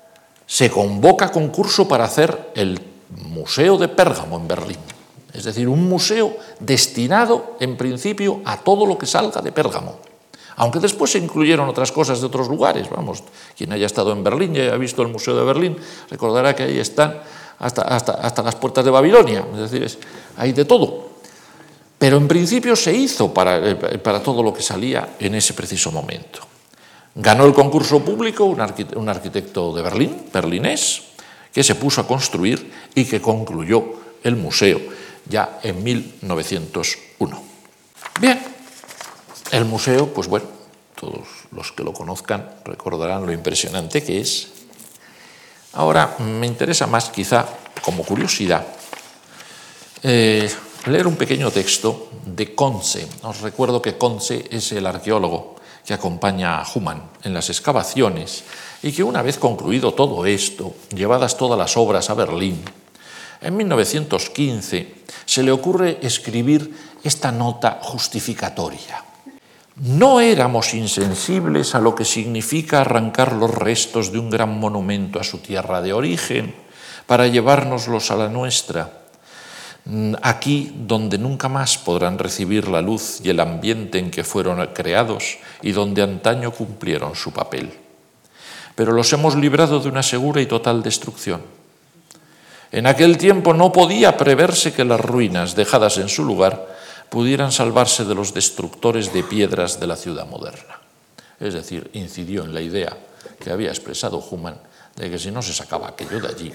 se 0.48 0.70
convoca 0.70 1.32
concurso 1.32 1.88
para 1.88 2.06
hacer 2.06 2.52
el 2.56 2.80
Museo 3.10 3.78
de 3.78 3.88
Pérgamo 3.88 4.38
en 4.38 4.48
Berlín. 4.48 4.95
Es 5.36 5.44
decir, 5.44 5.68
un 5.68 5.88
museo 5.88 6.38
destinado 6.60 7.58
en 7.60 7.76
principio 7.76 8.42
a 8.46 8.58
todo 8.58 8.86
lo 8.86 8.98
que 8.98 9.06
salga 9.06 9.42
de 9.42 9.52
Pérgamo. 9.52 10.00
Aunque 10.56 10.80
después 10.80 11.12
se 11.12 11.20
incluyeron 11.20 11.68
otras 11.68 11.92
cosas 11.92 12.22
de 12.22 12.28
otros 12.28 12.48
lugares. 12.48 12.90
Vamos, 12.90 13.24
quien 13.58 13.74
haya 13.74 13.86
estado 13.86 14.14
en 14.14 14.24
Berlín 14.24 14.56
y 14.56 14.62
haya 14.62 14.78
visto 14.78 15.02
el 15.02 15.10
Museo 15.10 15.36
de 15.36 15.44
Berlín 15.44 15.78
recordará 16.10 16.56
que 16.56 16.64
ahí 16.64 16.80
están 16.80 17.20
hasta, 17.60 17.82
hasta, 17.82 18.14
hasta 18.14 18.42
las 18.42 18.56
puertas 18.56 18.86
de 18.86 18.92
Babilonia. 18.92 19.46
Es 19.54 19.72
decir, 19.72 20.00
hay 20.38 20.54
de 20.54 20.64
todo. 20.64 21.10
Pero 21.98 22.18
en 22.18 22.28
principio 22.28 22.76
se 22.76 22.94
hizo 22.94 23.34
para, 23.34 23.58
eh, 23.70 23.76
para 23.76 24.24
todo 24.24 24.42
lo 24.42 24.54
que 24.54 24.62
salía 24.62 25.16
en 25.20 25.36
ese 25.36 25.54
preciso 25.54 25.92
momento. 25.92 26.40
Ganó 27.16 27.46
el 27.46 27.54
concurso 27.54 28.00
público 28.00 28.46
un 28.46 29.10
arquitecto 29.10 29.74
de 29.74 29.82
Berlín, 29.82 30.28
berlinés, 30.32 31.04
que 31.52 31.64
se 31.64 31.76
puso 31.76 32.02
a 32.02 32.08
construir 32.08 32.72
y 32.94 33.06
que 33.06 33.22
concluyó 33.22 33.84
el 34.24 34.36
museo 34.36 34.80
ya 35.28 35.59
en 35.63 35.84
1901. 35.84 37.43
Bien, 38.19 38.41
el 39.51 39.65
museo, 39.65 40.13
pues 40.13 40.28
bueno, 40.28 40.47
todos 40.95 41.28
los 41.51 41.71
que 41.71 41.84
lo 41.84 41.93
conozcan 41.93 42.49
recordarán 42.63 43.26
lo 43.26 43.32
impresionante 43.32 44.03
que 44.03 44.19
es. 44.21 44.49
Ahora 45.73 46.15
me 46.19 46.47
interesa 46.47 46.88
más, 46.88 47.09
quizá 47.09 47.45
como 47.82 48.03
curiosidad, 48.03 48.65
eh, 50.03 50.49
leer 50.88 51.07
un 51.07 51.15
pequeño 51.15 51.51
texto 51.51 52.09
de 52.26 52.55
Conce. 52.55 53.07
Os 53.23 53.41
recuerdo 53.41 53.82
que 53.82 53.97
Conce 53.97 54.45
es 54.49 54.71
el 54.71 54.86
arqueólogo 54.86 55.55
que 55.86 55.93
acompaña 55.93 56.59
a 56.59 56.65
Human 56.73 57.01
en 57.23 57.34
las 57.34 57.49
excavaciones 57.49 58.43
y 58.82 58.91
que 58.91 59.03
una 59.03 59.21
vez 59.21 59.38
concluido 59.38 59.93
todo 59.93 60.26
esto, 60.26 60.73
llevadas 60.95 61.38
todas 61.38 61.59
las 61.59 61.78
obras 61.78 62.09
a 62.09 62.13
Berlín, 62.15 62.63
en 63.42 63.58
1915 63.58 64.96
se 65.26 65.44
le 65.44 65.52
ocurre 65.52 66.00
escribir 66.02 66.74
esta 67.04 67.32
nota 67.32 67.80
justificatoria. 67.82 69.04
No 69.78 70.22
éramos 70.22 70.74
insensibles 70.74 71.76
a 71.76 71.80
lo 71.80 71.96
que 71.96 72.06
significa 72.06 72.82
arrancar 72.82 73.34
los 73.34 73.54
restos 73.54 74.12
de 74.12 74.20
un 74.20 74.30
gran 74.30 74.58
monumento 74.60 75.20
a 75.20 75.24
su 75.24 75.40
tierra 75.40 75.82
de 75.82 75.94
origen 75.94 76.56
para 77.06 77.28
llevárnoslos 77.28 78.10
a 78.12 78.16
la 78.16 78.30
nuestra 78.30 79.06
Mm, 79.86 80.16
aquí 80.24 80.74
donde 80.76 81.20
nunca 81.20 81.48
más 81.48 81.78
podrán 81.78 82.18
recibir 82.18 82.68
la 82.68 82.82
luz 82.82 83.22
y 83.24 83.30
el 83.30 83.40
ambiente 83.40 84.00
en 84.00 84.10
que 84.10 84.24
fueron 84.24 84.66
creados 84.74 85.38
y 85.62 85.74
donde 85.74 86.02
antaño 86.02 86.50
cumplieron 86.52 87.16
su 87.16 87.32
papel. 87.32 87.72
Pero 88.74 88.94
los 88.94 89.14
hemos 89.14 89.36
librado 89.36 89.80
de 89.80 89.90
una 89.90 90.02
segura 90.02 90.42
y 90.42 90.48
total 90.48 90.82
destrucción. 90.82 91.42
En 92.76 92.88
aquel 92.88 93.17
tiempo 93.17 93.53
no 93.53 93.71
podía 93.71 94.17
preverse 94.17 94.73
que 94.73 94.84
las 94.84 94.99
ruinas 94.99 95.55
dejadas 95.55 95.97
en 95.97 96.09
su 96.09 96.26
lugar 96.26 96.76
pudieran 97.09 97.53
salvarse 97.53 98.03
de 98.03 98.13
los 98.13 98.34
destructores 98.34 99.13
de 99.13 99.23
piedras 99.23 99.80
de 99.80 99.88
la 99.88 99.95
ciudad 99.95 100.28
moderna. 100.28 100.82
Es 101.39 101.53
decir, 101.53 101.89
incidió 101.93 102.43
en 102.43 102.53
la 102.53 102.59
idea 102.59 102.91
que 103.39 103.49
había 103.49 103.69
expresado 103.69 104.17
Human 104.30 104.59
de 104.97 105.09
que 105.09 105.17
si 105.17 105.32
no 105.32 105.41
se 105.41 105.53
sacaba 105.53 105.88
aquello 105.88 106.19
de 106.19 106.28
allí, 106.28 106.51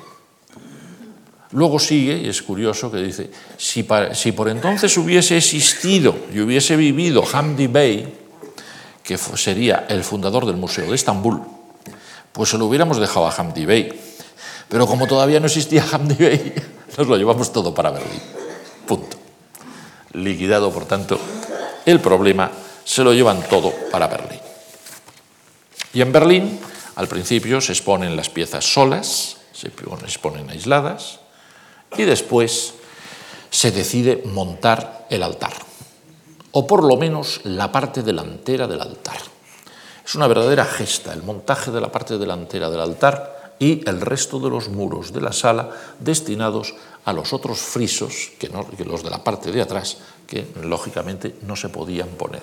Luego 1.52 1.80
sigue, 1.80 2.16
y 2.18 2.28
es 2.28 2.42
curioso, 2.42 2.92
que 2.92 2.98
dice, 2.98 3.28
si, 3.56 3.82
por 3.82 4.48
entonces 4.48 4.96
hubiese 4.96 5.36
existido 5.36 6.14
y 6.32 6.38
hubiese 6.38 6.76
vivido 6.76 7.24
Hamdi 7.32 7.66
Bey, 7.66 8.14
que 9.02 9.18
sería 9.18 9.86
el 9.88 10.04
fundador 10.04 10.46
del 10.46 10.56
Museo 10.56 10.86
de 10.86 10.94
Estambul, 10.94 11.40
pues 12.30 12.50
se 12.50 12.58
lo 12.58 12.66
hubiéramos 12.66 12.98
dejado 12.98 13.26
a 13.26 13.34
Hamdi 13.34 13.64
Bey. 13.64 14.09
Pero 14.70 14.86
como 14.86 15.08
todavía 15.08 15.40
no 15.40 15.46
existía 15.46 15.84
Hamdi 15.90 16.14
Bey, 16.14 16.54
nos 16.96 17.08
lo 17.08 17.16
llevamos 17.16 17.52
todo 17.52 17.74
para 17.74 17.90
Berlín. 17.90 18.22
Punto. 18.86 19.16
Liquidado, 20.12 20.70
por 20.70 20.86
tanto, 20.86 21.18
el 21.84 22.00
problema, 22.00 22.50
se 22.84 23.02
lo 23.02 23.12
llevan 23.12 23.42
todo 23.48 23.72
para 23.90 24.06
Berlín. 24.06 24.40
Y 25.92 26.00
en 26.00 26.12
Berlín, 26.12 26.60
al 26.94 27.08
principio, 27.08 27.60
se 27.60 27.72
exponen 27.72 28.16
las 28.16 28.30
piezas 28.30 28.64
solas, 28.64 29.38
se 29.52 29.68
exponen 29.68 30.48
aisladas, 30.50 31.18
y 31.96 32.04
después 32.04 32.74
se 33.50 33.72
decide 33.72 34.22
montar 34.26 35.06
el 35.10 35.24
altar, 35.24 35.52
o 36.52 36.66
por 36.66 36.84
lo 36.84 36.96
menos 36.96 37.40
la 37.42 37.72
parte 37.72 38.02
delantera 38.02 38.68
del 38.68 38.80
altar. 38.80 39.18
Es 40.04 40.14
una 40.14 40.28
verdadera 40.28 40.64
gesta 40.64 41.12
el 41.12 41.24
montaje 41.24 41.72
de 41.72 41.80
la 41.80 41.90
parte 41.90 42.18
delantera 42.18 42.70
del 42.70 42.80
altar 42.80 43.39
y 43.60 43.88
el 43.88 44.00
resto 44.00 44.40
de 44.40 44.50
los 44.50 44.68
muros 44.68 45.12
de 45.12 45.20
la 45.20 45.32
sala 45.32 45.70
destinados 46.00 46.74
a 47.04 47.12
los 47.12 47.32
otros 47.32 47.60
frisos, 47.60 48.32
que, 48.40 48.50
los 48.84 49.04
de 49.04 49.10
la 49.10 49.22
parte 49.22 49.52
de 49.52 49.62
atrás, 49.62 49.98
que 50.26 50.48
lógicamente 50.64 51.36
no 51.46 51.54
se 51.54 51.68
podían 51.68 52.08
poner. 52.08 52.42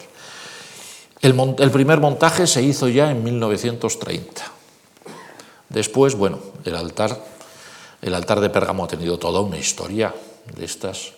El, 1.20 1.36
el 1.60 1.72
primer 1.72 2.00
montaje 2.00 2.48
se 2.48 2.64
hizo 2.64 2.88
ya 2.88 3.12
en 3.12 3.22
1930. 3.22 4.44
Después, 5.68 6.16
bueno, 6.16 6.40
el 6.64 6.76
altar 6.76 7.20
el 8.02 8.14
altar 8.14 8.40
de 8.40 8.50
Pérgamo 8.50 8.86
ha 8.86 8.88
tenido 8.88 9.18
toda 9.18 9.42
una 9.42 9.58
historia 9.58 10.14
de 10.56 10.66
estas, 10.66 11.14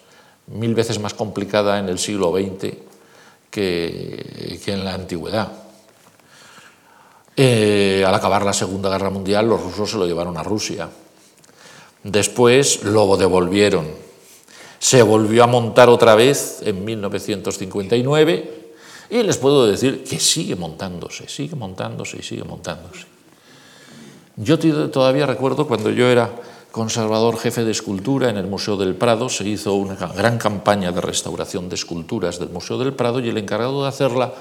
mil 0.47 0.73
veces 0.75 0.99
más 0.99 1.13
complicada 1.13 1.77
en 1.79 1.89
el 1.89 1.99
siglo 1.99 2.31
XX 2.31 2.73
que, 3.51 4.59
en 4.65 4.85
la 4.85 4.93
antigüedad. 4.93 5.51
Eh, 7.41 8.03
al 8.05 8.13
acabar 8.13 8.43
la 8.43 8.51
Segunda 8.51 8.89
Guerra 8.89 9.09
Mundial, 9.09 9.47
los 9.47 9.63
rusos 9.63 9.91
se 9.91 9.97
lo 9.97 10.05
llevaron 10.05 10.35
a 10.35 10.43
Rusia. 10.43 10.89
Después 12.03 12.83
lo 12.83 13.15
devolvieron. 13.15 13.87
Se 14.77 15.01
volvió 15.03 15.45
a 15.45 15.47
montar 15.47 15.87
otra 15.87 16.15
vez 16.15 16.59
en 16.63 16.83
1959 16.83 18.73
y 19.09 19.23
les 19.23 19.37
puedo 19.37 19.65
decir 19.67 20.03
que 20.03 20.19
sigue 20.19 20.57
montándose, 20.57 21.29
sigue 21.29 21.55
montándose 21.55 22.17
y 22.19 22.23
sigue 22.23 22.43
montándose. 22.43 23.05
Yo 24.35 24.59
todavía 24.91 25.25
recuerdo 25.25 25.65
cuando 25.65 25.91
yo 25.91 26.09
era 26.09 26.29
conservador 26.73 27.37
jefe 27.37 27.63
de 27.63 27.71
escultura 27.71 28.29
en 28.29 28.35
el 28.35 28.47
Museo 28.47 28.75
del 28.75 28.95
Prado, 28.95 29.29
se 29.29 29.47
hizo 29.47 29.75
una 29.75 29.95
gran 29.95 30.39
campaña 30.39 30.91
de 30.91 30.99
restauración 30.99 31.69
de 31.69 31.75
esculturas 31.75 32.37
del 32.37 32.49
Museo 32.49 32.77
del 32.77 32.91
Prado 32.91 33.21
y 33.21 33.29
el 33.29 33.37
encargado 33.37 33.83
de 33.83 33.87
hacerla 33.87 34.33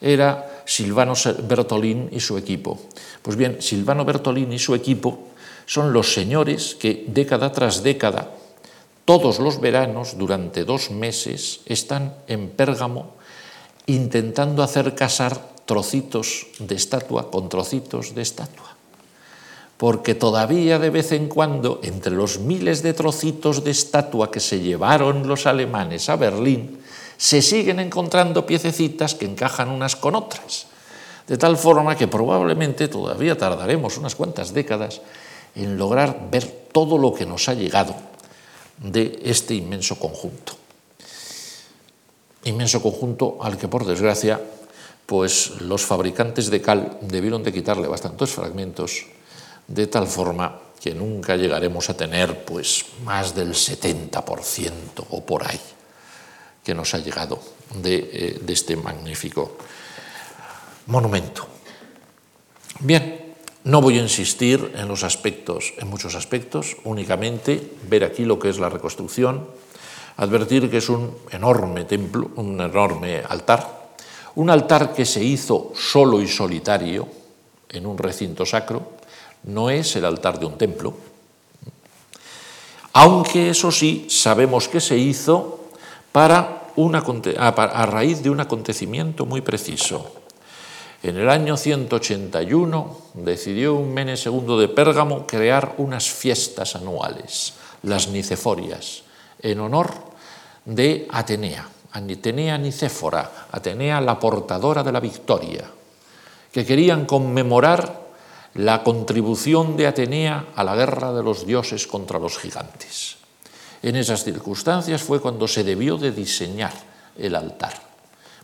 era 0.00 0.62
Silvano 0.64 1.14
Bertolín 1.42 2.08
y 2.12 2.20
su 2.20 2.38
equipo. 2.38 2.80
Pues 3.22 3.36
bien, 3.36 3.60
Silvano 3.60 4.04
Bertolín 4.04 4.52
y 4.52 4.58
su 4.58 4.74
equipo 4.74 5.28
son 5.66 5.92
los 5.92 6.12
señores 6.12 6.74
que 6.74 7.04
década 7.08 7.52
tras 7.52 7.82
década, 7.82 8.30
todos 9.04 9.38
los 9.38 9.60
veranos, 9.60 10.16
durante 10.16 10.64
dos 10.64 10.90
meses, 10.90 11.60
están 11.66 12.14
en 12.26 12.48
Pérgamo 12.50 13.16
intentando 13.86 14.62
hacer 14.62 14.94
casar 14.94 15.36
trocitos 15.66 16.46
de 16.58 16.74
estatua 16.74 17.30
con 17.30 17.48
trocitos 17.48 18.14
de 18.14 18.22
estatua 18.22 18.74
porque 19.76 20.14
todavía 20.14 20.78
de 20.78 20.90
vez 20.90 21.12
en 21.12 21.28
cuando, 21.28 21.80
entre 21.82 22.14
los 22.14 22.38
miles 22.38 22.82
de 22.82 22.94
trocitos 22.94 23.64
de 23.64 23.72
estatua 23.72 24.30
que 24.30 24.40
se 24.40 24.60
llevaron 24.60 25.26
los 25.26 25.46
alemanes 25.46 26.08
a 26.08 26.16
Berlín, 26.16 26.78
se 27.24 27.40
siguen 27.40 27.80
encontrando 27.80 28.44
piececitas 28.44 29.14
que 29.14 29.24
encajan 29.24 29.70
unas 29.70 29.96
con 29.96 30.14
otras, 30.14 30.66
de 31.26 31.38
tal 31.40 31.56
forma 31.56 31.96
que 31.96 32.04
probablemente 32.06 32.86
todavía 32.86 33.32
tardaremos 33.38 33.96
unas 33.96 34.14
cuantas 34.14 34.52
décadas 34.52 35.00
en 35.56 35.78
lograr 35.78 36.28
ver 36.30 36.68
todo 36.70 36.98
lo 36.98 37.14
que 37.14 37.24
nos 37.24 37.48
ha 37.48 37.54
llegado 37.54 37.96
de 38.76 39.22
este 39.24 39.54
inmenso 39.54 39.98
conjunto. 39.98 40.52
Inmenso 42.44 42.82
conjunto 42.82 43.38
al 43.40 43.56
que, 43.56 43.68
por 43.68 43.86
desgracia, 43.86 44.38
pues 45.06 45.62
los 45.62 45.80
fabricantes 45.80 46.50
de 46.50 46.60
cal 46.60 46.98
debieron 47.00 47.42
de 47.42 47.54
quitarle 47.54 47.88
bastantes 47.88 48.28
fragmentos 48.36 49.06
de 49.66 49.86
tal 49.86 50.06
forma 50.06 50.60
que 50.78 50.92
nunca 50.92 51.36
llegaremos 51.36 51.88
a 51.88 51.96
tener 51.96 52.44
pues 52.44 52.84
más 53.02 53.34
del 53.34 53.54
70% 53.54 55.08
o 55.08 55.24
por 55.24 55.48
ahí 55.48 55.73
que 56.64 56.74
nos 56.74 56.94
ha 56.94 56.98
llegado 56.98 57.40
de, 57.76 58.10
eh, 58.12 58.38
de 58.40 58.52
este 58.52 58.76
magnífico 58.76 59.56
monumento. 60.86 61.46
Bien, 62.80 63.34
no 63.64 63.80
voy 63.80 63.98
a 63.98 64.02
insistir 64.02 64.72
en 64.74 64.88
los 64.88 65.04
aspectos, 65.04 65.72
en 65.78 65.88
muchos 65.88 66.14
aspectos, 66.14 66.76
únicamente 66.84 67.72
ver 67.88 68.04
aquí 68.04 68.24
lo 68.24 68.38
que 68.38 68.48
es 68.48 68.58
la 68.58 68.68
reconstrucción, 68.68 69.46
advertir 70.16 70.70
que 70.70 70.78
es 70.78 70.88
un 70.88 71.16
enorme 71.30 71.84
templo, 71.84 72.30
un 72.36 72.60
enorme 72.60 73.22
altar, 73.28 73.84
Un 74.36 74.50
altar 74.50 74.92
que 74.92 75.06
se 75.06 75.22
hizo 75.22 75.72
solo 75.76 76.20
y 76.20 76.26
solitario 76.26 77.06
en 77.68 77.86
un 77.86 77.96
recinto 77.96 78.44
sacro 78.44 78.98
no 79.44 79.70
es 79.70 79.94
el 79.94 80.04
altar 80.04 80.40
de 80.40 80.46
un 80.46 80.58
templo, 80.58 80.94
aunque 82.94 83.50
eso 83.50 83.70
sí 83.70 84.06
sabemos 84.10 84.68
que 84.68 84.80
se 84.80 84.98
hizo 84.98 85.63
para 86.14 86.70
a 86.70 87.86
raíz 87.86 88.22
de 88.22 88.30
un 88.30 88.38
acontecimiento 88.38 89.26
muy 89.26 89.40
preciso. 89.40 90.14
En 91.02 91.16
el 91.16 91.28
año 91.28 91.56
181 91.56 92.98
decidió 93.14 93.74
un 93.74 93.92
Mene 93.92 94.14
II 94.14 94.60
de 94.60 94.68
Pérgamo 94.68 95.26
crear 95.26 95.74
unas 95.78 96.08
fiestas 96.08 96.76
anuales, 96.76 97.54
las 97.82 98.06
Niceforias, 98.06 99.02
en 99.42 99.58
honor 99.58 99.90
de 100.64 101.08
Atenea, 101.10 101.68
Atenea 101.90 102.58
Nicéfora, 102.58 103.48
Atenea 103.50 104.00
la 104.00 104.16
portadora 104.16 104.84
de 104.84 104.92
la 104.92 105.00
victoria, 105.00 105.68
que 106.52 106.64
querían 106.64 107.06
conmemorar 107.06 108.04
la 108.54 108.84
contribución 108.84 109.76
de 109.76 109.88
Atenea 109.88 110.46
a 110.54 110.62
la 110.62 110.76
guerra 110.76 111.12
de 111.12 111.24
los 111.24 111.44
dioses 111.44 111.88
contra 111.88 112.20
los 112.20 112.38
gigantes. 112.38 113.23
En 113.84 113.96
esas 113.96 114.24
circunstancias 114.24 115.02
fue 115.02 115.20
cuando 115.20 115.46
se 115.46 115.62
debió 115.62 115.98
de 115.98 116.10
diseñar 116.10 116.72
el 117.18 117.34
altar. 117.34 117.74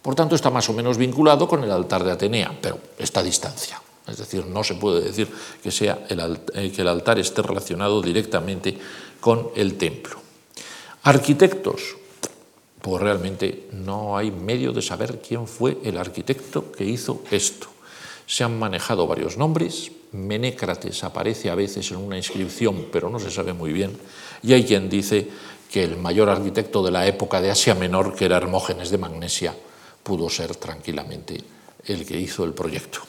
Por 0.02 0.14
tanto, 0.14 0.34
está 0.34 0.50
más 0.50 0.68
o 0.68 0.74
menos 0.74 0.98
vinculado 0.98 1.48
con 1.48 1.64
el 1.64 1.70
altar 1.70 2.04
de 2.04 2.12
Atenea, 2.12 2.52
pero 2.60 2.78
está 2.98 3.20
a 3.20 3.22
distancia. 3.22 3.80
Es 4.06 4.18
decir, 4.18 4.44
no 4.44 4.62
se 4.62 4.74
puede 4.74 5.00
decir 5.00 5.28
que, 5.62 5.70
sea 5.70 6.04
el, 6.10 6.40
eh, 6.52 6.70
que 6.70 6.82
el 6.82 6.88
altar 6.88 7.18
esté 7.18 7.40
relacionado 7.40 8.02
directamente 8.02 8.76
con 9.18 9.48
el 9.56 9.78
templo. 9.78 10.20
Arquitectos, 11.04 11.96
pues 12.82 13.02
realmente 13.02 13.70
no 13.72 14.18
hay 14.18 14.30
medio 14.30 14.72
de 14.72 14.82
saber 14.82 15.22
quién 15.26 15.46
fue 15.46 15.78
el 15.84 15.96
arquitecto 15.96 16.70
que 16.70 16.84
hizo 16.84 17.22
esto. 17.30 17.66
Se 18.26 18.44
han 18.44 18.58
manejado 18.58 19.06
varios 19.06 19.38
nombres, 19.38 19.90
Menécrates 20.12 21.04
aparece 21.04 21.50
a 21.50 21.54
veces 21.54 21.90
en 21.92 21.98
una 21.98 22.16
inscripción, 22.16 22.86
pero 22.90 23.08
no 23.10 23.20
se 23.20 23.30
sabe 23.30 23.52
muy 23.52 23.72
bien, 23.72 23.96
y 24.42 24.52
hay 24.52 24.64
quien 24.64 24.88
dice 24.88 25.28
que 25.70 25.84
el 25.84 25.96
mayor 25.96 26.28
arquitecto 26.28 26.82
de 26.82 26.90
la 26.90 27.06
época 27.06 27.40
de 27.40 27.50
Asia 27.50 27.74
Menor, 27.74 28.14
que 28.14 28.24
era 28.24 28.36
Hermógenes 28.36 28.90
de 28.90 28.98
Magnesia, 28.98 29.54
pudo 30.02 30.28
ser 30.28 30.56
tranquilamente 30.56 31.42
el 31.84 32.04
que 32.04 32.18
hizo 32.18 32.44
el 32.44 32.52
proyecto. 32.52 33.00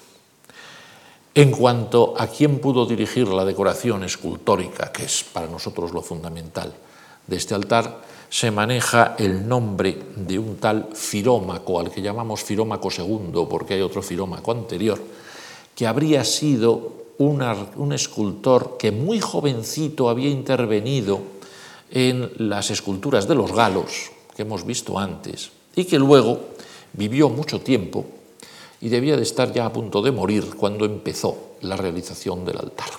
En 1.33 1.51
cuanto 1.51 2.13
a 2.17 2.27
quién 2.27 2.59
pudo 2.59 2.85
dirigir 2.85 3.27
la 3.29 3.45
decoración 3.45 4.03
escultórica, 4.03 4.91
que 4.91 5.05
es 5.05 5.23
para 5.23 5.47
nosotros 5.47 5.91
lo 5.91 6.01
fundamental 6.01 6.73
de 7.25 7.35
este 7.37 7.55
altar, 7.55 8.01
se 8.29 8.51
maneja 8.51 9.15
el 9.17 9.47
nombre 9.47 9.97
de 10.15 10.37
un 10.37 10.57
tal 10.57 10.89
Firómaco, 10.93 11.79
al 11.79 11.89
que 11.89 12.01
llamamos 12.01 12.43
Firómaco 12.43 12.89
II, 12.95 13.45
porque 13.49 13.75
hay 13.75 13.81
otro 13.81 14.01
Firómaco 14.01 14.51
anterior, 14.51 15.01
que 15.75 15.87
habría 15.87 16.23
sido 16.23 17.00
un 17.21 17.93
escultor 17.93 18.77
que 18.77 18.91
muy 18.91 19.19
jovencito 19.19 20.09
había 20.09 20.29
intervenido 20.29 21.19
en 21.91 22.31
las 22.37 22.71
esculturas 22.71 23.27
de 23.27 23.35
los 23.35 23.51
galos, 23.51 24.11
que 24.35 24.43
hemos 24.43 24.65
visto 24.65 24.97
antes, 24.97 25.51
y 25.75 25.85
que 25.85 25.99
luego 25.99 26.39
vivió 26.93 27.29
mucho 27.29 27.61
tiempo 27.61 28.05
y 28.81 28.89
debía 28.89 29.15
de 29.15 29.23
estar 29.23 29.53
ya 29.53 29.65
a 29.65 29.73
punto 29.73 30.01
de 30.01 30.11
morir 30.11 30.55
cuando 30.55 30.85
empezó 30.85 31.57
la 31.61 31.77
realización 31.77 32.43
del 32.45 32.57
altar. 32.57 32.89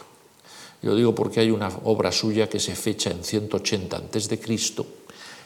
Yo 0.82 0.94
digo 0.94 1.14
porque 1.14 1.40
hay 1.40 1.50
una 1.50 1.70
obra 1.84 2.12
suya 2.12 2.48
que 2.48 2.60
se 2.60 2.74
fecha 2.74 3.10
en 3.10 3.24
180 3.24 3.96
a.C., 3.96 4.38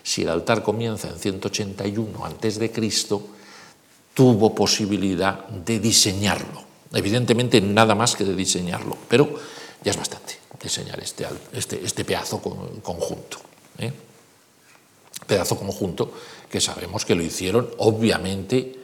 si 0.03 0.23
el 0.23 0.29
altar 0.29 0.63
comienza 0.63 1.09
en 1.09 1.19
181 1.19 2.25
a.C., 2.25 2.71
tuvo 4.15 4.55
posibilidad 4.55 5.47
de 5.49 5.81
diseñarlo. 5.81 6.63
Evidentemente 6.93 7.61
nada 7.61 7.95
más 7.95 8.15
que 8.15 8.25
de 8.25 8.35
diseñarlo, 8.35 8.97
pero 9.09 9.29
ya 9.83 9.91
es 9.91 9.97
bastante 9.97 10.37
diseñar 10.63 10.99
este, 11.01 11.27
este, 11.53 11.85
este 11.85 12.05
pedazo 12.05 12.41
conjunto. 12.41 13.39
¿eh? 13.79 13.93
Pedazo 15.27 15.59
conjunto 15.59 16.13
que 16.51 16.61
sabemos 16.61 17.05
que 17.05 17.15
lo 17.15 17.23
hicieron 17.23 17.69
obviamente 17.79 18.79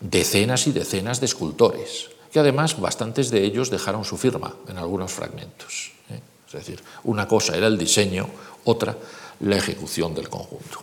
decenas 0.00 0.66
y 0.66 0.72
decenas 0.72 1.20
de 1.20 1.26
escultores, 1.26 2.10
que 2.30 2.38
además 2.38 2.78
bastantes 2.80 3.30
de 3.30 3.44
ellos 3.44 3.70
dejaron 3.70 4.04
su 4.04 4.16
firma 4.16 4.54
en 4.68 4.78
algunos 4.78 5.12
fragmentos. 5.12 5.92
¿eh? 6.10 6.20
Es 6.46 6.52
decir, 6.52 6.82
una 7.04 7.26
cosa 7.26 7.56
era 7.56 7.66
el 7.66 7.78
diseño, 7.78 8.28
otra 8.64 8.96
la 9.40 9.56
ejecución 9.56 10.14
del 10.14 10.28
conjunto. 10.28 10.82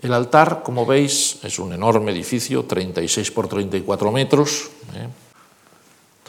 El 0.00 0.12
altar, 0.12 0.62
como 0.62 0.86
veis, 0.86 1.38
es 1.42 1.58
un 1.58 1.72
enorme 1.72 2.12
edificio, 2.12 2.64
36 2.64 3.30
por 3.32 3.48
34 3.48 4.12
metros, 4.12 4.70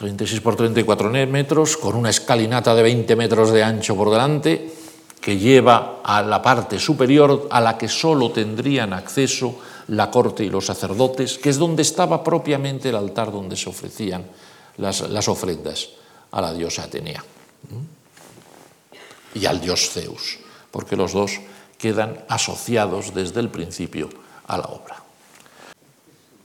36 0.00 0.38
¿eh? 0.38 0.42
por 0.42 0.56
34 0.56 1.10
metros, 1.28 1.76
con 1.76 1.94
una 1.94 2.10
escalinata 2.10 2.74
de 2.74 2.82
20 2.82 3.14
metros 3.16 3.52
de 3.52 3.62
ancho 3.62 3.94
por 3.94 4.10
delante, 4.10 4.72
que 5.20 5.38
lleva 5.38 6.00
a 6.02 6.22
la 6.22 6.40
parte 6.40 6.78
superior 6.78 7.46
a 7.50 7.60
la 7.60 7.76
que 7.76 7.88
solo 7.88 8.32
tendrían 8.32 8.92
acceso 8.92 9.60
la 9.88 10.10
corte 10.10 10.42
y 10.42 10.50
los 10.50 10.66
sacerdotes, 10.66 11.36
que 11.36 11.50
es 11.50 11.58
donde 11.58 11.82
estaba 11.82 12.24
propiamente 12.24 12.88
el 12.88 12.96
altar 12.96 13.30
donde 13.30 13.56
se 13.56 13.68
ofrecían 13.68 14.24
las, 14.78 15.08
las 15.08 15.28
ofrendas 15.28 15.90
a 16.32 16.40
la 16.40 16.54
diosa 16.54 16.84
Atenea 16.84 17.22
y 19.34 19.46
al 19.46 19.60
dios 19.60 19.90
Zeus 19.90 20.38
porque 20.70 20.96
los 20.96 21.12
dos 21.12 21.40
quedan 21.78 22.24
asociados 22.28 23.14
desde 23.14 23.40
el 23.40 23.48
principio 23.48 24.08
a 24.46 24.58
la 24.58 24.64
obra. 24.64 25.02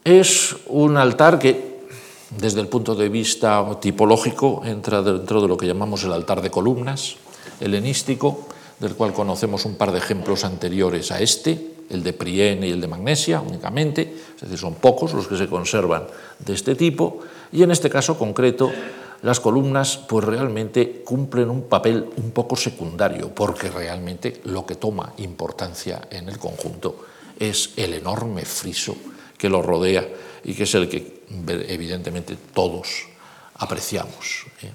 Es 0.03 0.55
un 0.67 0.97
altar 0.97 1.39
que, 1.39 1.74
desde 2.37 2.61
el 2.61 2.67
punto 2.67 2.95
de 2.95 3.09
vista 3.09 3.79
tipológico, 3.79 4.61
entra 4.65 5.01
dentro 5.01 5.41
de 5.41 5.47
lo 5.47 5.57
que 5.57 5.67
llamamos 5.67 6.03
el 6.03 6.13
altar 6.13 6.41
de 6.41 6.51
columnas 6.51 7.15
helenístico, 7.59 8.47
del 8.79 8.95
cual 8.95 9.13
conocemos 9.13 9.65
un 9.65 9.75
par 9.75 9.91
de 9.91 9.99
ejemplos 9.99 10.43
anteriores 10.43 11.11
a 11.11 11.21
este, 11.21 11.75
el 11.89 12.03
de 12.03 12.13
Priene 12.13 12.67
y 12.67 12.71
el 12.71 12.81
de 12.81 12.87
Magnesia 12.87 13.41
únicamente, 13.41 14.15
es 14.35 14.41
decir, 14.41 14.57
son 14.57 14.75
pocos 14.75 15.13
los 15.13 15.27
que 15.27 15.37
se 15.37 15.47
conservan 15.47 16.03
de 16.39 16.53
este 16.53 16.75
tipo, 16.75 17.19
y 17.51 17.63
en 17.63 17.71
este 17.71 17.89
caso 17.89 18.17
concreto 18.17 18.71
las 19.21 19.39
columnas 19.39 19.97
pues 19.97 20.25
realmente 20.25 21.03
cumplen 21.05 21.49
un 21.49 21.63
papel 21.63 22.05
un 22.17 22.31
poco 22.31 22.55
secundario, 22.55 23.33
porque 23.33 23.69
realmente 23.69 24.41
lo 24.43 24.65
que 24.65 24.75
toma 24.75 25.13
importancia 25.17 26.01
en 26.11 26.27
el 26.27 26.37
conjunto 26.37 27.05
es 27.39 27.71
el 27.77 27.93
enorme 27.93 28.43
friso 28.43 28.95
que 29.37 29.49
lo 29.49 29.61
rodea 29.61 30.07
y 30.45 30.53
que 30.53 30.63
es 30.63 30.75
el 30.75 30.87
que 30.87 31.23
evidentemente 31.67 32.37
todos 32.53 33.07
apreciamos. 33.55 34.45
¿eh? 34.61 34.71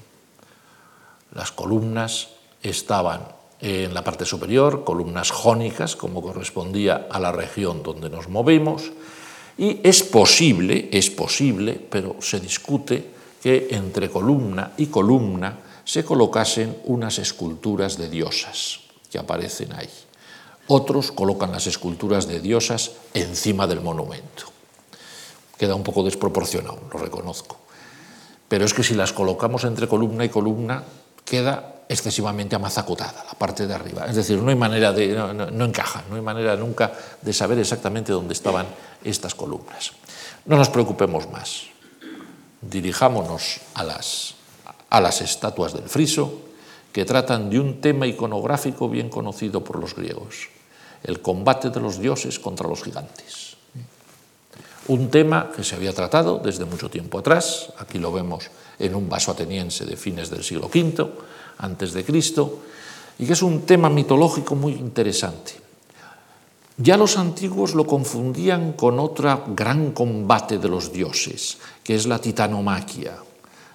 Las 1.35 1.53
columnas 1.53 2.29
estaban 2.61 3.23
en 3.61 3.95
la 3.95 4.03
parte 4.03 4.25
superior, 4.25 4.85
columnas 4.85 5.31
jónicas, 5.31 5.95
como 5.95 6.23
correspondía 6.23 7.07
a 7.11 7.21
la 7.21 7.31
región 7.31 7.83
donde 7.83 8.11
nos 8.11 8.29
movemos, 8.29 8.91
y 9.57 9.81
es 9.85 10.03
posible, 10.03 10.89
es 10.91 11.11
posible, 11.11 11.75
pero 11.75 12.17
se 12.21 12.41
discute, 12.41 13.21
que 13.41 13.69
entre 13.71 14.11
columna 14.11 14.73
y 14.77 14.87
columna 14.87 15.61
se 15.85 16.05
colocasen 16.05 16.77
unas 16.85 17.19
esculturas 17.19 17.97
de 17.97 18.11
diosas 18.11 18.81
que 19.11 19.19
aparecen 19.19 19.73
ahí. 19.73 19.89
Otros 20.67 21.11
colocan 21.11 21.51
las 21.53 21.67
esculturas 21.67 22.29
de 22.29 22.41
diosas 22.41 22.93
encima 23.15 23.67
del 23.67 23.81
monumento. 23.81 24.60
Queda 25.61 25.75
un 25.75 25.85
poco 25.85 26.03
desproporcionado, 26.03 26.81
lo 26.91 26.99
reconozco. 26.99 27.59
Pero 28.49 28.65
es 28.65 28.73
que 28.73 28.83
si 28.83 28.95
las 28.95 29.13
colocamos 29.13 29.65
entre 29.65 29.87
columna 29.87 30.25
y 30.25 30.31
columna, 30.31 30.83
queda 31.23 31.85
excesivamente 31.87 32.57
amazacotada 32.57 33.25
la 33.25 33.35
parte 33.35 33.67
de 33.67 33.75
arriba. 33.75 34.07
Es 34.07 34.17
decir, 34.17 34.39
no 34.39 34.49
hay 34.49 34.57
manera 34.57 34.93
no, 34.93 35.35
no 35.35 35.65
encaja, 35.67 36.05
no 36.09 36.17
hay 36.17 36.23
manera 36.23 36.57
nunca 36.57 36.93
de 37.21 37.33
saber 37.35 37.59
exactamente 37.59 38.11
dónde 38.11 38.33
estaban 38.33 38.65
estas 39.05 39.35
columnas. 39.35 39.93
No 40.47 40.57
nos 40.57 40.71
preocupemos 40.71 41.31
más 41.31 41.69
dirijámonos 42.61 43.61
a 43.75 43.85
las, 43.85 44.35
a 44.89 45.01
las 45.01 45.21
estatuas 45.21 45.73
del 45.73 45.89
friso, 45.89 46.41
que 46.93 47.05
tratan 47.05 47.51
de 47.51 47.61
un 47.61 47.81
tema 47.81 48.07
iconográfico 48.07 48.89
bien 48.89 49.09
conocido 49.09 49.63
por 49.63 49.79
los 49.79 49.95
griegos, 49.95 50.49
el 51.05 51.23
combate 51.23 51.71
de 51.71 51.81
los 51.81 52.01
dioses 52.01 52.39
contra 52.39 52.69
los 52.69 52.83
gigantes. 52.83 53.50
Un 54.91 55.07
tema 55.07 55.55
que 55.55 55.63
se 55.63 55.79
había 55.79 55.95
tratado 55.95 56.43
desde 56.43 56.67
mucho 56.67 56.91
tiempo 56.91 57.23
atrás, 57.23 57.71
aquí 57.79 58.03
lo 58.03 58.11
vemos 58.11 58.51
en 58.75 58.99
un 58.99 59.07
vaso 59.07 59.31
ateniense 59.31 59.87
de 59.87 59.95
fines 59.95 60.35
del 60.35 60.43
siglo 60.43 60.67
V 60.67 61.07
antes 61.63 61.95
de 61.95 62.03
Cristo, 62.03 62.59
y 63.15 63.25
que 63.25 63.35
es 63.35 63.43
un 63.47 63.63
tema 63.63 63.89
mitológico 63.89 64.57
muy 64.57 64.73
interesante. 64.73 65.55
Ya 66.77 66.97
los 66.97 67.19
antiguos 67.19 67.77
lo 67.77 67.87
confundían 67.87 68.73
con 68.73 68.99
otro 68.99 69.55
gran 69.55 69.93
combate 69.93 70.59
de 70.59 70.69
los 70.69 70.91
dioses, 70.91 71.59
que 71.85 71.95
es 71.95 72.09
la 72.11 72.19
titanomaquia, 72.19 73.15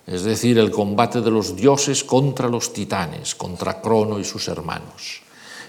es 0.06 0.24
decir, 0.24 0.60
el 0.60 0.70
combate 0.70 1.22
de 1.22 1.32
los 1.32 1.56
dioses 1.56 2.04
contra 2.04 2.50
los 2.50 2.74
titanes, 2.74 3.36
contra 3.36 3.80
Crono 3.80 4.20
y 4.20 4.26
sus 4.26 4.50
hermanos. 4.50 5.22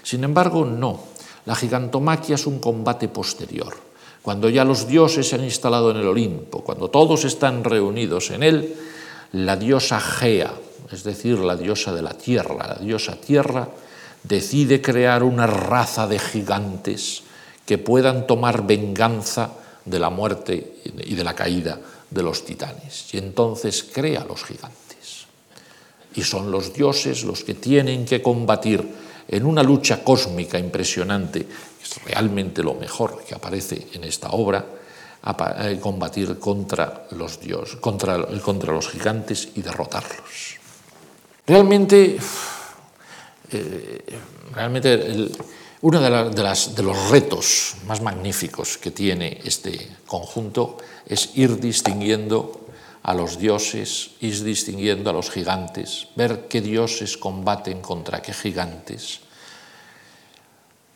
Sin 0.03 0.25
embargo, 0.25 0.65
no, 0.65 0.99
la 1.45 1.55
gigantomaquia 1.55 2.35
es 2.35 2.45
un 2.45 2.59
combate 2.59 3.07
posterior, 3.07 3.86
cuando 4.21 4.49
ya 4.49 4.63
los 4.63 4.87
dioses 4.87 5.27
se 5.27 5.35
han 5.35 5.43
instalado 5.43 5.91
en 5.91 5.97
el 5.97 6.07
Olimpo, 6.07 6.63
cuando 6.63 6.89
todos 6.89 7.25
están 7.25 7.63
reunidos 7.63 8.31
en 8.31 8.43
él, 8.43 8.75
la 9.33 9.55
diosa 9.55 9.99
Gea, 9.99 10.53
es 10.91 11.03
decir, 11.03 11.39
la 11.39 11.55
diosa 11.55 11.93
de 11.93 12.01
la 12.01 12.13
tierra, 12.13 12.67
la 12.67 12.75
diosa 12.75 13.15
tierra, 13.15 13.67
decide 14.23 14.81
crear 14.81 15.23
una 15.23 15.47
raza 15.47 16.07
de 16.07 16.19
gigantes 16.19 17.23
que 17.65 17.77
puedan 17.77 18.27
tomar 18.27 18.65
venganza 18.65 19.51
de 19.85 19.99
la 19.99 20.09
muerte 20.09 20.75
y 20.83 21.15
de 21.15 21.23
la 21.23 21.35
caída 21.35 21.79
de 22.09 22.23
los 22.23 22.45
titanes. 22.45 23.13
Y 23.13 23.17
entonces 23.17 23.83
crea 23.83 24.25
los 24.25 24.43
gigantes. 24.43 25.27
Y 26.15 26.23
son 26.23 26.51
los 26.51 26.73
dioses 26.73 27.23
los 27.23 27.43
que 27.43 27.53
tienen 27.53 28.05
que 28.05 28.21
combatir 28.21 28.83
en 29.27 29.45
una 29.45 29.63
lucha 29.63 30.03
cósmica 30.03 30.57
impresionante, 30.57 31.45
es 31.87 32.03
realmente 32.03 32.61
lo 32.63 32.73
mejor 32.73 33.23
que 33.23 33.35
aparece 33.35 33.87
en 33.93 34.03
esta 34.03 34.31
obra, 34.31 34.65
eh, 35.59 35.79
combatir 35.81 36.39
contra 36.39 37.07
los 37.11 37.39
dioses, 37.39 37.77
contra, 37.77 38.25
contra 38.39 38.73
los 38.73 38.89
gigantes 38.89 39.49
y 39.55 39.61
derrotarlos. 39.61 40.57
Realmente, 41.45 42.17
eh, 43.51 44.19
realmente 44.53 45.29
uno 45.81 46.01
de, 46.01 46.83
los 46.83 47.09
retos 47.09 47.75
más 47.87 48.01
magníficos 48.01 48.77
que 48.77 48.91
tiene 48.91 49.41
este 49.43 49.95
conjunto 50.05 50.77
es 51.05 51.31
ir 51.35 51.59
distinguiendo 51.59 52.67
a 53.03 53.13
los 53.13 53.39
dioses, 53.39 54.11
ir 54.19 54.43
distinguiendo 54.43 55.09
a 55.09 55.13
los 55.13 55.29
gigantes, 55.29 56.07
ver 56.15 56.47
qué 56.47 56.61
dioses 56.61 57.17
combaten 57.17 57.81
contra 57.81 58.21
qué 58.21 58.33
gigantes, 58.33 59.21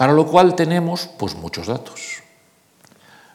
para 0.01 0.13
lo 0.13 0.25
cual 0.25 0.55
tenemos 0.55 1.11
pues 1.15 1.35
muchos 1.35 1.67
datos. 1.67 2.23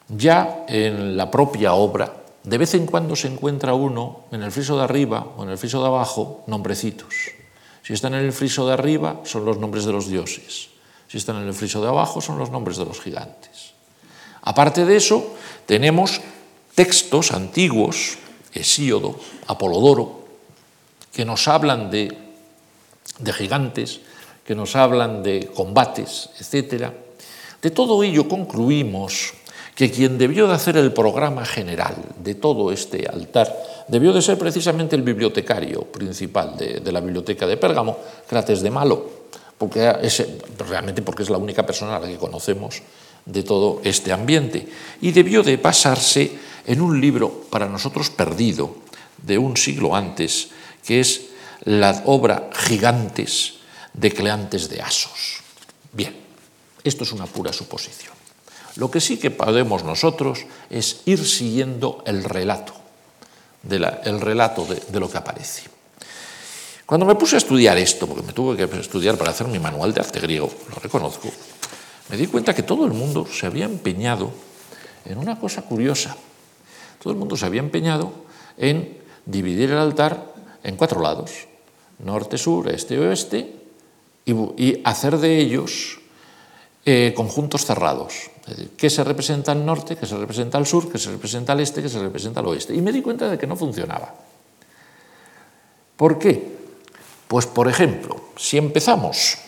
Ya 0.08 0.64
en 0.66 1.16
la 1.16 1.30
propia 1.30 1.74
obra, 1.74 2.24
de 2.42 2.58
vez 2.58 2.74
en 2.74 2.86
cuando 2.86 3.14
se 3.14 3.28
encuentra 3.28 3.72
uno 3.72 4.24
en 4.32 4.42
el 4.42 4.50
friso 4.50 4.76
de 4.76 4.82
arriba 4.82 5.28
o 5.36 5.44
en 5.44 5.50
el 5.50 5.58
friso 5.58 5.80
de 5.80 5.86
abajo 5.86 6.42
nombrecitos. 6.48 7.14
Si 7.84 7.92
están 7.92 8.14
en 8.14 8.24
el 8.24 8.32
friso 8.32 8.66
de 8.66 8.72
arriba 8.72 9.20
son 9.22 9.44
los 9.44 9.58
nombres 9.58 9.84
de 9.84 9.92
los 9.92 10.08
dioses, 10.08 10.70
si 11.06 11.18
están 11.18 11.36
en 11.36 11.46
el 11.46 11.54
friso 11.54 11.80
de 11.80 11.86
abajo 11.86 12.20
son 12.20 12.36
los 12.36 12.50
nombres 12.50 12.78
de 12.78 12.84
los 12.84 13.00
gigantes. 13.00 13.74
Aparte 14.42 14.84
de 14.84 14.96
eso, 14.96 15.36
tenemos 15.66 16.20
textos 16.74 17.30
antiguos 17.30 18.18
Hesíodo, 18.52 19.20
Apolodoro, 19.46 20.26
que 21.12 21.24
nos 21.24 21.46
hablan 21.46 21.92
de, 21.92 22.10
de 23.20 23.32
gigantes, 23.32 24.00
que 24.46 24.54
nos 24.54 24.76
hablan 24.76 25.22
de 25.22 25.50
combates, 25.52 26.30
etc. 26.38 26.92
De 27.60 27.70
todo 27.70 28.02
ello 28.02 28.28
concluimos 28.28 29.34
que 29.74 29.90
quien 29.90 30.16
debió 30.16 30.46
de 30.46 30.54
hacer 30.54 30.76
el 30.76 30.92
programa 30.92 31.44
general 31.44 31.96
de 32.22 32.34
todo 32.34 32.72
este 32.72 33.06
altar 33.06 33.52
debió 33.88 34.12
de 34.12 34.22
ser 34.22 34.38
precisamente 34.38 34.96
el 34.96 35.02
bibliotecario 35.02 35.82
principal 35.82 36.56
de, 36.56 36.80
la 36.90 37.00
biblioteca 37.00 37.46
de 37.46 37.58
Pérgamo, 37.58 37.98
Crates 38.26 38.62
de 38.62 38.70
Malo, 38.70 39.04
porque 39.58 39.92
realmente 40.66 41.02
porque 41.02 41.24
es 41.24 41.30
la 41.30 41.38
única 41.38 41.66
persona 41.66 41.96
a 41.96 42.00
la 42.00 42.06
que 42.06 42.16
conocemos 42.16 42.82
de 43.26 43.42
todo 43.42 43.80
este 43.84 44.12
ambiente. 44.12 44.66
Y 45.02 45.12
debió 45.12 45.42
de 45.42 45.56
basarse 45.58 46.32
en 46.66 46.80
un 46.80 47.00
libro 47.00 47.44
para 47.50 47.68
nosotros 47.68 48.10
perdido 48.10 48.76
de 49.22 49.38
un 49.38 49.56
siglo 49.56 49.94
antes, 49.94 50.48
que 50.84 51.00
es 51.00 51.26
la 51.64 52.02
obra 52.06 52.48
Gigantes 52.54 53.55
de 53.96 54.12
Cleantes 54.12 54.68
de 54.68 54.82
Asos. 54.82 55.40
Bien, 55.92 56.14
esto 56.84 57.04
es 57.04 57.12
una 57.12 57.26
pura 57.26 57.52
suposición. 57.52 58.14
Lo 58.76 58.90
que 58.90 59.00
sí 59.00 59.18
que 59.18 59.30
podemos 59.30 59.84
nosotros 59.84 60.44
es 60.68 61.00
ir 61.06 61.26
siguiendo 61.26 62.02
el 62.06 62.22
relato, 62.24 62.74
el 63.70 64.20
relato 64.20 64.66
de, 64.66 64.76
de 64.88 65.00
lo 65.00 65.10
que 65.10 65.16
aparece. 65.16 65.62
Cuando 66.84 67.06
me 67.06 67.16
puse 67.16 67.36
a 67.36 67.38
estudiar 67.38 67.78
esto, 67.78 68.06
porque 68.06 68.22
me 68.22 68.32
tuve 68.32 68.56
que 68.56 68.78
estudiar 68.78 69.16
para 69.16 69.30
hacer 69.30 69.48
mi 69.48 69.58
manual 69.58 69.92
de 69.92 70.00
arte 70.00 70.20
griego, 70.20 70.52
lo 70.68 70.76
reconozco, 70.76 71.28
me 72.10 72.16
di 72.16 72.28
cuenta 72.28 72.54
que 72.54 72.62
todo 72.62 72.86
el 72.86 72.92
mundo 72.92 73.26
se 73.26 73.46
había 73.46 73.64
empeñado 73.64 74.30
en 75.04 75.18
una 75.18 75.40
cosa 75.40 75.62
curiosa, 75.62 76.16
todo 77.02 77.12
el 77.12 77.18
mundo 77.18 77.36
se 77.36 77.46
había 77.46 77.60
empeñado 77.60 78.12
en 78.56 78.98
dividir 79.24 79.70
el 79.72 79.78
altar 79.78 80.32
en 80.62 80.76
cuatro 80.76 81.00
lados, 81.00 81.48
norte, 81.98 82.38
sur, 82.38 82.68
este, 82.68 82.98
oeste, 82.98 83.65
y, 84.26 84.82
hacer 84.84 85.18
de 85.18 85.38
ellos 85.38 86.00
eh, 86.84 87.14
conjuntos 87.16 87.64
cerrados. 87.64 88.30
¿Qué 88.76 88.90
se 88.90 89.02
representa 89.02 89.52
al 89.52 89.64
norte? 89.64 89.96
¿Qué 89.96 90.06
se 90.06 90.16
representa 90.16 90.58
al 90.58 90.66
sur? 90.66 90.90
¿Qué 90.90 90.98
se 90.98 91.10
representa 91.10 91.52
al 91.52 91.60
este? 91.60 91.82
¿Qué 91.82 91.88
se 91.88 92.00
representa 92.00 92.40
al 92.40 92.46
oeste? 92.46 92.74
Y 92.74 92.80
me 92.80 92.92
di 92.92 93.02
cuenta 93.02 93.28
de 93.28 93.38
que 93.38 93.46
no 93.46 93.56
funcionaba. 93.56 94.14
¿Por 95.96 96.18
qué? 96.18 96.56
Pues, 97.26 97.46
por 97.46 97.66
ejemplo, 97.68 98.30
si 98.36 98.56
empezamos 98.58 99.38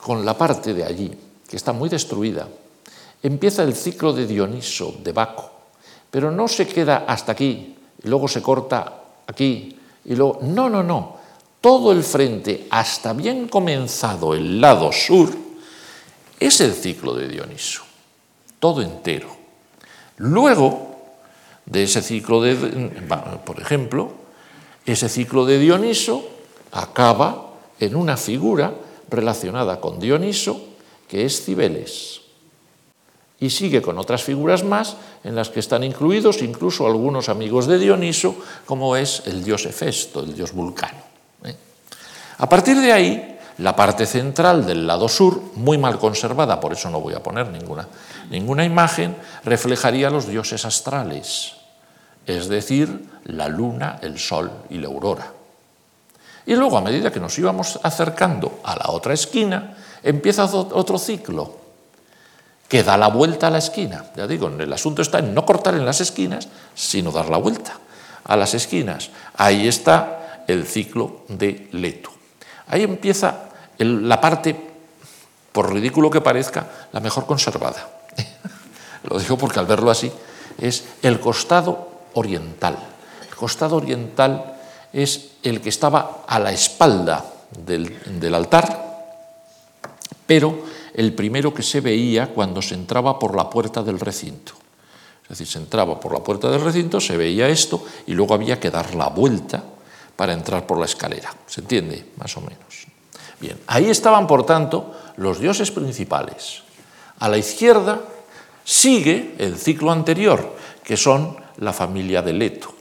con 0.00 0.24
la 0.24 0.38
parte 0.38 0.72
de 0.72 0.84
allí, 0.84 1.12
que 1.48 1.56
está 1.56 1.72
muy 1.72 1.88
destruida, 1.88 2.48
empieza 3.22 3.62
el 3.62 3.74
ciclo 3.74 4.12
de 4.12 4.26
Dioniso, 4.26 4.94
de 5.02 5.12
Baco, 5.12 5.50
pero 6.10 6.30
no 6.30 6.48
se 6.48 6.66
queda 6.66 7.04
hasta 7.06 7.32
aquí, 7.32 7.76
y 8.02 8.08
luego 8.08 8.28
se 8.28 8.40
corta 8.40 9.02
aquí, 9.26 9.78
y 10.04 10.14
luego... 10.14 10.38
No, 10.42 10.70
no, 10.70 10.82
no. 10.82 11.16
Todo 11.60 11.92
el 11.92 12.02
frente, 12.02 12.66
hasta 12.70 13.12
bien 13.12 13.48
comenzado 13.48 14.34
el 14.34 14.60
lado 14.60 14.92
sur, 14.92 15.30
es 16.38 16.60
el 16.60 16.72
ciclo 16.74 17.14
de 17.14 17.28
Dioniso, 17.28 17.82
todo 18.58 18.82
entero. 18.82 19.28
Luego 20.18 20.96
de 21.64 21.82
ese 21.84 22.02
ciclo 22.02 22.42
de, 22.42 22.54
por 23.44 23.60
ejemplo, 23.60 24.12
ese 24.84 25.08
ciclo 25.08 25.44
de 25.44 25.58
Dioniso 25.58 26.28
acaba 26.72 27.54
en 27.80 27.96
una 27.96 28.16
figura 28.16 28.74
relacionada 29.10 29.80
con 29.80 29.98
Dioniso, 29.98 30.60
que 31.08 31.24
es 31.24 31.44
Cibeles 31.44 32.20
y 33.38 33.50
sigue 33.50 33.82
con 33.82 33.98
otras 33.98 34.22
figuras 34.22 34.64
más 34.64 34.96
en 35.24 35.34
las 35.34 35.50
que 35.50 35.60
están 35.60 35.84
incluidos 35.84 36.42
incluso 36.42 36.86
algunos 36.86 37.28
amigos 37.28 37.66
de 37.66 37.78
Dioniso, 37.78 38.36
como 38.64 38.96
es 38.96 39.22
el 39.26 39.44
dios 39.44 39.66
Hefesto, 39.66 40.20
el 40.20 40.34
dios 40.34 40.52
Vulcano. 40.52 41.05
A 42.38 42.48
partir 42.48 42.80
de 42.80 42.92
ahí, 42.92 43.38
la 43.58 43.74
parte 43.74 44.04
central 44.04 44.66
del 44.66 44.86
lado 44.86 45.08
sur, 45.08 45.40
muy 45.54 45.78
mal 45.78 45.98
conservada, 45.98 46.60
por 46.60 46.72
eso 46.72 46.90
no 46.90 47.00
voy 47.00 47.14
a 47.14 47.22
poner 47.22 47.48
ninguna, 47.48 47.88
ninguna 48.30 48.64
imagen, 48.64 49.16
reflejaría 49.44 50.10
los 50.10 50.26
dioses 50.26 50.64
astrales, 50.66 51.54
es 52.26 52.48
decir, 52.48 53.08
la 53.24 53.48
luna, 53.48 53.98
el 54.02 54.18
sol 54.18 54.50
y 54.68 54.78
la 54.78 54.88
aurora. 54.88 55.32
Y 56.44 56.54
luego, 56.54 56.76
a 56.76 56.82
medida 56.82 57.10
que 57.10 57.20
nos 57.20 57.38
íbamos 57.38 57.80
acercando 57.82 58.60
a 58.62 58.76
la 58.76 58.90
otra 58.90 59.14
esquina, 59.14 59.74
empieza 60.02 60.44
otro 60.44 60.98
ciclo, 60.98 61.56
que 62.68 62.82
da 62.82 62.96
la 62.96 63.08
vuelta 63.08 63.46
a 63.46 63.50
la 63.50 63.58
esquina. 63.58 64.04
Ya 64.16 64.26
digo, 64.26 64.48
el 64.48 64.72
asunto 64.72 65.02
está 65.02 65.20
en 65.20 65.34
no 65.34 65.46
cortar 65.46 65.74
en 65.74 65.86
las 65.86 66.00
esquinas, 66.00 66.48
sino 66.74 67.10
dar 67.10 67.30
la 67.30 67.38
vuelta 67.38 67.78
a 68.24 68.36
las 68.36 68.54
esquinas. 68.54 69.10
Ahí 69.36 69.66
está 69.66 70.44
el 70.46 70.66
ciclo 70.66 71.22
de 71.28 71.68
Leto. 71.72 72.15
Ahí 72.68 72.82
empieza 72.82 73.50
la 73.78 74.20
parte, 74.20 74.56
por 75.52 75.72
ridículo 75.72 76.10
que 76.10 76.20
parezca, 76.20 76.88
la 76.92 77.00
mejor 77.00 77.26
conservada. 77.26 77.88
Lo 79.04 79.18
digo 79.18 79.38
porque 79.38 79.60
al 79.60 79.66
verlo 79.66 79.90
así, 79.90 80.10
es 80.58 80.84
el 81.02 81.20
costado 81.20 81.88
oriental. 82.14 82.76
El 83.28 83.36
costado 83.36 83.76
oriental 83.76 84.56
es 84.92 85.32
el 85.42 85.60
que 85.60 85.68
estaba 85.68 86.24
a 86.26 86.38
la 86.38 86.52
espalda 86.52 87.24
del, 87.64 88.20
del 88.20 88.34
altar, 88.34 88.84
pero 90.26 90.64
el 90.94 91.12
primero 91.14 91.52
que 91.52 91.62
se 91.62 91.80
veía 91.80 92.28
cuando 92.28 92.62
se 92.62 92.74
entraba 92.74 93.18
por 93.18 93.36
la 93.36 93.48
puerta 93.48 93.82
del 93.82 94.00
recinto. 94.00 94.54
Es 95.22 95.30
decir, 95.30 95.46
se 95.46 95.58
entraba 95.58 96.00
por 96.00 96.12
la 96.12 96.20
puerta 96.20 96.48
del 96.48 96.62
recinto, 96.62 97.00
se 97.00 97.16
veía 97.16 97.48
esto 97.48 97.84
y 98.06 98.12
luego 98.12 98.34
había 98.34 98.58
que 98.58 98.70
dar 98.70 98.94
la 98.94 99.08
vuelta 99.08 99.62
para 100.16 100.32
entrar 100.32 100.66
por 100.66 100.78
la 100.78 100.86
escalera. 100.86 101.32
¿Se 101.46 101.60
entiende? 101.60 102.12
Más 102.16 102.36
o 102.36 102.40
menos. 102.40 102.86
Bien, 103.38 103.58
ahí 103.66 103.90
estaban, 103.90 104.26
por 104.26 104.46
tanto, 104.46 104.94
los 105.16 105.38
dioses 105.38 105.70
principales. 105.70 106.62
A 107.18 107.28
la 107.28 107.38
izquierda 107.38 108.00
sigue 108.64 109.34
el 109.38 109.56
ciclo 109.56 109.92
anterior, 109.92 110.56
que 110.82 110.96
son 110.96 111.36
la 111.58 111.72
familia 111.72 112.22
de 112.22 112.32
Leto. 112.32 112.74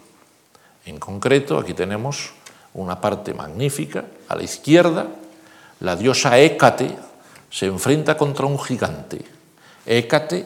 En 0.86 0.98
concreto, 0.98 1.58
aquí 1.58 1.74
tenemos 1.74 2.32
una 2.74 3.00
parte 3.00 3.34
magnífica. 3.34 4.06
A 4.30 4.36
la 4.36 4.44
izquierda, 4.44 5.08
la 5.82 5.96
diosa 5.96 6.40
Hécate, 6.40 6.96
se 7.50 7.66
enfrenta 7.66 8.18
contra 8.18 8.46
un 8.46 8.60
gigante. 8.60 9.24
Hécate 9.86 10.46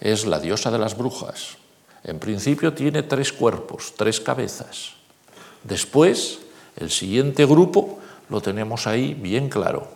es 0.00 0.26
la 0.26 0.38
diosa 0.38 0.70
de 0.70 0.78
las 0.78 0.96
brujas. 0.96 1.56
En 2.04 2.18
principio 2.18 2.72
tiene 2.72 3.02
tres 3.02 3.32
cuerpos, 3.32 3.94
tres 3.96 4.20
cabezas. 4.20 4.99
Después, 5.64 6.40
el 6.76 6.90
siguiente 6.90 7.44
grupo 7.44 7.98
lo 8.28 8.40
tenemos 8.40 8.86
ahí 8.86 9.14
bien 9.14 9.48
claro. 9.48 9.88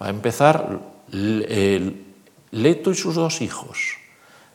Va 0.00 0.06
a 0.06 0.10
empezar 0.10 0.78
Leto 1.10 2.90
y 2.90 2.94
sus 2.94 3.14
dos 3.14 3.40
hijos. 3.40 3.96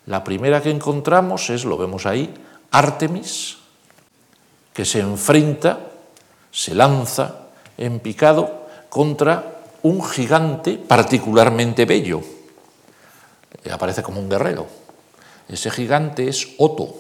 La 0.06 0.24
primera 0.24 0.62
que 0.62 0.70
encontramos 0.70 1.50
es, 1.50 1.66
lo 1.66 1.78
vemos 1.78 2.06
ahí, 2.06 2.34
Artemis, 2.72 3.58
que 4.74 4.86
se 4.86 5.00
enfrenta, 5.00 5.80
se 6.52 6.76
lanza 6.76 7.48
en 7.78 8.00
picado 8.00 8.68
contra 8.90 9.62
un 9.84 10.04
gigante 10.04 10.78
particularmente 10.78 11.86
bello. 11.86 12.22
Aparece 13.72 14.04
como 14.04 14.20
un 14.20 14.30
guerrero. 14.30 14.68
Ese 15.48 15.72
gigante 15.72 16.28
es 16.28 16.56
Oto. 16.58 16.96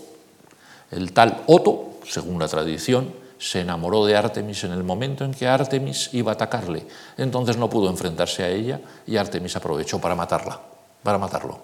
El 0.91 1.13
tal 1.13 1.43
Oto, 1.47 1.99
según 2.07 2.39
la 2.39 2.47
tradición, 2.47 3.13
se 3.43 3.59
enamoró 3.59 4.05
de 4.05 4.15
Artemis 4.15 4.63
en 4.63 4.71
el 4.71 4.83
momento 4.83 5.25
en 5.25 5.33
que 5.33 5.47
Artemis 5.47 6.09
iba 6.13 6.31
a 6.31 6.35
atacarle. 6.35 6.87
Entonces 7.17 7.57
no 7.57 7.69
pudo 7.69 7.89
enfrentarse 7.89 8.41
a 8.41 8.47
ella 8.47 8.79
y 9.05 9.17
Artemis 9.17 9.57
aprovechó 9.57 9.99
para 9.99 10.15
matarla, 10.15 10.61
para 11.03 11.17
matarlo. 11.17 11.59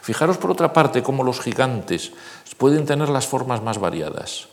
Fijaros 0.00 0.38
por 0.38 0.50
otra 0.50 0.72
parte 0.72 1.02
cómo 1.02 1.24
los 1.24 1.40
gigantes 1.40 2.12
pueden 2.56 2.86
tener 2.86 3.10
las 3.10 3.26
formas 3.26 3.62
más 3.62 3.78
variadas. 3.78 4.48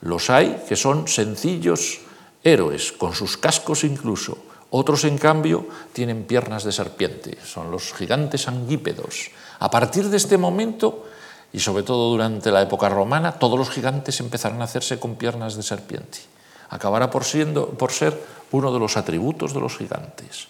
Los 0.00 0.30
hay 0.30 0.64
que 0.66 0.74
son 0.74 1.06
sencillos 1.06 2.00
héroes, 2.42 2.90
con 2.90 3.12
sus 3.12 3.36
cascos 3.36 3.84
incluso. 3.84 4.38
Otros, 4.70 5.04
en 5.04 5.18
cambio, 5.18 5.66
tienen 5.92 6.24
piernas 6.24 6.64
de 6.64 6.72
serpiente. 6.72 7.36
Son 7.44 7.70
los 7.70 7.92
gigantes 7.92 8.48
anguípedos. 8.48 9.30
A 9.58 9.70
partir 9.70 10.08
de 10.08 10.16
este 10.16 10.38
momento, 10.38 11.04
y 11.52 11.60
sobre 11.60 11.82
todo 11.82 12.10
durante 12.10 12.50
la 12.50 12.62
época 12.62 12.88
romana, 12.88 13.32
todos 13.32 13.58
los 13.58 13.70
gigantes 13.70 14.20
empezarán 14.20 14.62
a 14.62 14.64
hacerse 14.64 14.98
con 14.98 15.16
piernas 15.16 15.54
de 15.54 15.62
serpiente. 15.62 16.18
Acabará 16.70 17.10
por, 17.10 17.24
siendo, 17.24 17.68
por 17.68 17.92
ser 17.92 18.18
uno 18.52 18.72
de 18.72 18.78
los 18.78 18.96
atributos 18.96 19.52
de 19.52 19.60
los 19.60 19.76
gigantes. 19.76 20.48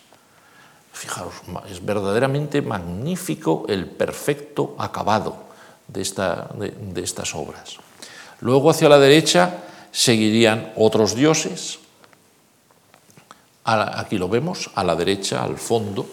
Fijaros, 0.92 1.34
es 1.68 1.84
verdaderamente 1.84 2.62
magnífico 2.62 3.64
el 3.68 3.86
perfecto 3.86 4.76
acabado 4.78 5.36
de 5.88 6.02
estas 6.02 7.34
obras. 7.34 7.78
Luego 8.40 8.70
hacia 8.70 8.88
la 8.88 8.98
derecha 8.98 9.64
seguirían 9.90 10.72
otros 10.76 11.16
dioses. 11.16 11.80
Aquí 13.64 14.18
lo 14.18 14.28
vemos, 14.28 14.70
a 14.74 14.84
la 14.84 14.94
derecha, 14.94 15.42
al 15.42 15.58
fondo, 15.58 16.06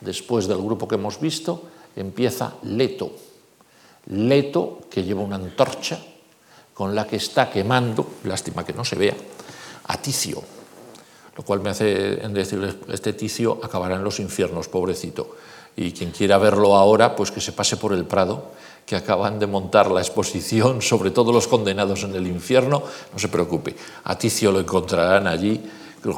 después 0.00 0.46
del 0.46 0.58
grupo 0.58 0.86
que 0.86 0.96
hemos 0.96 1.18
visto, 1.18 1.62
empieza 1.96 2.54
Leto 2.64 3.12
Leto, 4.06 4.80
que 4.90 5.02
lleva 5.02 5.22
una 5.22 5.36
antorcha 5.36 5.98
con 6.74 6.94
la 6.94 7.06
que 7.06 7.16
está 7.16 7.50
quemando, 7.50 8.06
lástima 8.24 8.64
que 8.64 8.72
no 8.72 8.84
se 8.84 8.96
vea, 8.96 9.14
a 9.84 9.96
Ticio, 9.98 10.42
lo 11.36 11.44
cual 11.44 11.60
me 11.60 11.70
hace 11.70 12.16
decir, 12.28 12.80
este 12.88 13.12
Ticio 13.12 13.60
acabará 13.62 13.96
en 13.96 14.04
los 14.04 14.20
infiernos, 14.20 14.68
pobrecito. 14.68 15.36
Y 15.76 15.92
quien 15.92 16.10
quiera 16.10 16.38
verlo 16.38 16.76
ahora, 16.76 17.16
pues 17.16 17.30
que 17.30 17.40
se 17.40 17.52
pase 17.52 17.76
por 17.76 17.92
el 17.92 18.04
Prado, 18.04 18.52
que 18.86 18.96
acaban 18.96 19.38
de 19.38 19.46
montar 19.46 19.90
la 19.90 20.00
exposición 20.00 20.82
sobre 20.82 21.10
todos 21.10 21.34
los 21.34 21.48
condenados 21.48 22.04
en 22.04 22.14
el 22.14 22.26
infierno, 22.26 22.82
no 23.12 23.18
se 23.18 23.28
preocupe, 23.28 23.74
a 24.04 24.18
Ticio 24.18 24.52
lo 24.52 24.60
encontrarán 24.60 25.26
allí, 25.26 25.62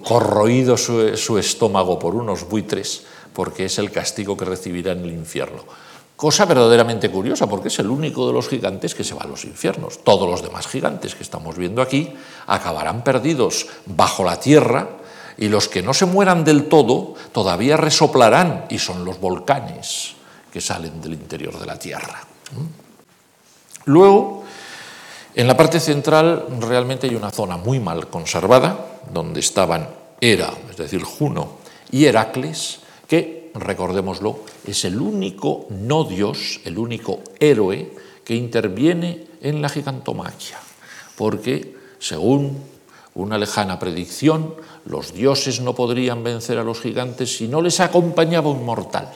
corroído 0.02 0.76
su, 0.76 1.16
su 1.16 1.38
estómago 1.38 1.98
por 1.98 2.14
unos 2.14 2.48
buitres, 2.48 3.04
porque 3.32 3.66
es 3.66 3.78
el 3.78 3.90
castigo 3.92 4.36
que 4.36 4.44
recibirá 4.44 4.92
en 4.92 5.04
el 5.04 5.12
infierno. 5.12 5.64
Cosa 6.16 6.46
verdaderamente 6.46 7.10
curiosa, 7.10 7.46
porque 7.46 7.68
es 7.68 7.78
el 7.78 7.90
único 7.90 8.26
de 8.26 8.32
los 8.32 8.48
gigantes 8.48 8.94
que 8.94 9.04
se 9.04 9.14
va 9.14 9.22
a 9.22 9.26
los 9.26 9.44
infiernos. 9.44 10.02
Todos 10.02 10.28
los 10.28 10.42
demás 10.42 10.66
gigantes 10.66 11.14
que 11.14 11.22
estamos 11.22 11.58
viendo 11.58 11.82
aquí 11.82 12.10
acabarán 12.46 13.04
perdidos 13.04 13.66
bajo 13.84 14.24
la 14.24 14.40
tierra 14.40 14.88
y 15.36 15.48
los 15.48 15.68
que 15.68 15.82
no 15.82 15.92
se 15.92 16.06
mueran 16.06 16.42
del 16.42 16.68
todo 16.68 17.14
todavía 17.32 17.76
resoplarán 17.76 18.64
y 18.70 18.78
son 18.78 19.04
los 19.04 19.20
volcanes 19.20 20.14
que 20.50 20.62
salen 20.62 21.02
del 21.02 21.12
interior 21.12 21.58
de 21.58 21.66
la 21.66 21.78
tierra. 21.78 22.24
Luego, 23.84 24.44
en 25.34 25.46
la 25.46 25.54
parte 25.54 25.80
central 25.80 26.46
realmente 26.60 27.06
hay 27.06 27.14
una 27.14 27.30
zona 27.30 27.58
muy 27.58 27.78
mal 27.78 28.08
conservada, 28.08 29.00
donde 29.12 29.40
estaban 29.40 29.86
Hera, 30.18 30.50
es 30.70 30.78
decir, 30.78 31.02
Juno, 31.02 31.58
y 31.90 32.06
Heracles, 32.06 32.80
que 33.06 33.35
recordémoslo, 33.60 34.40
es 34.66 34.84
el 34.84 35.00
único 35.00 35.66
no 35.70 36.04
Dios, 36.04 36.60
el 36.64 36.78
único 36.78 37.20
héroe 37.38 37.92
que 38.24 38.34
interviene 38.34 39.26
en 39.40 39.62
la 39.62 39.68
gigantomaquia, 39.68 40.58
porque 41.16 41.76
según 41.98 42.62
una 43.14 43.38
lejana 43.38 43.78
predicción, 43.78 44.54
los 44.84 45.14
dioses 45.14 45.60
no 45.60 45.74
podrían 45.74 46.22
vencer 46.22 46.58
a 46.58 46.64
los 46.64 46.80
gigantes 46.80 47.36
si 47.36 47.48
no 47.48 47.62
les 47.62 47.80
acompañaba 47.80 48.50
un 48.50 48.64
mortal. 48.64 49.10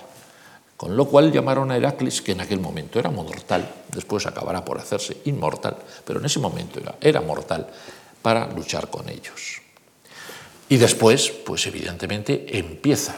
Con 0.77 0.97
lo 0.97 1.05
cual 1.05 1.31
llamaron 1.31 1.71
a 1.71 1.77
Heracles, 1.77 2.23
que 2.23 2.33
en 2.33 2.41
aquel 2.41 2.59
momento 2.59 2.99
era 2.99 3.11
mortal, 3.11 3.71
después 3.95 4.25
acabará 4.27 4.65
por 4.65 4.79
hacerse 4.79 5.19
inmortal, 5.27 5.77
pero 6.07 6.21
en 6.21 6.27
ese 6.27 6.41
momento 6.41 6.81
era, 6.81 6.95
era 7.03 7.21
mortal, 7.21 7.69
para 8.23 8.51
luchar 8.51 8.89
con 8.89 9.07
ellos. 9.11 9.60
Y 10.71 10.77
después, 10.77 11.33
pues 11.45 11.67
evidentemente, 11.67 12.47
empieza 12.57 13.17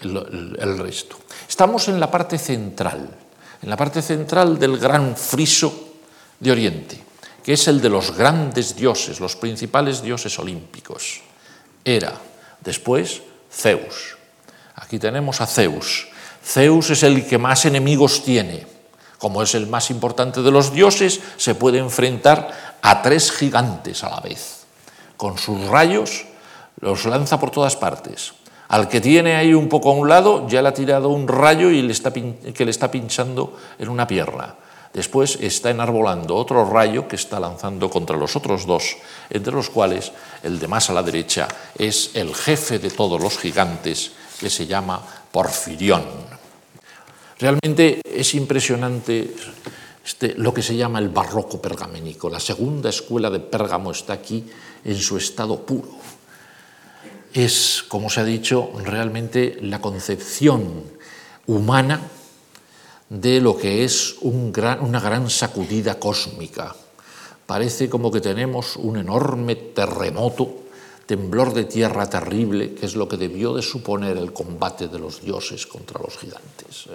el, 0.00 0.78
resto. 0.78 1.18
Estamos 1.46 1.88
en 1.88 2.00
la 2.00 2.10
parte 2.10 2.38
central, 2.38 3.06
en 3.60 3.68
la 3.68 3.76
parte 3.76 4.00
central 4.00 4.58
del 4.58 4.78
gran 4.78 5.14
friso 5.14 5.92
de 6.40 6.50
Oriente, 6.50 6.98
que 7.44 7.52
es 7.52 7.68
el 7.68 7.82
de 7.82 7.90
los 7.90 8.16
grandes 8.16 8.74
dioses, 8.74 9.20
los 9.20 9.36
principales 9.36 10.00
dioses 10.00 10.38
olímpicos. 10.38 11.20
Era, 11.84 12.18
después, 12.62 13.20
Zeus. 13.52 14.16
Aquí 14.76 14.98
tenemos 14.98 15.42
a 15.42 15.46
Zeus. 15.46 16.08
Zeus 16.42 16.88
es 16.88 17.02
el 17.02 17.26
que 17.26 17.36
más 17.36 17.66
enemigos 17.66 18.24
tiene. 18.24 18.66
Como 19.18 19.42
es 19.42 19.54
el 19.54 19.66
más 19.66 19.90
importante 19.90 20.40
de 20.40 20.50
los 20.50 20.72
dioses, 20.72 21.20
se 21.36 21.54
puede 21.54 21.76
enfrentar 21.76 22.78
a 22.80 23.02
tres 23.02 23.32
gigantes 23.32 24.02
a 24.02 24.08
la 24.08 24.20
vez. 24.20 24.64
Con 25.18 25.36
sus 25.36 25.62
rayos 25.66 26.24
los 26.80 27.04
lanza 27.04 27.38
por 27.38 27.50
todas 27.50 27.76
partes. 27.76 28.34
Al 28.68 28.88
que 28.88 29.00
tiene 29.00 29.36
ahí 29.36 29.52
un 29.54 29.68
poco 29.68 29.90
a 29.90 29.94
un 29.94 30.08
lado, 30.08 30.48
ya 30.48 30.62
le 30.62 30.68
ha 30.68 30.74
tirado 30.74 31.08
un 31.08 31.28
rayo 31.28 31.70
y 31.70 31.82
le 31.82 31.92
está 31.92 32.12
que 32.12 32.64
le 32.64 32.70
está 32.70 32.90
pinchando 32.90 33.56
en 33.78 33.88
una 33.88 34.06
pierna. 34.06 34.54
Después 34.92 35.38
está 35.40 35.70
enarbolando 35.70 36.36
otro 36.36 36.64
rayo 36.64 37.08
que 37.08 37.16
está 37.16 37.40
lanzando 37.40 37.90
contra 37.90 38.16
los 38.16 38.36
otros 38.36 38.64
dos, 38.64 38.96
entre 39.28 39.52
los 39.52 39.68
cuales 39.68 40.12
el 40.42 40.58
de 40.58 40.68
más 40.68 40.88
a 40.88 40.94
la 40.94 41.02
derecha 41.02 41.48
es 41.76 42.12
el 42.14 42.34
jefe 42.34 42.78
de 42.78 42.90
todos 42.90 43.20
los 43.20 43.36
gigantes, 43.36 44.12
que 44.38 44.48
se 44.48 44.66
llama 44.66 45.02
Porfirión. 45.32 46.04
Realmente 47.38 48.00
es 48.04 48.34
impresionante 48.34 49.34
este, 50.04 50.34
lo 50.36 50.54
que 50.54 50.62
se 50.62 50.76
llama 50.76 51.00
el 51.00 51.08
barroco 51.08 51.60
pergaménico. 51.60 52.30
La 52.30 52.40
segunda 52.40 52.90
escuela 52.90 53.30
de 53.30 53.40
Pérgamo 53.40 53.90
está 53.90 54.12
aquí 54.12 54.46
en 54.84 54.98
su 54.98 55.16
estado 55.16 55.60
puro 55.66 55.90
es, 57.34 57.84
como 57.88 58.08
se 58.08 58.20
ha 58.20 58.24
dicho, 58.24 58.70
realmente 58.84 59.58
la 59.60 59.80
concepción 59.80 60.84
humana 61.46 62.00
de 63.10 63.40
lo 63.40 63.58
que 63.58 63.84
es 63.84 64.14
una 64.20 65.00
gran 65.00 65.28
sacudida 65.28 65.98
cósmica. 65.98 66.74
Parece 67.44 67.90
como 67.90 68.10
que 68.10 68.20
tenemos 68.20 68.76
un 68.76 68.96
enorme 68.96 69.56
terremoto, 69.56 70.62
temblor 71.06 71.52
de 71.52 71.64
tierra 71.64 72.08
terrible, 72.08 72.74
que 72.74 72.86
es 72.86 72.94
lo 72.94 73.08
que 73.08 73.18
debió 73.18 73.52
de 73.52 73.62
suponer 73.62 74.16
el 74.16 74.32
combate 74.32 74.88
de 74.88 74.98
los 74.98 75.20
dioses 75.20 75.66
contra 75.66 76.00
los 76.00 76.16
gigantes. 76.16 76.86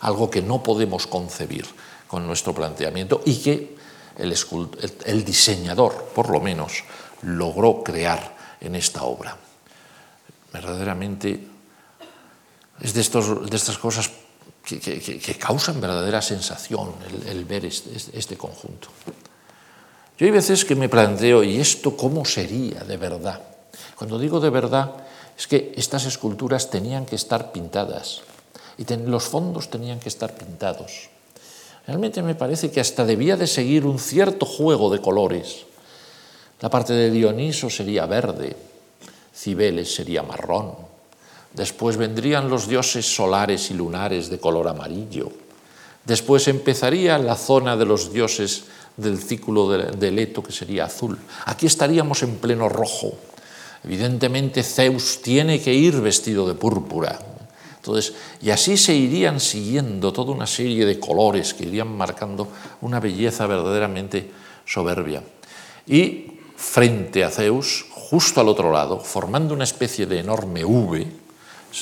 Algo, 0.00 0.30
que 0.30 0.42
no 0.42 0.62
podemos 0.62 1.06
concebir 1.06 1.66
con 2.08 2.26
nuestro 2.26 2.54
planteamiento 2.54 3.20
y 3.26 3.36
que 3.36 3.76
el 4.18 5.24
diseñador, 5.24 5.92
por 6.14 6.30
lo 6.30 6.40
menos, 6.40 6.82
logró 7.22 7.84
crear 7.84 8.34
en 8.60 8.74
esta 8.74 9.04
obra 9.04 9.36
verdaderamente 10.56 11.46
es 12.80 12.94
de, 12.94 13.00
estos, 13.00 13.48
de 13.48 13.56
estas 13.56 13.78
cosas 13.78 14.10
que, 14.64 15.36
causan 15.38 15.80
verdadera 15.80 16.20
sensación 16.20 16.92
el, 17.28 17.44
ver 17.44 17.64
este, 17.64 17.94
este, 17.94 18.18
este, 18.18 18.36
conjunto. 18.36 18.88
Yo 20.18 20.26
hay 20.26 20.32
veces 20.32 20.64
que 20.64 20.74
me 20.74 20.88
planteo, 20.88 21.44
¿y 21.44 21.60
esto 21.60 21.96
cómo 21.96 22.24
sería 22.24 22.80
de 22.80 22.96
verdad? 22.96 23.40
Cuando 23.96 24.18
digo 24.18 24.40
de 24.40 24.50
verdad, 24.50 25.06
es 25.38 25.46
que 25.46 25.72
estas 25.76 26.06
esculturas 26.06 26.70
tenían 26.70 27.04
que 27.06 27.16
estar 27.16 27.52
pintadas 27.52 28.22
y 28.78 28.84
los 29.06 29.24
fondos 29.24 29.70
tenían 29.70 30.00
que 30.00 30.08
estar 30.08 30.34
pintados. 30.34 31.10
Realmente 31.86 32.22
me 32.22 32.34
parece 32.34 32.70
que 32.70 32.80
hasta 32.80 33.04
debía 33.04 33.36
de 33.36 33.46
seguir 33.46 33.86
un 33.86 33.98
cierto 33.98 34.44
juego 34.44 34.90
de 34.90 35.00
colores. 35.00 35.64
La 36.60 36.70
parte 36.70 36.94
de 36.94 37.10
Dioniso 37.10 37.70
sería 37.70 38.06
verde, 38.06 38.56
Cibeles 39.36 39.94
sería 39.94 40.22
marrón. 40.22 40.72
Después 41.52 41.96
vendrían 41.96 42.48
los 42.48 42.68
dioses 42.68 43.04
solares 43.06 43.70
y 43.70 43.74
lunares 43.74 44.30
de 44.30 44.40
color 44.40 44.68
amarillo. 44.68 45.30
Después 46.04 46.48
empezaría 46.48 47.18
la 47.18 47.34
zona 47.34 47.76
de 47.76 47.84
los 47.84 48.12
dioses 48.12 48.64
del 48.96 49.18
círculo 49.18 49.68
de 49.68 50.10
Leto, 50.10 50.42
que 50.42 50.52
sería 50.52 50.86
azul. 50.86 51.18
Aquí 51.44 51.66
estaríamos 51.66 52.22
en 52.22 52.36
pleno 52.36 52.68
rojo. 52.68 53.12
Evidentemente 53.84 54.62
Zeus 54.62 55.20
tiene 55.22 55.60
que 55.60 55.74
ir 55.74 56.00
vestido 56.00 56.46
de 56.48 56.54
púrpura. 56.54 57.18
Entonces, 57.76 58.14
y 58.42 58.50
así 58.50 58.76
se 58.76 58.94
irían 58.94 59.38
siguiendo 59.38 60.12
toda 60.12 60.32
una 60.32 60.46
serie 60.46 60.86
de 60.86 60.98
colores 60.98 61.54
que 61.54 61.64
irían 61.64 61.96
marcando 61.96 62.48
una 62.80 63.00
belleza 63.00 63.46
verdaderamente 63.46 64.30
soberbia. 64.64 65.22
Y 65.86 66.32
frente 66.56 67.22
a 67.22 67.30
Zeus, 67.30 67.86
justo 68.10 68.40
al 68.40 68.48
otro 68.48 68.72
lado, 68.72 69.00
formando 69.00 69.54
una 69.54 69.64
especie 69.64 70.06
de 70.06 70.20
enorme 70.20 70.64
V, 70.64 71.06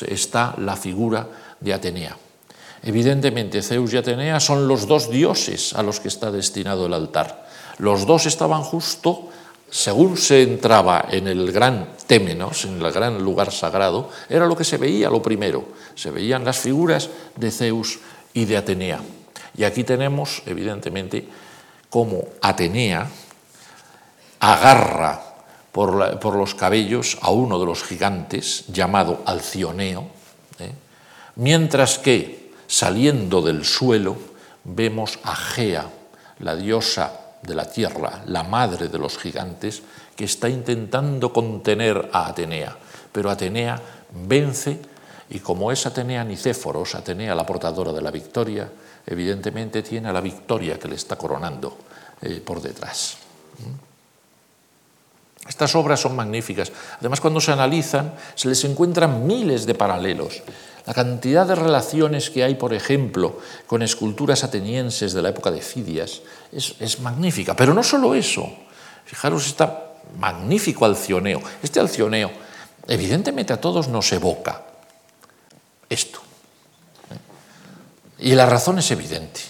está 0.09 0.55
la 0.59 0.77
figura 0.77 1.29
de 1.61 1.73
Atenea. 1.73 2.17
Evidentemente, 2.83 3.63
Zeus 3.63 3.93
y 3.93 3.97
Atenea 3.97 4.41
son 4.41 4.69
los 4.69 4.87
dos 4.87 5.11
dioses 5.11 5.75
a 5.75 5.83
los 5.83 6.01
que 6.01 6.09
está 6.09 6.31
destinado 6.31 6.87
el 6.87 6.95
altar. 6.95 7.47
Los 7.79 8.07
dos 8.07 8.27
estaban 8.27 8.63
justo 8.63 9.31
según 9.75 10.17
se 10.17 10.43
entraba 10.43 11.07
en 11.11 11.27
el 11.27 11.51
gran 11.51 11.89
Témenos, 12.07 12.65
en 12.65 12.81
el 12.81 12.93
gran 12.93 13.21
lugar 13.21 13.51
sagrado, 13.51 14.09
era 14.29 14.47
lo 14.47 14.57
que 14.57 14.63
se 14.63 14.77
veía 14.77 15.11
lo 15.11 15.21
primero. 15.21 15.65
Se 15.97 16.13
veían 16.13 16.45
las 16.45 16.59
figuras 16.59 17.11
de 17.35 17.51
Zeus 17.51 17.99
y 18.35 18.45
de 18.45 18.57
Atenea. 18.57 19.01
Y 19.57 19.65
aquí 19.65 19.83
tenemos, 19.83 20.43
evidentemente, 20.47 21.27
cómo 21.91 22.23
Atenea 22.41 23.09
agarra 24.39 25.34
por, 25.75 26.37
los 26.37 26.55
cabellos 26.55 27.19
a 27.21 27.31
uno 27.31 27.59
de 27.59 27.67
los 27.67 27.83
gigantes 27.83 28.65
llamado 28.69 29.23
Alcioneo, 29.27 30.07
¿eh? 30.61 30.71
mientras 31.35 31.99
que 31.99 32.53
saliendo 32.69 33.43
del 33.43 33.65
suelo 33.65 34.17
vemos 34.63 35.19
a 35.25 35.35
Gea, 35.35 35.91
la 36.39 36.55
diosa 36.55 37.35
de 37.43 37.57
la 37.57 37.69
tierra, 37.69 38.23
la 38.27 38.45
madre 38.45 38.87
de 38.87 38.99
los 38.99 39.19
gigantes, 39.19 39.83
que 40.15 40.27
está 40.27 40.49
intentando 40.49 41.33
contener 41.33 42.09
a 42.13 42.29
Atenea. 42.29 42.77
Pero 43.11 43.29
Atenea 43.29 43.81
vence 44.13 44.79
y 45.31 45.41
como 45.41 45.73
es 45.73 45.85
Atenea 45.87 46.23
Nicéforos, 46.23 46.95
Atenea 46.95 47.35
la 47.35 47.45
portadora 47.45 47.93
de 47.93 48.01
la 48.01 48.13
victoria, 48.13 48.71
evidentemente 49.05 49.83
tiene 49.83 50.09
a 50.09 50.13
la 50.13 50.21
victoria 50.21 50.79
que 50.79 50.87
le 50.87 50.95
está 50.95 51.17
coronando 51.17 51.77
eh, 52.23 52.41
por 52.45 52.63
detrás. 52.63 53.17
Estas 55.49 55.75
obras 55.75 56.01
son 56.01 56.17
magníficas. 56.17 56.73
Además, 56.99 57.21
cuando 57.21 57.41
se 57.41 57.53
analizan, 57.53 58.15
se 58.35 58.49
les 58.49 58.65
encuentran 58.65 59.27
miles 59.27 59.67
de 59.67 59.75
paralelos. 59.75 60.43
La 60.87 60.95
cantidad 60.95 61.47
de 61.47 61.55
relaciones 61.55 62.31
que 62.31 62.45
hay, 62.45 62.55
por 62.55 62.73
ejemplo, 62.73 63.39
con 63.67 63.83
esculturas 63.83 64.45
atenienses 64.45 65.13
de 65.13 65.23
la 65.23 65.31
época 65.31 65.51
de 65.51 65.61
Fidias 65.61 66.23
es, 66.53 67.01
magnífica. 67.01 67.55
Pero 67.57 67.75
no 67.75 67.83
solo 67.83 68.15
eso. 68.15 68.51
Fijaros, 69.05 69.47
está 69.47 69.93
magnífico 70.19 70.85
alcioneo. 70.85 71.43
Este 71.63 71.81
alcioneo, 71.81 72.31
evidentemente 72.87 73.53
a 73.53 73.61
todos 73.61 73.89
nos 73.89 74.11
evoca 74.13 74.63
esto. 75.89 76.21
¿eh? 77.11 78.27
Y 78.31 78.35
la 78.35 78.47
razón 78.47 78.79
es 78.79 78.91
evidente. 78.91 79.41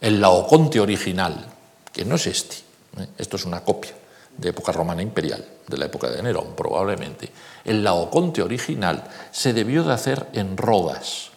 El 0.00 0.20
Laoconte 0.20 0.80
original, 0.80 1.46
que 1.92 2.04
no 2.04 2.16
es 2.16 2.26
este, 2.26 2.56
¿eh? 2.98 3.06
esto 3.18 3.36
es 3.36 3.44
una 3.44 3.62
copia 3.62 3.99
de 4.40 4.48
época 4.50 4.72
romana 4.72 5.02
imperial, 5.02 5.44
de 5.66 5.76
la 5.76 5.86
época 5.86 6.08
de 6.08 6.22
Nerón 6.22 6.54
probablemente, 6.56 7.30
el 7.64 7.84
Laoconte 7.84 8.42
original 8.42 9.04
se 9.30 9.52
debió 9.52 9.84
de 9.84 9.92
hacer 9.92 10.26
en 10.32 10.56
Rodas 10.56 11.30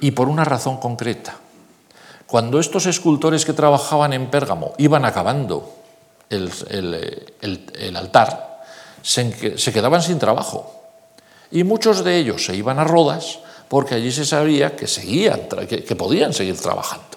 y 0.00 0.10
por 0.10 0.28
una 0.28 0.44
razón 0.44 0.76
concreta. 0.76 1.36
Cuando 2.26 2.60
estos 2.60 2.86
escultores 2.86 3.44
que 3.44 3.52
trabajaban 3.52 4.12
en 4.12 4.30
Pérgamo 4.30 4.74
iban 4.78 5.04
acabando 5.04 5.74
el, 6.30 6.50
altar, 7.96 8.62
se, 9.02 9.72
quedaban 9.72 10.02
sin 10.02 10.18
trabajo 10.18 10.82
y 11.50 11.64
muchos 11.64 12.04
de 12.04 12.16
ellos 12.16 12.44
se 12.44 12.54
iban 12.54 12.78
a 12.78 12.84
Rodas 12.84 13.40
porque 13.68 13.94
allí 13.94 14.12
se 14.12 14.24
sabía 14.24 14.76
que, 14.76 14.86
seguían, 14.86 15.48
que 15.68 15.96
podían 15.96 16.32
seguir 16.32 16.58
trabajando 16.58 17.12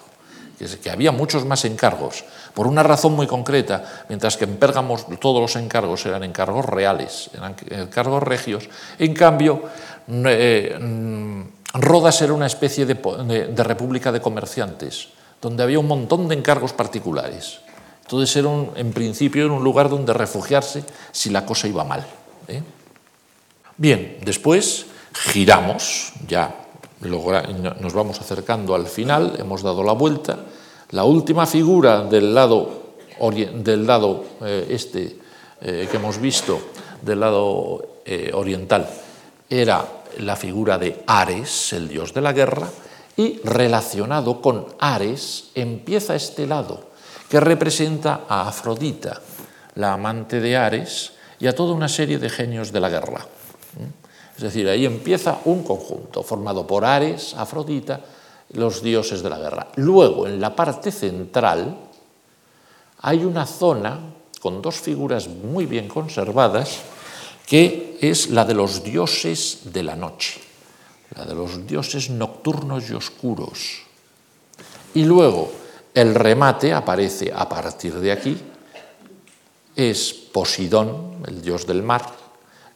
que, 0.82 0.90
había 0.90 1.12
muchos 1.12 1.44
más 1.44 1.64
encargos, 1.64 2.24
por 2.56 2.66
una 2.66 2.82
razón 2.82 3.12
muy 3.12 3.26
concreta, 3.26 3.84
mientras 4.08 4.38
que 4.38 4.44
en 4.44 4.56
Pérgamo 4.56 4.96
todos 5.20 5.42
los 5.42 5.56
encargos 5.62 6.06
eran 6.06 6.24
encargos 6.24 6.64
reales, 6.64 7.28
eran 7.34 7.54
encargos 7.68 8.22
regios. 8.22 8.70
En 8.98 9.12
cambio, 9.12 9.60
eh, 10.08 10.74
mm, 10.80 11.42
Rodas 11.74 12.22
era 12.22 12.32
una 12.32 12.46
especie 12.46 12.86
de, 12.86 13.62
república 13.62 14.10
de 14.10 14.22
comerciantes, 14.22 15.08
donde 15.42 15.64
había 15.64 15.78
un 15.78 15.86
montón 15.86 16.28
de 16.28 16.34
encargos 16.34 16.72
particulares. 16.72 17.60
Entonces 18.04 18.34
era 18.34 18.48
en 18.76 18.90
principio 18.90 19.44
era 19.44 19.52
un 19.52 19.62
lugar 19.62 19.90
donde 19.90 20.14
refugiarse 20.14 20.82
si 21.12 21.28
la 21.28 21.44
cosa 21.44 21.68
iba 21.68 21.84
mal. 21.84 22.06
¿eh? 22.48 22.62
Bien, 23.76 24.16
después 24.24 24.86
giramos, 25.12 26.14
ya 26.26 26.56
nos 27.02 27.92
vamos 27.92 28.18
acercando 28.18 28.74
al 28.74 28.86
final, 28.86 29.36
hemos 29.38 29.60
dado 29.60 29.84
la 29.84 29.92
vuelta. 29.92 30.38
La 30.90 31.02
última 31.02 31.46
figura 31.46 32.04
del 32.04 32.32
lado, 32.32 32.94
eh, 33.20 34.66
este 34.70 35.18
eh, 35.60 35.88
que 35.90 35.96
hemos 35.96 36.20
visto, 36.20 36.60
del 37.02 37.20
lado 37.20 38.00
eh, 38.04 38.30
oriental, 38.32 38.88
era 39.50 39.84
la 40.18 40.36
figura 40.36 40.78
de 40.78 41.02
Ares, 41.06 41.72
el 41.72 41.88
dios 41.88 42.14
de 42.14 42.20
la 42.20 42.32
guerra, 42.32 42.68
y 43.16 43.40
relacionado 43.42 44.40
con 44.40 44.66
Ares 44.78 45.50
empieza 45.54 46.14
este 46.14 46.46
lado, 46.46 46.90
que 47.28 47.40
representa 47.40 48.22
a 48.28 48.46
Afrodita, 48.48 49.20
la 49.74 49.94
amante 49.94 50.40
de 50.40 50.56
Ares, 50.56 51.12
y 51.40 51.48
a 51.48 51.54
toda 51.54 51.74
una 51.74 51.88
serie 51.88 52.18
de 52.18 52.30
genios 52.30 52.70
de 52.70 52.80
la 52.80 52.88
guerra. 52.88 53.26
Es 54.36 54.42
decir, 54.42 54.68
ahí 54.68 54.84
empieza 54.84 55.38
un 55.46 55.64
conjunto 55.64 56.22
formado 56.22 56.66
por 56.66 56.84
Ares, 56.84 57.34
Afrodita, 57.34 58.00
los 58.50 58.82
dioses 58.82 59.22
de 59.22 59.30
la 59.30 59.38
guerra. 59.38 59.68
Luego, 59.76 60.26
en 60.26 60.40
la 60.40 60.54
parte 60.54 60.90
central, 60.92 61.76
hay 63.00 63.24
una 63.24 63.46
zona 63.46 63.98
con 64.40 64.62
dos 64.62 64.76
figuras 64.76 65.28
muy 65.28 65.66
bien 65.66 65.88
conservadas, 65.88 66.80
que 67.46 67.98
es 68.00 68.30
la 68.30 68.44
de 68.44 68.54
los 68.54 68.82
dioses 68.82 69.60
de 69.72 69.82
la 69.82 69.96
noche, 69.96 70.40
la 71.14 71.24
de 71.24 71.34
los 71.34 71.66
dioses 71.66 72.10
nocturnos 72.10 72.88
y 72.90 72.94
oscuros. 72.94 73.82
Y 74.94 75.04
luego 75.04 75.50
el 75.94 76.14
remate 76.14 76.72
aparece 76.72 77.32
a 77.34 77.48
partir 77.48 77.94
de 77.94 78.12
aquí, 78.12 78.36
es 79.74 80.12
Posidón, 80.12 81.22
el 81.26 81.42
dios 81.42 81.66
del 81.66 81.82
mar, 81.82 82.04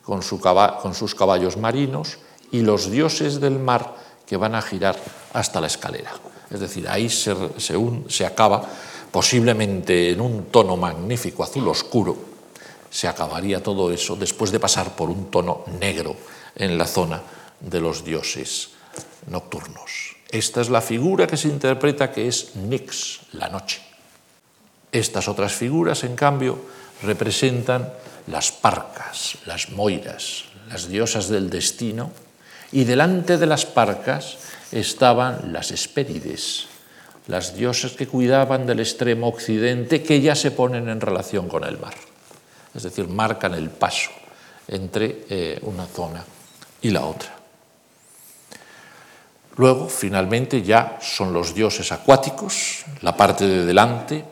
con, 0.02 0.22
sus 0.22 1.14
caballos 1.14 1.56
marinos 1.56 2.18
y 2.50 2.62
los 2.62 2.90
dioses 2.90 3.40
del 3.40 3.58
mar 3.58 3.94
que 4.30 4.36
van 4.36 4.54
a 4.54 4.62
girar 4.62 4.94
hasta 5.32 5.60
la 5.60 5.66
escalera. 5.66 6.12
Es 6.48 6.60
decir, 6.60 6.88
ahí 6.88 7.10
se, 7.10 7.34
se 7.58 8.24
acaba, 8.24 8.62
posiblemente 9.10 10.10
en 10.10 10.20
un 10.20 10.44
tono 10.52 10.76
magnífico 10.76 11.42
azul 11.42 11.66
oscuro, 11.66 12.16
se 12.88 13.08
acabaría 13.08 13.60
todo 13.60 13.90
eso 13.90 14.14
después 14.14 14.52
de 14.52 14.60
pasar 14.60 14.94
por 14.94 15.10
un 15.10 15.32
tono 15.32 15.64
negro 15.80 16.14
en 16.54 16.78
la 16.78 16.86
zona 16.86 17.20
de 17.58 17.80
los 17.80 18.04
dioses 18.04 18.70
nocturnos. 19.26 20.14
Esta 20.30 20.60
es 20.60 20.70
la 20.70 20.80
figura 20.80 21.26
que 21.26 21.36
se 21.36 21.48
interpreta 21.48 22.12
que 22.12 22.28
es 22.28 22.54
Nix, 22.54 23.22
la 23.32 23.48
noche. 23.48 23.82
Estas 24.92 25.26
otras 25.26 25.54
figuras, 25.54 26.04
en 26.04 26.14
cambio, 26.14 26.56
representan 27.02 27.92
las 28.28 28.52
parcas, 28.52 29.38
las 29.46 29.70
moiras, 29.70 30.44
las 30.68 30.86
diosas 30.86 31.26
del 31.28 31.50
destino, 31.50 32.12
y 32.72 32.84
delante 32.84 33.38
de 33.38 33.46
las 33.46 33.66
parcas 33.66 34.38
estaban 34.72 35.52
las 35.52 35.70
espérides, 35.70 36.66
las 37.26 37.54
diosas 37.54 37.92
que 37.92 38.06
cuidaban 38.06 38.66
del 38.66 38.80
extremo 38.80 39.28
occidente 39.28 40.02
que 40.02 40.20
ya 40.20 40.34
se 40.34 40.50
ponen 40.50 40.88
en 40.88 41.00
relación 41.00 41.48
con 41.48 41.64
el 41.64 41.78
mar, 41.78 41.94
es 42.74 42.82
decir, 42.82 43.08
marcan 43.08 43.54
el 43.54 43.70
paso 43.70 44.10
entre 44.68 45.24
eh, 45.28 45.58
una 45.62 45.86
zona 45.86 46.24
y 46.82 46.90
la 46.90 47.04
otra. 47.04 47.40
Luego, 49.56 49.88
finalmente, 49.88 50.62
ya 50.62 50.98
son 51.02 51.32
los 51.32 51.54
dioses 51.54 51.92
acuáticos, 51.92 52.84
la 53.02 53.16
parte 53.16 53.46
de 53.46 53.66
delante, 53.66 54.24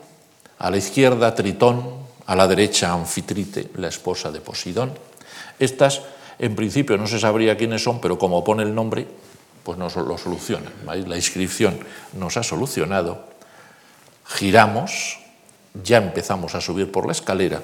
a 0.58 0.70
la 0.70 0.76
izquierda 0.76 1.34
Tritón, 1.34 1.98
a 2.26 2.36
la 2.36 2.46
derecha 2.46 2.92
Anfitrite, 2.92 3.70
la 3.76 3.88
esposa 3.88 4.30
de 4.30 4.40
Posidón. 4.40 4.92
Estas, 5.58 6.00
en 6.38 6.54
principio, 6.54 6.96
no 6.96 7.06
se 7.06 7.18
sabría 7.18 7.56
quiénes 7.56 7.82
son, 7.82 8.00
pero 8.00 8.18
como 8.18 8.44
pone 8.44 8.62
el 8.62 8.74
nombre, 8.74 9.06
pues 9.64 9.76
nos 9.76 9.96
lo 9.96 10.16
solucionan. 10.16 10.72
La 10.86 11.16
inscripción 11.16 11.78
nos 12.14 12.36
ha 12.36 12.42
solucionado. 12.42 13.24
Giramos, 14.24 15.18
ya 15.82 15.98
empezamos 15.98 16.54
a 16.54 16.60
subir 16.60 16.92
por 16.92 17.06
la 17.06 17.12
escalera, 17.12 17.62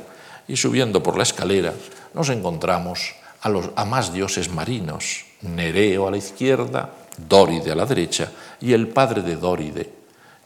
y 0.49 0.57
subiendo 0.57 1.03
por 1.03 1.17
la 1.17 1.23
escalera 1.23 1.73
nos 2.13 2.29
encontramos 2.29 3.15
a, 3.41 3.49
los, 3.49 3.71
más 3.87 4.13
dioses 4.13 4.51
marinos, 4.51 5.25
Nereo 5.43 6.09
a 6.09 6.11
la 6.11 6.17
izquierda, 6.17 6.91
Dóride 7.17 7.73
a 7.73 7.77
la 7.77 7.87
derecha, 7.87 8.31
y 8.61 8.73
el 8.73 8.89
padre 8.89 9.23
de 9.23 9.37
Dóride, 9.37 9.91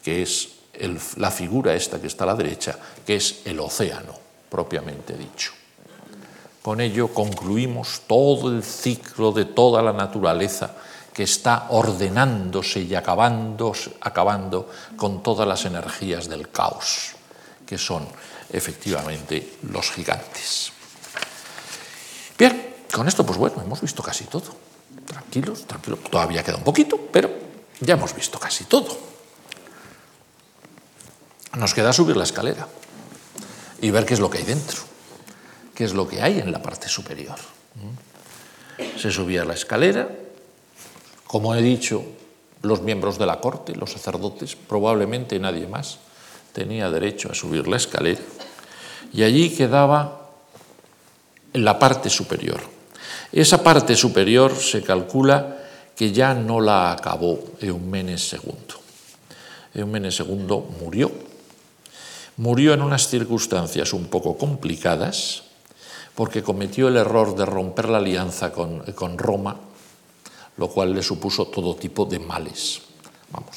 que 0.03 0.23
es 0.23 0.51
la 1.17 1.31
figura 1.31 1.75
esta 1.75 2.01
que 2.01 2.07
está 2.07 2.25
a 2.25 2.29
la 2.29 2.35
derecha, 2.35 2.79
que 3.07 3.17
es 3.17 3.43
el 3.47 3.59
océano, 3.61 4.15
propiamente 4.51 5.17
dicho. 5.17 5.53
Con 6.63 6.81
ello 6.81 7.09
concluimos 7.09 8.03
todo 8.07 8.51
el 8.51 8.63
ciclo 8.63 9.33
de 9.33 9.45
toda 9.45 9.83
la 9.83 9.93
naturaleza 9.93 10.75
que 11.13 11.23
está 11.25 11.67
ordenándose 11.71 12.81
y 12.81 12.95
acabando, 12.95 13.73
acabando 14.01 14.69
con 14.97 15.23
todas 15.23 15.49
las 15.49 15.65
energías 15.65 16.29
del 16.29 16.51
caos, 16.51 17.17
que 17.67 17.77
son 17.77 18.07
efectivamente 18.53 19.59
los 19.71 19.91
gigantes. 19.91 20.73
Bien, 22.39 22.75
con 22.93 23.09
esto 23.09 23.27
pues 23.27 23.37
bueno, 23.37 23.61
hemos 23.63 23.81
visto 23.81 24.03
casi 24.03 24.25
todo. 24.25 24.55
Tranquilos, 25.07 25.67
tranquilos, 25.67 26.01
todavía 26.11 26.45
queda 26.45 26.57
un 26.57 26.65
poquito, 26.65 26.99
pero 27.13 27.31
ya 27.81 27.95
hemos 27.95 28.15
visto 28.15 28.39
casi 28.39 28.65
todo. 28.65 28.97
Nos 31.57 31.75
queda 31.75 31.93
subir 31.93 32.17
la 32.17 32.25
escalera 32.25 32.69
y 33.81 33.91
ver 33.91 34.07
qué 34.07 34.15
es 34.15 34.21
lo 34.21 34.31
que 34.31 34.39
hay 34.39 34.45
dentro, 34.45 34.83
qué 35.79 35.85
es 35.85 35.95
lo 35.95 36.09
que 36.09 36.21
hay 36.21 36.41
en 36.41 36.51
la 36.51 36.61
parte 36.61 36.89
superior. 36.89 37.37
Se 39.01 39.13
subía 39.13 39.45
la 39.45 39.55
escalera, 39.55 40.09
como 41.25 41.55
he 41.55 41.63
dicho, 41.63 42.03
los 42.63 42.83
miembros 42.83 43.17
de 43.17 43.27
la 43.27 43.39
corte, 43.39 43.77
los 43.77 43.93
sacerdotes, 43.93 44.57
probablemente 44.57 45.39
nadie 45.39 45.69
más, 45.69 46.01
tenía 46.53 46.91
derecho 46.91 47.31
a 47.31 47.35
subir 47.37 47.69
la 47.69 47.77
escalera. 47.77 48.21
Y 49.13 49.23
allí 49.23 49.51
quedaba 49.51 50.31
la 51.53 51.79
parte 51.79 52.11
superior. 52.11 52.61
Esa 53.31 53.63
parte 53.63 53.95
superior 53.95 54.57
se 54.57 54.83
calcula 54.83 55.59
que 55.95 56.11
ya 56.11 56.35
no 56.35 56.61
la 56.61 56.91
acabó 56.91 57.39
Eumenes 57.61 58.33
II. 58.33 59.81
Eumenes 59.81 60.19
II 60.19 60.61
murió. 60.81 61.13
Murió 62.37 62.75
en 62.75 62.83
unas 62.83 63.07
circunstancias 63.07 63.93
un 63.93 64.07
poco 64.07 64.37
complicadas 64.37 65.45
porque 66.19 66.43
cometió 66.43 66.89
el 66.89 66.97
error 66.97 67.37
de 67.37 67.47
romper 67.47 67.89
la 67.89 67.99
alianza 67.99 68.51
con, 68.51 68.83
Roma 69.17 69.55
lo 70.57 70.69
cual 70.69 70.93
le 70.93 71.01
supuso 71.01 71.47
todo 71.47 71.77
tipo 71.77 72.07
de 72.07 72.19
males. 72.19 72.83
Vamos, 73.31 73.57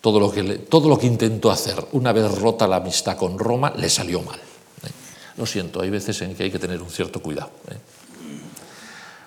todo 0.00 0.18
lo 0.18 0.32
que, 0.32 0.42
todo 0.42 0.88
lo 0.88 0.98
que 0.98 1.06
intentó 1.06 1.52
hacer 1.52 1.86
una 1.92 2.12
vez 2.12 2.36
rota 2.36 2.66
la 2.66 2.78
amistad 2.78 3.16
con 3.16 3.38
Roma 3.38 3.72
le 3.76 3.88
salió 3.88 4.22
mal. 4.22 4.40
¿eh? 4.40 4.90
Lo 5.36 5.46
siento, 5.46 5.80
hay 5.80 5.90
veces 5.90 6.20
en 6.22 6.34
que 6.34 6.42
hay 6.42 6.50
que 6.50 6.58
tener 6.58 6.82
un 6.82 6.90
cierto 6.90 7.22
cuidado. 7.22 7.50
¿eh? 7.70 7.78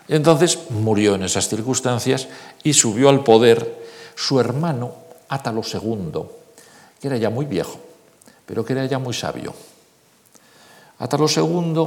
Entonces 0.10 0.60
murió 0.72 1.16
en 1.16 1.24
esas 1.24 1.48
circunstancias 1.48 2.28
y 2.64 2.74
subió 2.74 3.08
al 3.08 3.24
poder 3.24 3.82
su 4.16 4.42
hermano 4.42 4.94
Átalo 5.30 5.62
II, 5.62 6.22
que 7.00 7.08
era 7.08 7.16
ya 7.16 7.30
muy 7.30 7.46
viejo, 7.46 7.80
pero 8.46 8.66
que 8.66 8.74
era 8.74 8.86
ya 8.88 9.00
muy 9.00 9.14
sabio. 9.14 9.54
Átalo 11.04 11.28
II 11.28 11.86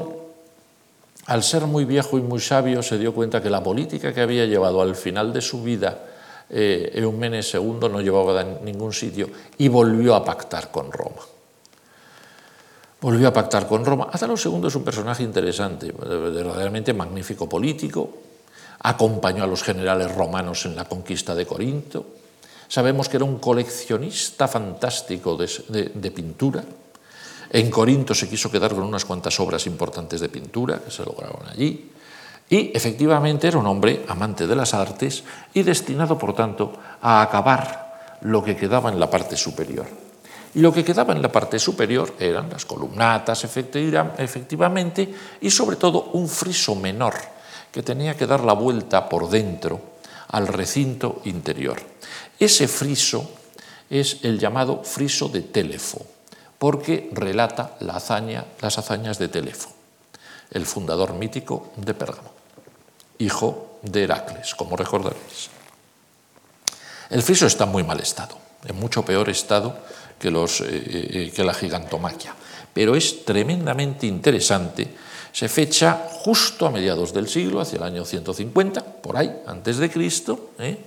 al 1.24 1.42
ser 1.42 1.62
muy 1.62 1.86
viejo 1.86 2.18
y 2.18 2.20
muy 2.20 2.38
sabio, 2.38 2.82
se 2.82 2.98
dio 2.98 3.14
cuenta 3.14 3.42
que 3.42 3.48
la 3.48 3.62
política 3.62 4.12
que 4.12 4.20
había 4.20 4.44
llevado 4.44 4.82
al 4.82 4.94
final 4.94 5.32
de 5.32 5.40
su 5.40 5.62
vida 5.62 6.04
eh, 6.50 6.90
Eumenes 6.92 7.52
II 7.54 7.88
no 7.90 8.02
llevaba 8.02 8.38
a 8.38 8.44
ningún 8.44 8.92
sitio 8.92 9.30
y 9.56 9.68
volvió 9.68 10.14
a 10.14 10.22
pactar 10.22 10.70
con 10.70 10.92
Roma. 10.92 11.22
Volvió 13.00 13.28
a 13.28 13.32
pactar 13.32 13.66
con 13.66 13.86
Roma. 13.86 14.08
Átalo 14.12 14.34
II 14.34 14.66
es 14.66 14.74
un 14.74 14.84
personaje 14.84 15.22
interesante, 15.22 15.92
verdaderamente 15.92 16.92
magnífico 16.92 17.48
político, 17.48 18.10
acompañó 18.80 19.44
a 19.44 19.46
los 19.46 19.62
generales 19.62 20.14
romanos 20.14 20.66
en 20.66 20.76
la 20.76 20.84
conquista 20.84 21.34
de 21.34 21.46
Corinto. 21.46 22.04
Sabemos 22.68 23.08
que 23.08 23.16
era 23.16 23.24
un 23.24 23.38
coleccionista 23.38 24.46
fantástico 24.46 25.38
de 25.38 26.10
pintura, 26.10 26.62
en 27.50 27.70
Corinto 27.70 28.14
se 28.14 28.28
quiso 28.28 28.50
quedar 28.50 28.74
con 28.74 28.82
unas 28.82 29.04
cuantas 29.04 29.38
obras 29.40 29.66
importantes 29.66 30.20
de 30.20 30.28
pintura 30.28 30.80
que 30.80 30.90
se 30.90 31.04
lograron 31.04 31.46
allí. 31.48 31.90
Y 32.48 32.70
efectivamente 32.74 33.48
era 33.48 33.58
un 33.58 33.66
hombre 33.66 34.04
amante 34.08 34.46
de 34.46 34.54
las 34.54 34.74
artes 34.74 35.24
y 35.54 35.62
destinado, 35.62 36.16
por 36.16 36.34
tanto, 36.34 36.72
a 37.02 37.22
acabar 37.22 38.18
lo 38.22 38.42
que 38.42 38.56
quedaba 38.56 38.90
en 38.90 39.00
la 39.00 39.10
parte 39.10 39.36
superior. 39.36 39.86
Y 40.54 40.60
lo 40.60 40.72
que 40.72 40.84
quedaba 40.84 41.12
en 41.12 41.20
la 41.20 41.30
parte 41.30 41.58
superior 41.58 42.14
eran 42.18 42.48
las 42.48 42.64
columnatas, 42.64 43.44
efectivamente, 43.44 45.14
y 45.40 45.50
sobre 45.50 45.76
todo 45.76 46.10
un 46.14 46.28
friso 46.28 46.74
menor 46.76 47.14
que 47.70 47.82
tenía 47.82 48.16
que 48.16 48.26
dar 48.26 48.42
la 48.42 48.54
vuelta 48.54 49.08
por 49.08 49.28
dentro 49.28 49.80
al 50.28 50.46
recinto 50.46 51.20
interior. 51.24 51.76
Ese 52.38 52.68
friso 52.68 53.32
es 53.90 54.20
el 54.22 54.38
llamado 54.38 54.82
friso 54.82 55.28
de 55.28 55.42
Telefo 55.42 56.15
porque 56.58 57.10
relata 57.12 57.76
las 57.80 58.10
hazañas 58.10 59.18
de 59.18 59.28
Telefo, 59.28 59.70
el 60.50 60.66
fundador 60.66 61.14
mítico 61.14 61.72
de 61.76 61.94
Pérgamo, 61.94 62.30
hijo 63.18 63.78
de 63.82 64.04
Heracles, 64.04 64.54
como 64.54 64.76
recordaréis. 64.76 65.50
El 67.10 67.22
friso 67.22 67.46
está 67.46 67.64
en 67.64 67.70
muy 67.70 67.84
mal 67.84 68.00
estado, 68.00 68.36
en 68.64 68.76
mucho 68.76 69.04
peor 69.04 69.28
estado 69.28 69.76
que, 70.18 70.28
eh, 70.28 71.32
eh, 71.36 71.44
la 71.44 71.54
gigantomaquia, 71.54 72.34
pero 72.72 72.96
es 72.96 73.24
tremendamente 73.24 74.06
interesante. 74.06 74.88
Se 75.32 75.48
fecha 75.48 76.08
justo 76.10 76.66
a 76.66 76.70
mediados 76.70 77.12
del 77.12 77.28
siglo, 77.28 77.60
hacia 77.60 77.76
el 77.76 77.82
año 77.82 78.04
150, 78.04 78.80
por 78.80 79.16
ahí, 79.16 79.42
antes 79.46 79.76
de 79.76 79.90
Cristo, 79.90 80.50
¿eh? 80.58 80.78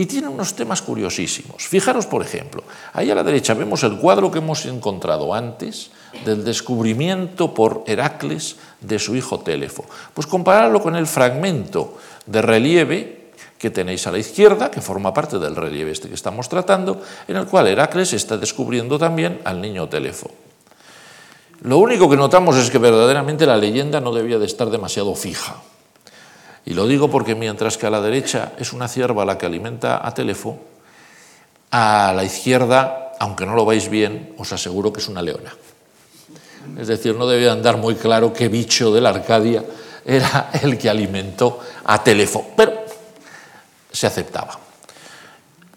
Y 0.00 0.06
tiene 0.06 0.28
unos 0.28 0.54
temas 0.54 0.80
curiosísimos. 0.80 1.68
Fijaros, 1.68 2.06
por 2.06 2.22
ejemplo, 2.22 2.64
ahí 2.94 3.10
a 3.10 3.14
la 3.14 3.22
derecha 3.22 3.52
vemos 3.52 3.82
el 3.82 3.98
cuadro 3.98 4.30
que 4.30 4.38
hemos 4.38 4.64
encontrado 4.64 5.34
antes 5.34 5.90
del 6.24 6.42
descubrimiento 6.42 7.52
por 7.52 7.84
Heracles 7.86 8.56
de 8.80 8.98
su 8.98 9.14
hijo 9.14 9.40
Telefo. 9.40 9.84
Pues 10.14 10.26
compararlo 10.26 10.80
con 10.80 10.96
el 10.96 11.06
fragmento 11.06 11.98
de 12.24 12.40
relieve 12.40 13.30
que 13.58 13.68
tenéis 13.68 14.06
a 14.06 14.10
la 14.10 14.16
izquierda, 14.16 14.70
que 14.70 14.80
forma 14.80 15.12
parte 15.12 15.38
del 15.38 15.54
relieve 15.54 15.90
este 15.90 16.08
que 16.08 16.14
estamos 16.14 16.48
tratando, 16.48 17.02
en 17.28 17.36
el 17.36 17.44
cual 17.44 17.66
Heracles 17.66 18.14
está 18.14 18.38
descubriendo 18.38 18.98
también 18.98 19.42
al 19.44 19.60
niño 19.60 19.86
Telefo. 19.90 20.30
Lo 21.60 21.76
único 21.76 22.08
que 22.08 22.16
notamos 22.16 22.56
es 22.56 22.70
que 22.70 22.78
verdaderamente 22.78 23.44
la 23.44 23.58
leyenda 23.58 24.00
no 24.00 24.14
debía 24.14 24.38
de 24.38 24.46
estar 24.46 24.70
demasiado 24.70 25.14
fija. 25.14 25.56
Y 26.70 26.74
lo 26.74 26.86
digo 26.86 27.10
porque 27.10 27.34
mientras 27.34 27.76
que 27.76 27.88
a 27.88 27.90
la 27.90 28.00
derecha 28.00 28.52
es 28.56 28.72
una 28.72 28.86
cierva 28.86 29.24
la 29.24 29.36
que 29.36 29.44
alimenta 29.44 30.06
a 30.06 30.14
Telefo, 30.14 30.56
a 31.72 32.12
la 32.14 32.22
izquierda, 32.22 33.10
aunque 33.18 33.44
no 33.44 33.56
lo 33.56 33.66
veis 33.66 33.88
bien, 33.88 34.36
os 34.38 34.52
aseguro 34.52 34.92
que 34.92 35.00
es 35.00 35.08
una 35.08 35.20
leona. 35.20 35.52
Es 36.78 36.86
decir, 36.86 37.16
no 37.16 37.26
debía 37.26 37.50
andar 37.50 37.76
muy 37.76 37.96
claro 37.96 38.32
qué 38.32 38.46
bicho 38.46 38.94
de 38.94 39.00
la 39.00 39.08
Arcadia 39.08 39.64
era 40.04 40.50
el 40.62 40.78
que 40.78 40.88
alimentó 40.88 41.58
a 41.86 42.04
Telefo, 42.04 42.52
pero 42.56 42.84
se 43.90 44.06
aceptaba. 44.06 44.56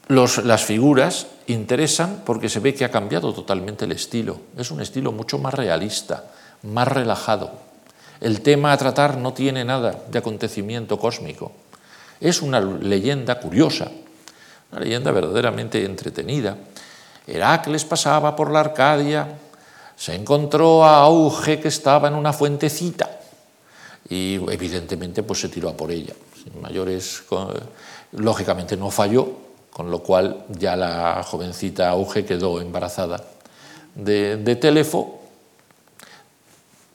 las 0.09 0.63
figuras 0.63 1.25
interesan 1.47 2.21
porque 2.23 2.49
se 2.49 2.59
ve 2.59 2.75
que 2.75 2.85
ha 2.85 2.91
cambiado 2.91 3.33
totalmente 3.33 3.85
el 3.85 3.93
estilo. 3.93 4.41
Es 4.55 4.69
un 4.69 4.79
estilo 4.79 5.11
mucho 5.11 5.39
más 5.39 5.55
realista, 5.55 6.25
más 6.61 6.87
relajado 6.87 7.72
el 8.21 8.41
tema 8.41 8.71
a 8.71 8.77
tratar 8.77 9.17
no 9.17 9.33
tiene 9.33 9.65
nada 9.65 10.03
de 10.09 10.19
acontecimiento 10.19 10.97
cósmico. 10.97 11.51
Es 12.19 12.41
una 12.41 12.61
leyenda 12.61 13.39
curiosa, 13.39 13.91
una 14.71 14.81
leyenda 14.81 15.11
verdaderamente 15.11 15.83
entretenida. 15.83 16.57
Heracles 17.27 17.85
pasaba 17.85 18.35
por 18.35 18.51
la 18.51 18.61
Arcadia, 18.61 19.27
se 19.95 20.15
encontró 20.15 20.83
a 20.83 21.03
Auge 21.03 21.59
que 21.59 21.67
estaba 21.67 22.07
en 22.07 22.15
una 22.15 22.33
fuentecita 22.33 23.09
y 24.09 24.35
evidentemente 24.51 25.23
pues 25.23 25.39
se 25.41 25.49
tiró 25.49 25.69
a 25.69 25.77
por 25.77 25.91
ella. 25.91 26.13
Sin 26.41 26.61
mayores, 26.61 27.23
lógicamente 28.11 28.75
no 28.75 28.89
falló, 28.89 29.27
con 29.71 29.89
lo 29.89 29.99
cual 29.99 30.45
ya 30.49 30.75
la 30.75 31.23
jovencita 31.23 31.89
Auge 31.89 32.25
quedó 32.25 32.59
embarazada 32.61 33.23
de, 33.95 34.37
de 34.37 34.55
Telefo 34.55 35.22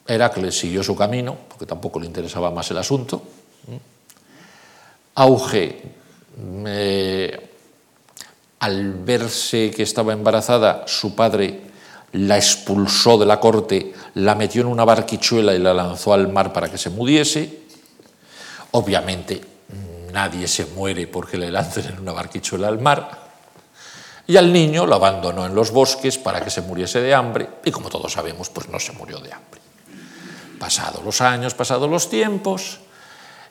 Heracles 0.09 0.59
siguió 0.59 0.83
su 0.83 0.97
camino, 0.97 1.37
porque 1.49 1.67
tampoco 1.67 2.01
le 2.01 2.07
interesaba 2.07 2.51
más 2.51 2.71
el 2.71 2.79
asunto. 2.79 3.23
Auge, 5.15 5.83
al 8.61 8.95
verse 8.95 9.71
que 9.71 9.83
estaba 9.83 10.15
embarazada, 10.15 10.85
su 10.87 11.15
padre 11.15 11.61
la 12.13 12.39
expulsó 12.39 13.19
de 13.19 13.27
la 13.27 13.39
corte, 13.39 13.93
la 14.15 14.35
metió 14.35 14.63
en 14.63 14.69
una 14.69 14.87
barquichuela 14.87 15.55
y 15.55 15.59
la 15.59 15.75
lanzó 15.75 16.15
al 16.15 16.33
mar 16.33 16.55
para 16.55 16.71
que 16.71 16.79
se 16.79 16.89
muriese. 16.89 17.65
Obviamente 18.71 19.41
nadie 20.13 20.49
se 20.49 20.65
muere 20.67 21.07
porque 21.07 21.37
le 21.37 21.51
lancen 21.51 21.87
en 21.87 22.01
una 22.01 22.13
barquichuela 22.13 22.69
al 22.69 22.81
mar. 22.81 23.29
Y 24.27 24.37
al 24.39 24.53
niño 24.53 24.87
lo 24.87 24.95
abandonó 24.95 25.45
en 25.45 25.55
los 25.55 25.71
bosques 25.71 26.17
para 26.17 26.43
que 26.43 26.51
se 26.51 26.63
muriese 26.63 27.01
de 27.01 27.15
hambre 27.15 27.49
y 27.65 27.71
como 27.71 27.91
todos 27.91 28.13
sabemos, 28.13 28.49
pues 28.49 28.69
no 28.69 28.79
se 28.79 28.93
murió 28.93 29.19
de 29.21 29.33
hambre. 29.33 29.68
Pasados 30.59 31.05
los 31.05 31.21
años, 31.21 31.55
pasados 31.55 31.89
los 31.89 32.11
tiempos, 32.11 32.81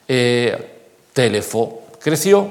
eh, 0.06 0.78
Telefo 1.12 1.82
creció, 2.00 2.48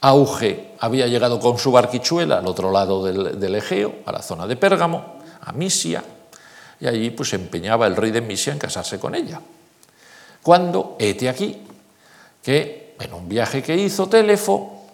Auge 0.00 0.74
había 0.80 1.06
llegado 1.06 1.38
con 1.38 1.58
su 1.58 1.72
barquichuela 1.72 2.38
al 2.38 2.46
otro 2.46 2.70
lado 2.70 3.04
del, 3.04 3.54
Egeo, 3.54 3.96
a 4.06 4.12
la 4.12 4.22
zona 4.22 4.46
de 4.46 4.56
Pérgamo, 4.56 5.18
a 5.42 5.52
Misia, 5.52 6.02
y 6.80 6.86
allí 6.86 7.10
pues 7.10 7.34
empeñaba 7.34 7.86
el 7.86 7.96
rey 7.96 8.10
de 8.10 8.20
Misia 8.20 8.52
en 8.52 8.58
casarse 8.58 8.98
con 8.98 9.14
ella. 9.14 9.40
Cuando, 10.42 10.96
hete 10.98 11.28
aquí, 11.28 11.58
que 12.42 12.94
en 12.98 13.12
un 13.12 13.28
viaje 13.28 13.62
que 13.62 13.76
hizo 13.76 14.08
Telefo, 14.08 14.86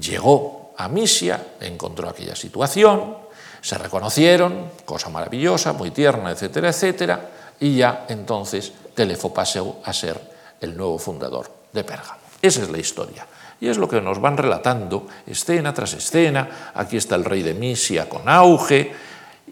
llegó 0.00 0.72
a 0.76 0.88
Misia, 0.88 1.54
encontró 1.60 2.08
aquella 2.08 2.34
situación, 2.34 3.16
se 3.60 3.78
reconocieron, 3.78 4.70
cosa 4.84 5.08
maravillosa, 5.10 5.72
muy 5.72 5.90
tierna, 5.90 6.32
etcétera, 6.32 6.70
etcétera, 6.70 7.30
y 7.60 7.76
ya 7.76 8.06
entonces 8.08 8.72
Telefo 8.94 9.32
pasó 9.32 9.80
a 9.84 9.92
ser 9.92 10.20
el 10.60 10.76
nuevo 10.76 10.98
fundador 10.98 11.50
de 11.72 11.84
Pérgamo. 11.84 12.20
Esa 12.40 12.62
es 12.62 12.70
la 12.70 12.78
historia. 12.78 13.26
Y 13.60 13.68
es 13.68 13.78
lo 13.78 13.88
que 13.88 14.00
nos 14.00 14.20
van 14.20 14.36
relatando 14.36 15.06
escena 15.26 15.72
tras 15.72 15.94
escena. 15.94 16.72
Aquí 16.74 16.96
está 16.96 17.14
el 17.14 17.24
rey 17.24 17.42
de 17.42 17.54
Misia 17.54 18.08
con 18.08 18.28
auge. 18.28 18.92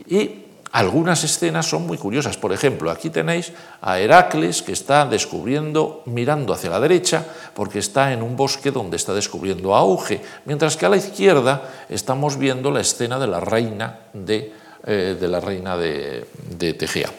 Y 0.08 0.42
algunas 0.72 1.22
escenas 1.24 1.66
son 1.66 1.86
muy 1.86 1.98
curiosas. 1.98 2.36
Por 2.36 2.52
ejemplo, 2.52 2.90
aquí 2.90 3.10
tenéis 3.10 3.52
a 3.80 3.98
Heracles 3.98 4.62
que 4.62 4.72
está 4.72 5.06
descubriendo, 5.06 6.02
mirando 6.06 6.52
hacia 6.52 6.70
la 6.70 6.80
derecha, 6.80 7.24
porque 7.54 7.78
está 7.78 8.12
en 8.12 8.22
un 8.22 8.36
bosque 8.36 8.70
donde 8.70 8.96
está 8.96 9.14
descubriendo 9.14 9.74
auge, 9.74 10.20
mientras 10.46 10.76
que 10.76 10.86
a 10.86 10.88
la 10.88 10.96
izquierda 10.96 11.70
estamos 11.88 12.38
viendo 12.38 12.70
la 12.70 12.80
escena 12.80 13.18
de 13.18 13.26
la 13.26 13.40
reina 13.40 14.00
de, 14.12 14.52
eh, 14.84 15.16
la 15.20 15.40
reina 15.40 15.76
de, 15.76 16.26
de 16.58 16.74
Tegea. 16.74 17.10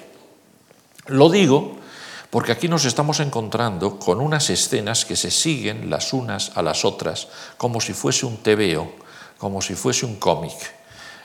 Lo 1.08 1.30
digo 1.30 1.84
porque 2.34 2.52
aquí 2.52 2.68
nos 2.68 2.86
estamos 2.86 3.20
encontrando 3.20 4.00
con 4.00 4.20
unas 4.20 4.50
escenas 4.50 5.06
que 5.06 5.16
se 5.16 5.30
siguen 5.30 5.92
las 5.92 6.14
unas 6.14 6.58
a 6.58 6.64
las 6.64 6.84
otras, 6.84 7.28
como 7.58 7.80
si 7.80 7.94
fuese 7.94 8.26
un 8.26 8.38
tebeo, 8.38 8.92
como 9.38 9.62
si 9.62 9.76
fuese 9.76 10.08
un 10.08 10.16
cómic. 10.16 10.56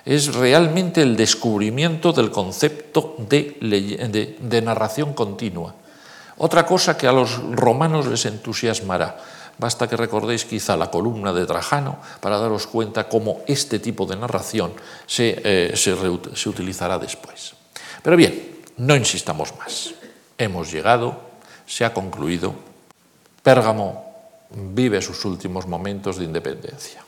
Es 0.05 0.35
realmente 0.35 1.01
el 1.01 1.17
descubrimiento 1.17 2.13
del 2.13 2.31
concepto 2.31 3.17
de, 3.21 4.63
narración 4.63 5.15
continua. 5.15 5.75
Otra 6.37 6.67
cosa 6.67 6.99
que 6.99 7.07
a 7.07 7.13
los 7.13 7.41
romanos 7.53 8.07
les 8.07 8.27
entusiasmará, 8.27 9.17
basta 9.57 9.89
que 9.89 9.97
recordéis 9.97 10.45
quizá 10.45 10.77
la 10.77 10.91
columna 10.91 11.33
de 11.33 11.47
Trajano 11.47 12.01
para 12.21 12.37
daros 12.37 12.67
cuenta 12.67 13.09
cómo 13.09 13.41
este 13.47 13.79
tipo 13.79 14.05
de 14.05 14.17
narración 14.17 14.75
se, 15.07 15.41
eh, 15.43 15.73
se 15.75 16.49
utilizará 16.51 16.99
después. 16.99 17.55
Pero 18.03 18.15
bien, 18.15 18.58
no 18.79 18.97
insistamos 18.97 19.57
más. 19.59 19.95
Hemos 20.37 20.71
llegado, 20.71 21.21
se 21.67 21.85
ha 21.85 21.93
concluido. 21.93 22.55
Pérgamo 23.43 24.05
vive 24.51 25.03
sus 25.03 25.25
últimos 25.25 25.67
momentos 25.67 26.17
de 26.17 26.25
independencia. 26.25 27.05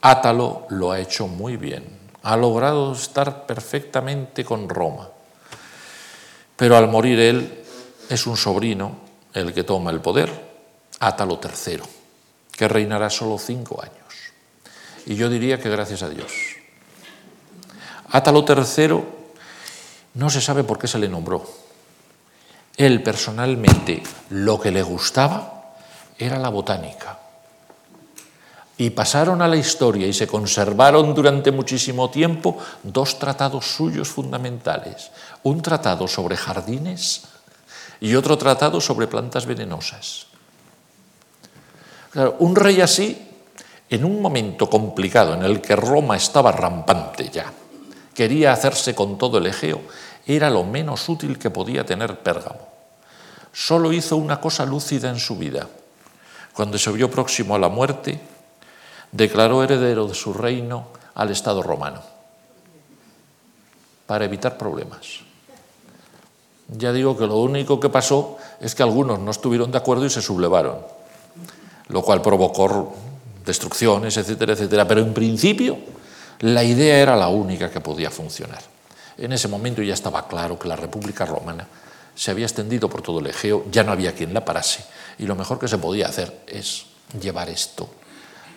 Átalo 0.00 0.66
lo 0.70 0.92
ha 0.92 1.00
hecho 1.00 1.26
muy 1.26 1.56
bien, 1.56 1.84
ha 2.22 2.36
logrado 2.36 2.92
estar 2.92 3.46
perfectamente 3.46 4.44
con 4.44 4.68
Roma. 4.68 5.08
Pero 6.56 6.76
al 6.76 6.88
morir 6.88 7.20
él, 7.20 7.64
es 8.08 8.26
un 8.26 8.36
sobrino 8.36 8.96
el 9.34 9.52
que 9.52 9.64
toma 9.64 9.90
el 9.90 10.00
poder, 10.00 10.48
Átalo 11.00 11.38
III, 11.42 11.82
que 12.50 12.68
reinará 12.68 13.10
solo 13.10 13.38
cinco 13.38 13.82
años. 13.82 13.94
Y 15.06 15.14
yo 15.14 15.28
diría 15.28 15.60
que 15.60 15.68
gracias 15.68 16.02
a 16.02 16.08
Dios. 16.08 16.32
Átalo 18.10 18.44
III 18.48 19.17
no 20.18 20.28
se 20.28 20.42
sabe 20.42 20.64
por 20.64 20.78
qué 20.78 20.86
se 20.86 20.98
le 20.98 21.08
nombró 21.08 21.46
él 22.78 23.02
personalmente 23.02 24.02
lo 24.30 24.58
que 24.58 24.70
le 24.70 24.82
gustaba 24.82 25.74
era 26.16 26.38
la 26.38 26.48
botánica. 26.48 27.18
Y 28.78 28.90
pasaron 28.90 29.42
a 29.42 29.48
la 29.48 29.56
historia 29.56 30.06
y 30.06 30.12
se 30.12 30.28
conservaron 30.28 31.12
durante 31.12 31.50
muchísimo 31.50 32.08
tiempo 32.08 32.56
dos 32.84 33.18
tratados 33.18 33.66
suyos 33.66 34.08
fundamentales. 34.08 35.10
Un 35.42 35.60
tratado 35.60 36.06
sobre 36.06 36.36
jardines 36.36 37.22
y 38.00 38.14
otro 38.14 38.38
tratado 38.38 38.80
sobre 38.80 39.08
plantas 39.08 39.44
venenosas. 39.44 40.28
un 42.38 42.54
rey 42.54 42.80
así, 42.80 43.28
en 43.90 44.04
un 44.04 44.22
momento 44.22 44.70
complicado 44.70 45.34
en 45.34 45.42
el 45.42 45.60
que 45.60 45.74
Roma 45.74 46.16
estaba 46.16 46.52
rampante 46.52 47.28
ya, 47.28 47.52
quería 48.14 48.52
hacerse 48.52 48.94
con 48.94 49.18
todo 49.18 49.38
el 49.38 49.46
Egeo, 49.46 49.80
era 50.36 50.50
lo 50.50 50.62
menos 50.62 51.08
útil 51.08 51.38
que 51.38 51.48
podía 51.48 51.86
tener 51.86 52.18
Pérgamo. 52.18 52.68
Solo 53.52 53.92
hizo 53.92 54.16
una 54.18 54.40
cosa 54.40 54.66
lúcida 54.66 55.08
en 55.08 55.18
su 55.18 55.36
vida. 55.36 55.66
Cuando 56.52 56.76
se 56.78 56.92
vio 56.92 57.10
próximo 57.10 57.54
a 57.54 57.58
la 57.58 57.70
muerte, 57.70 58.20
declaró 59.10 59.64
heredero 59.64 60.06
de 60.06 60.14
su 60.14 60.34
reino 60.34 60.88
al 61.14 61.30
Estado 61.30 61.62
romano, 61.62 62.02
para 64.06 64.26
evitar 64.26 64.58
problemas. 64.58 65.20
Ya 66.68 66.92
digo 66.92 67.16
que 67.16 67.26
lo 67.26 67.38
único 67.38 67.80
que 67.80 67.88
pasó 67.88 68.36
es 68.60 68.74
que 68.74 68.82
algunos 68.82 69.18
no 69.18 69.30
estuvieron 69.30 69.72
de 69.72 69.78
acuerdo 69.78 70.04
y 70.04 70.10
se 70.10 70.20
sublevaron, 70.20 70.78
lo 71.88 72.02
cual 72.02 72.20
provocó 72.20 72.94
destrucciones, 73.46 74.18
etcétera, 74.18 74.52
etcétera. 74.52 74.86
Pero 74.86 75.00
en 75.00 75.14
principio 75.14 75.78
la 76.40 76.62
idea 76.62 76.98
era 76.98 77.16
la 77.16 77.28
única 77.28 77.70
que 77.70 77.80
podía 77.80 78.10
funcionar. 78.10 78.77
En 79.18 79.32
ese 79.32 79.48
momento 79.48 79.82
ya 79.82 79.94
estaba 79.94 80.28
claro 80.28 80.58
que 80.58 80.68
la 80.68 80.76
República 80.76 81.26
Romana 81.26 81.66
se 82.14 82.30
había 82.30 82.46
extendido 82.46 82.88
por 82.88 83.02
todo 83.02 83.18
el 83.20 83.26
Egeo, 83.26 83.64
ya 83.70 83.82
no 83.82 83.92
había 83.92 84.14
quien 84.14 84.32
la 84.32 84.44
parase, 84.44 84.84
y 85.18 85.26
lo 85.26 85.34
mejor 85.34 85.58
que 85.58 85.68
se 85.68 85.78
podía 85.78 86.06
hacer 86.06 86.42
es 86.46 86.86
llevar 87.20 87.48
esto 87.48 87.88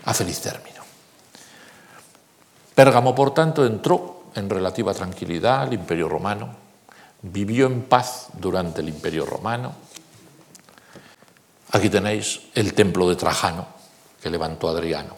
a 0.05 0.13
feliz 0.13 0.39
término. 0.39 0.81
Pérgamo, 2.75 3.13
por 3.13 3.33
tanto, 3.33 3.65
entró 3.65 4.23
en 4.35 4.49
relativa 4.49 4.93
tranquilidad 4.93 5.61
al 5.61 5.73
Imperio 5.73 6.07
Romano, 6.09 6.55
vivió 7.21 7.67
en 7.67 7.83
paz 7.83 8.27
durante 8.33 8.81
el 8.81 8.89
Imperio 8.89 9.25
Romano. 9.25 9.73
Aquí 11.71 11.89
tenéis 11.89 12.41
el 12.55 12.73
templo 12.73 13.09
de 13.09 13.15
Trajano, 13.15 13.67
que 14.21 14.29
levantó 14.29 14.69
Adriano. 14.69 15.15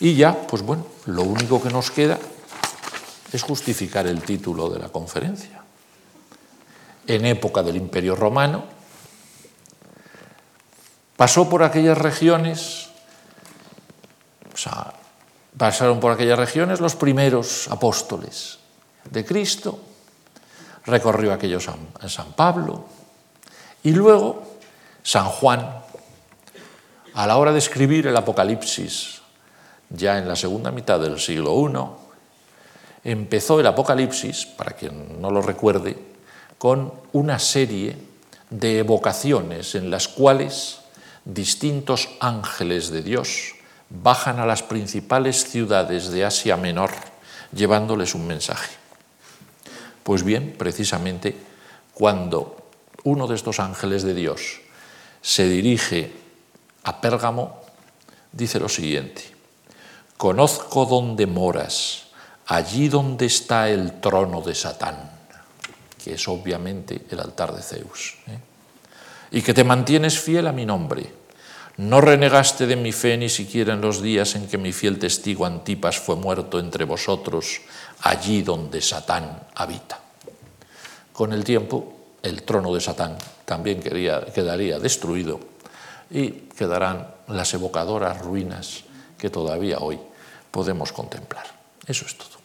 Y 0.00 0.14
ya, 0.16 0.34
pues 0.46 0.62
bueno, 0.62 0.86
lo 1.06 1.22
único 1.22 1.62
que 1.62 1.70
nos 1.70 1.90
queda 1.90 2.18
es 3.32 3.42
justificar 3.42 4.06
el 4.06 4.22
título 4.22 4.68
de 4.68 4.78
la 4.78 4.88
conferencia. 4.88 5.62
En 7.06 7.24
época 7.24 7.62
del 7.62 7.76
Imperio 7.76 8.14
Romano, 8.14 8.64
pasó 11.16 11.48
por 11.48 11.62
aquellas 11.62 11.98
regiones, 11.98 12.88
o 14.52 14.56
sea, 14.56 14.94
pasaron 15.56 16.00
por 16.00 16.12
aquellas 16.12 16.38
regiones 16.38 16.80
los 16.80 16.96
primeros 16.96 17.68
apóstoles 17.68 18.58
de 19.10 19.24
Cristo, 19.24 19.80
recorrió 20.86 21.32
aquello 21.32 21.60
San, 21.60 21.88
San 22.08 22.32
Pablo, 22.32 22.86
y 23.82 23.92
luego 23.92 24.56
San 25.02 25.26
Juan, 25.26 25.82
a 27.14 27.26
la 27.26 27.36
hora 27.36 27.52
de 27.52 27.58
escribir 27.58 28.06
el 28.06 28.16
Apocalipsis, 28.16 29.20
ya 29.88 30.18
en 30.18 30.28
la 30.28 30.36
segunda 30.36 30.70
mitad 30.70 31.00
del 31.00 31.18
siglo 31.18 31.52
I, 31.68 31.99
empezó 33.04 33.60
el 33.60 33.66
Apocalipsis, 33.66 34.46
para 34.46 34.72
quien 34.72 35.20
no 35.20 35.30
lo 35.30 35.42
recuerde, 35.42 35.96
con 36.58 36.92
una 37.12 37.38
serie 37.38 37.96
de 38.50 38.78
evocaciones 38.80 39.74
en 39.74 39.90
las 39.90 40.08
cuales 40.08 40.80
distintos 41.24 42.08
ángeles 42.20 42.90
de 42.90 43.02
Dios 43.02 43.54
bajan 43.88 44.38
a 44.38 44.46
las 44.46 44.62
principales 44.62 45.44
ciudades 45.44 46.10
de 46.10 46.24
Asia 46.24 46.56
Menor 46.56 46.90
llevándoles 47.52 48.14
un 48.14 48.26
mensaje. 48.26 48.70
Pues 50.02 50.22
bien, 50.22 50.54
precisamente 50.56 51.36
cuando 51.94 52.56
uno 53.04 53.26
de 53.26 53.34
estos 53.34 53.60
ángeles 53.60 54.02
de 54.02 54.14
Dios 54.14 54.60
se 55.22 55.48
dirige 55.48 56.12
a 56.84 57.00
Pérgamo, 57.00 57.60
dice 58.32 58.60
lo 58.60 58.68
siguiente, 58.68 59.22
conozco 60.16 60.86
dónde 60.86 61.26
moras, 61.26 62.06
allí 62.50 62.88
donde 62.88 63.26
está 63.26 63.68
el 63.68 64.00
trono 64.00 64.40
de 64.40 64.56
Satán, 64.56 65.08
que 66.02 66.14
es 66.14 66.28
obviamente 66.28 67.06
el 67.08 67.20
altar 67.20 67.54
de 67.54 67.62
Zeus, 67.62 68.16
¿eh? 68.26 68.38
y 69.30 69.40
que 69.40 69.54
te 69.54 69.62
mantienes 69.62 70.18
fiel 70.18 70.48
a 70.48 70.52
mi 70.52 70.66
nombre. 70.66 71.14
No 71.76 72.00
renegaste 72.00 72.66
de 72.66 72.74
mi 72.74 72.90
fe 72.90 73.16
ni 73.16 73.28
siquiera 73.28 73.72
en 73.72 73.80
los 73.80 74.02
días 74.02 74.34
en 74.34 74.48
que 74.48 74.58
mi 74.58 74.72
fiel 74.72 74.98
testigo 74.98 75.46
Antipas 75.46 76.00
fue 76.00 76.16
muerto 76.16 76.58
entre 76.58 76.84
vosotros, 76.84 77.60
allí 78.02 78.42
donde 78.42 78.82
Satán 78.82 79.46
habita. 79.54 80.00
Con 81.12 81.32
el 81.32 81.44
tiempo, 81.44 82.16
el 82.20 82.42
trono 82.42 82.74
de 82.74 82.80
Satán 82.80 83.16
también 83.44 83.80
quedaría 83.80 84.78
destruido 84.80 85.38
y 86.10 86.30
quedarán 86.30 87.14
las 87.28 87.54
evocadoras 87.54 88.20
ruinas 88.20 88.82
que 89.16 89.30
todavía 89.30 89.78
hoy 89.78 90.00
podemos 90.50 90.92
contemplar. 90.92 91.46
Eso 91.86 92.04
es 92.04 92.18
todo. 92.18 92.39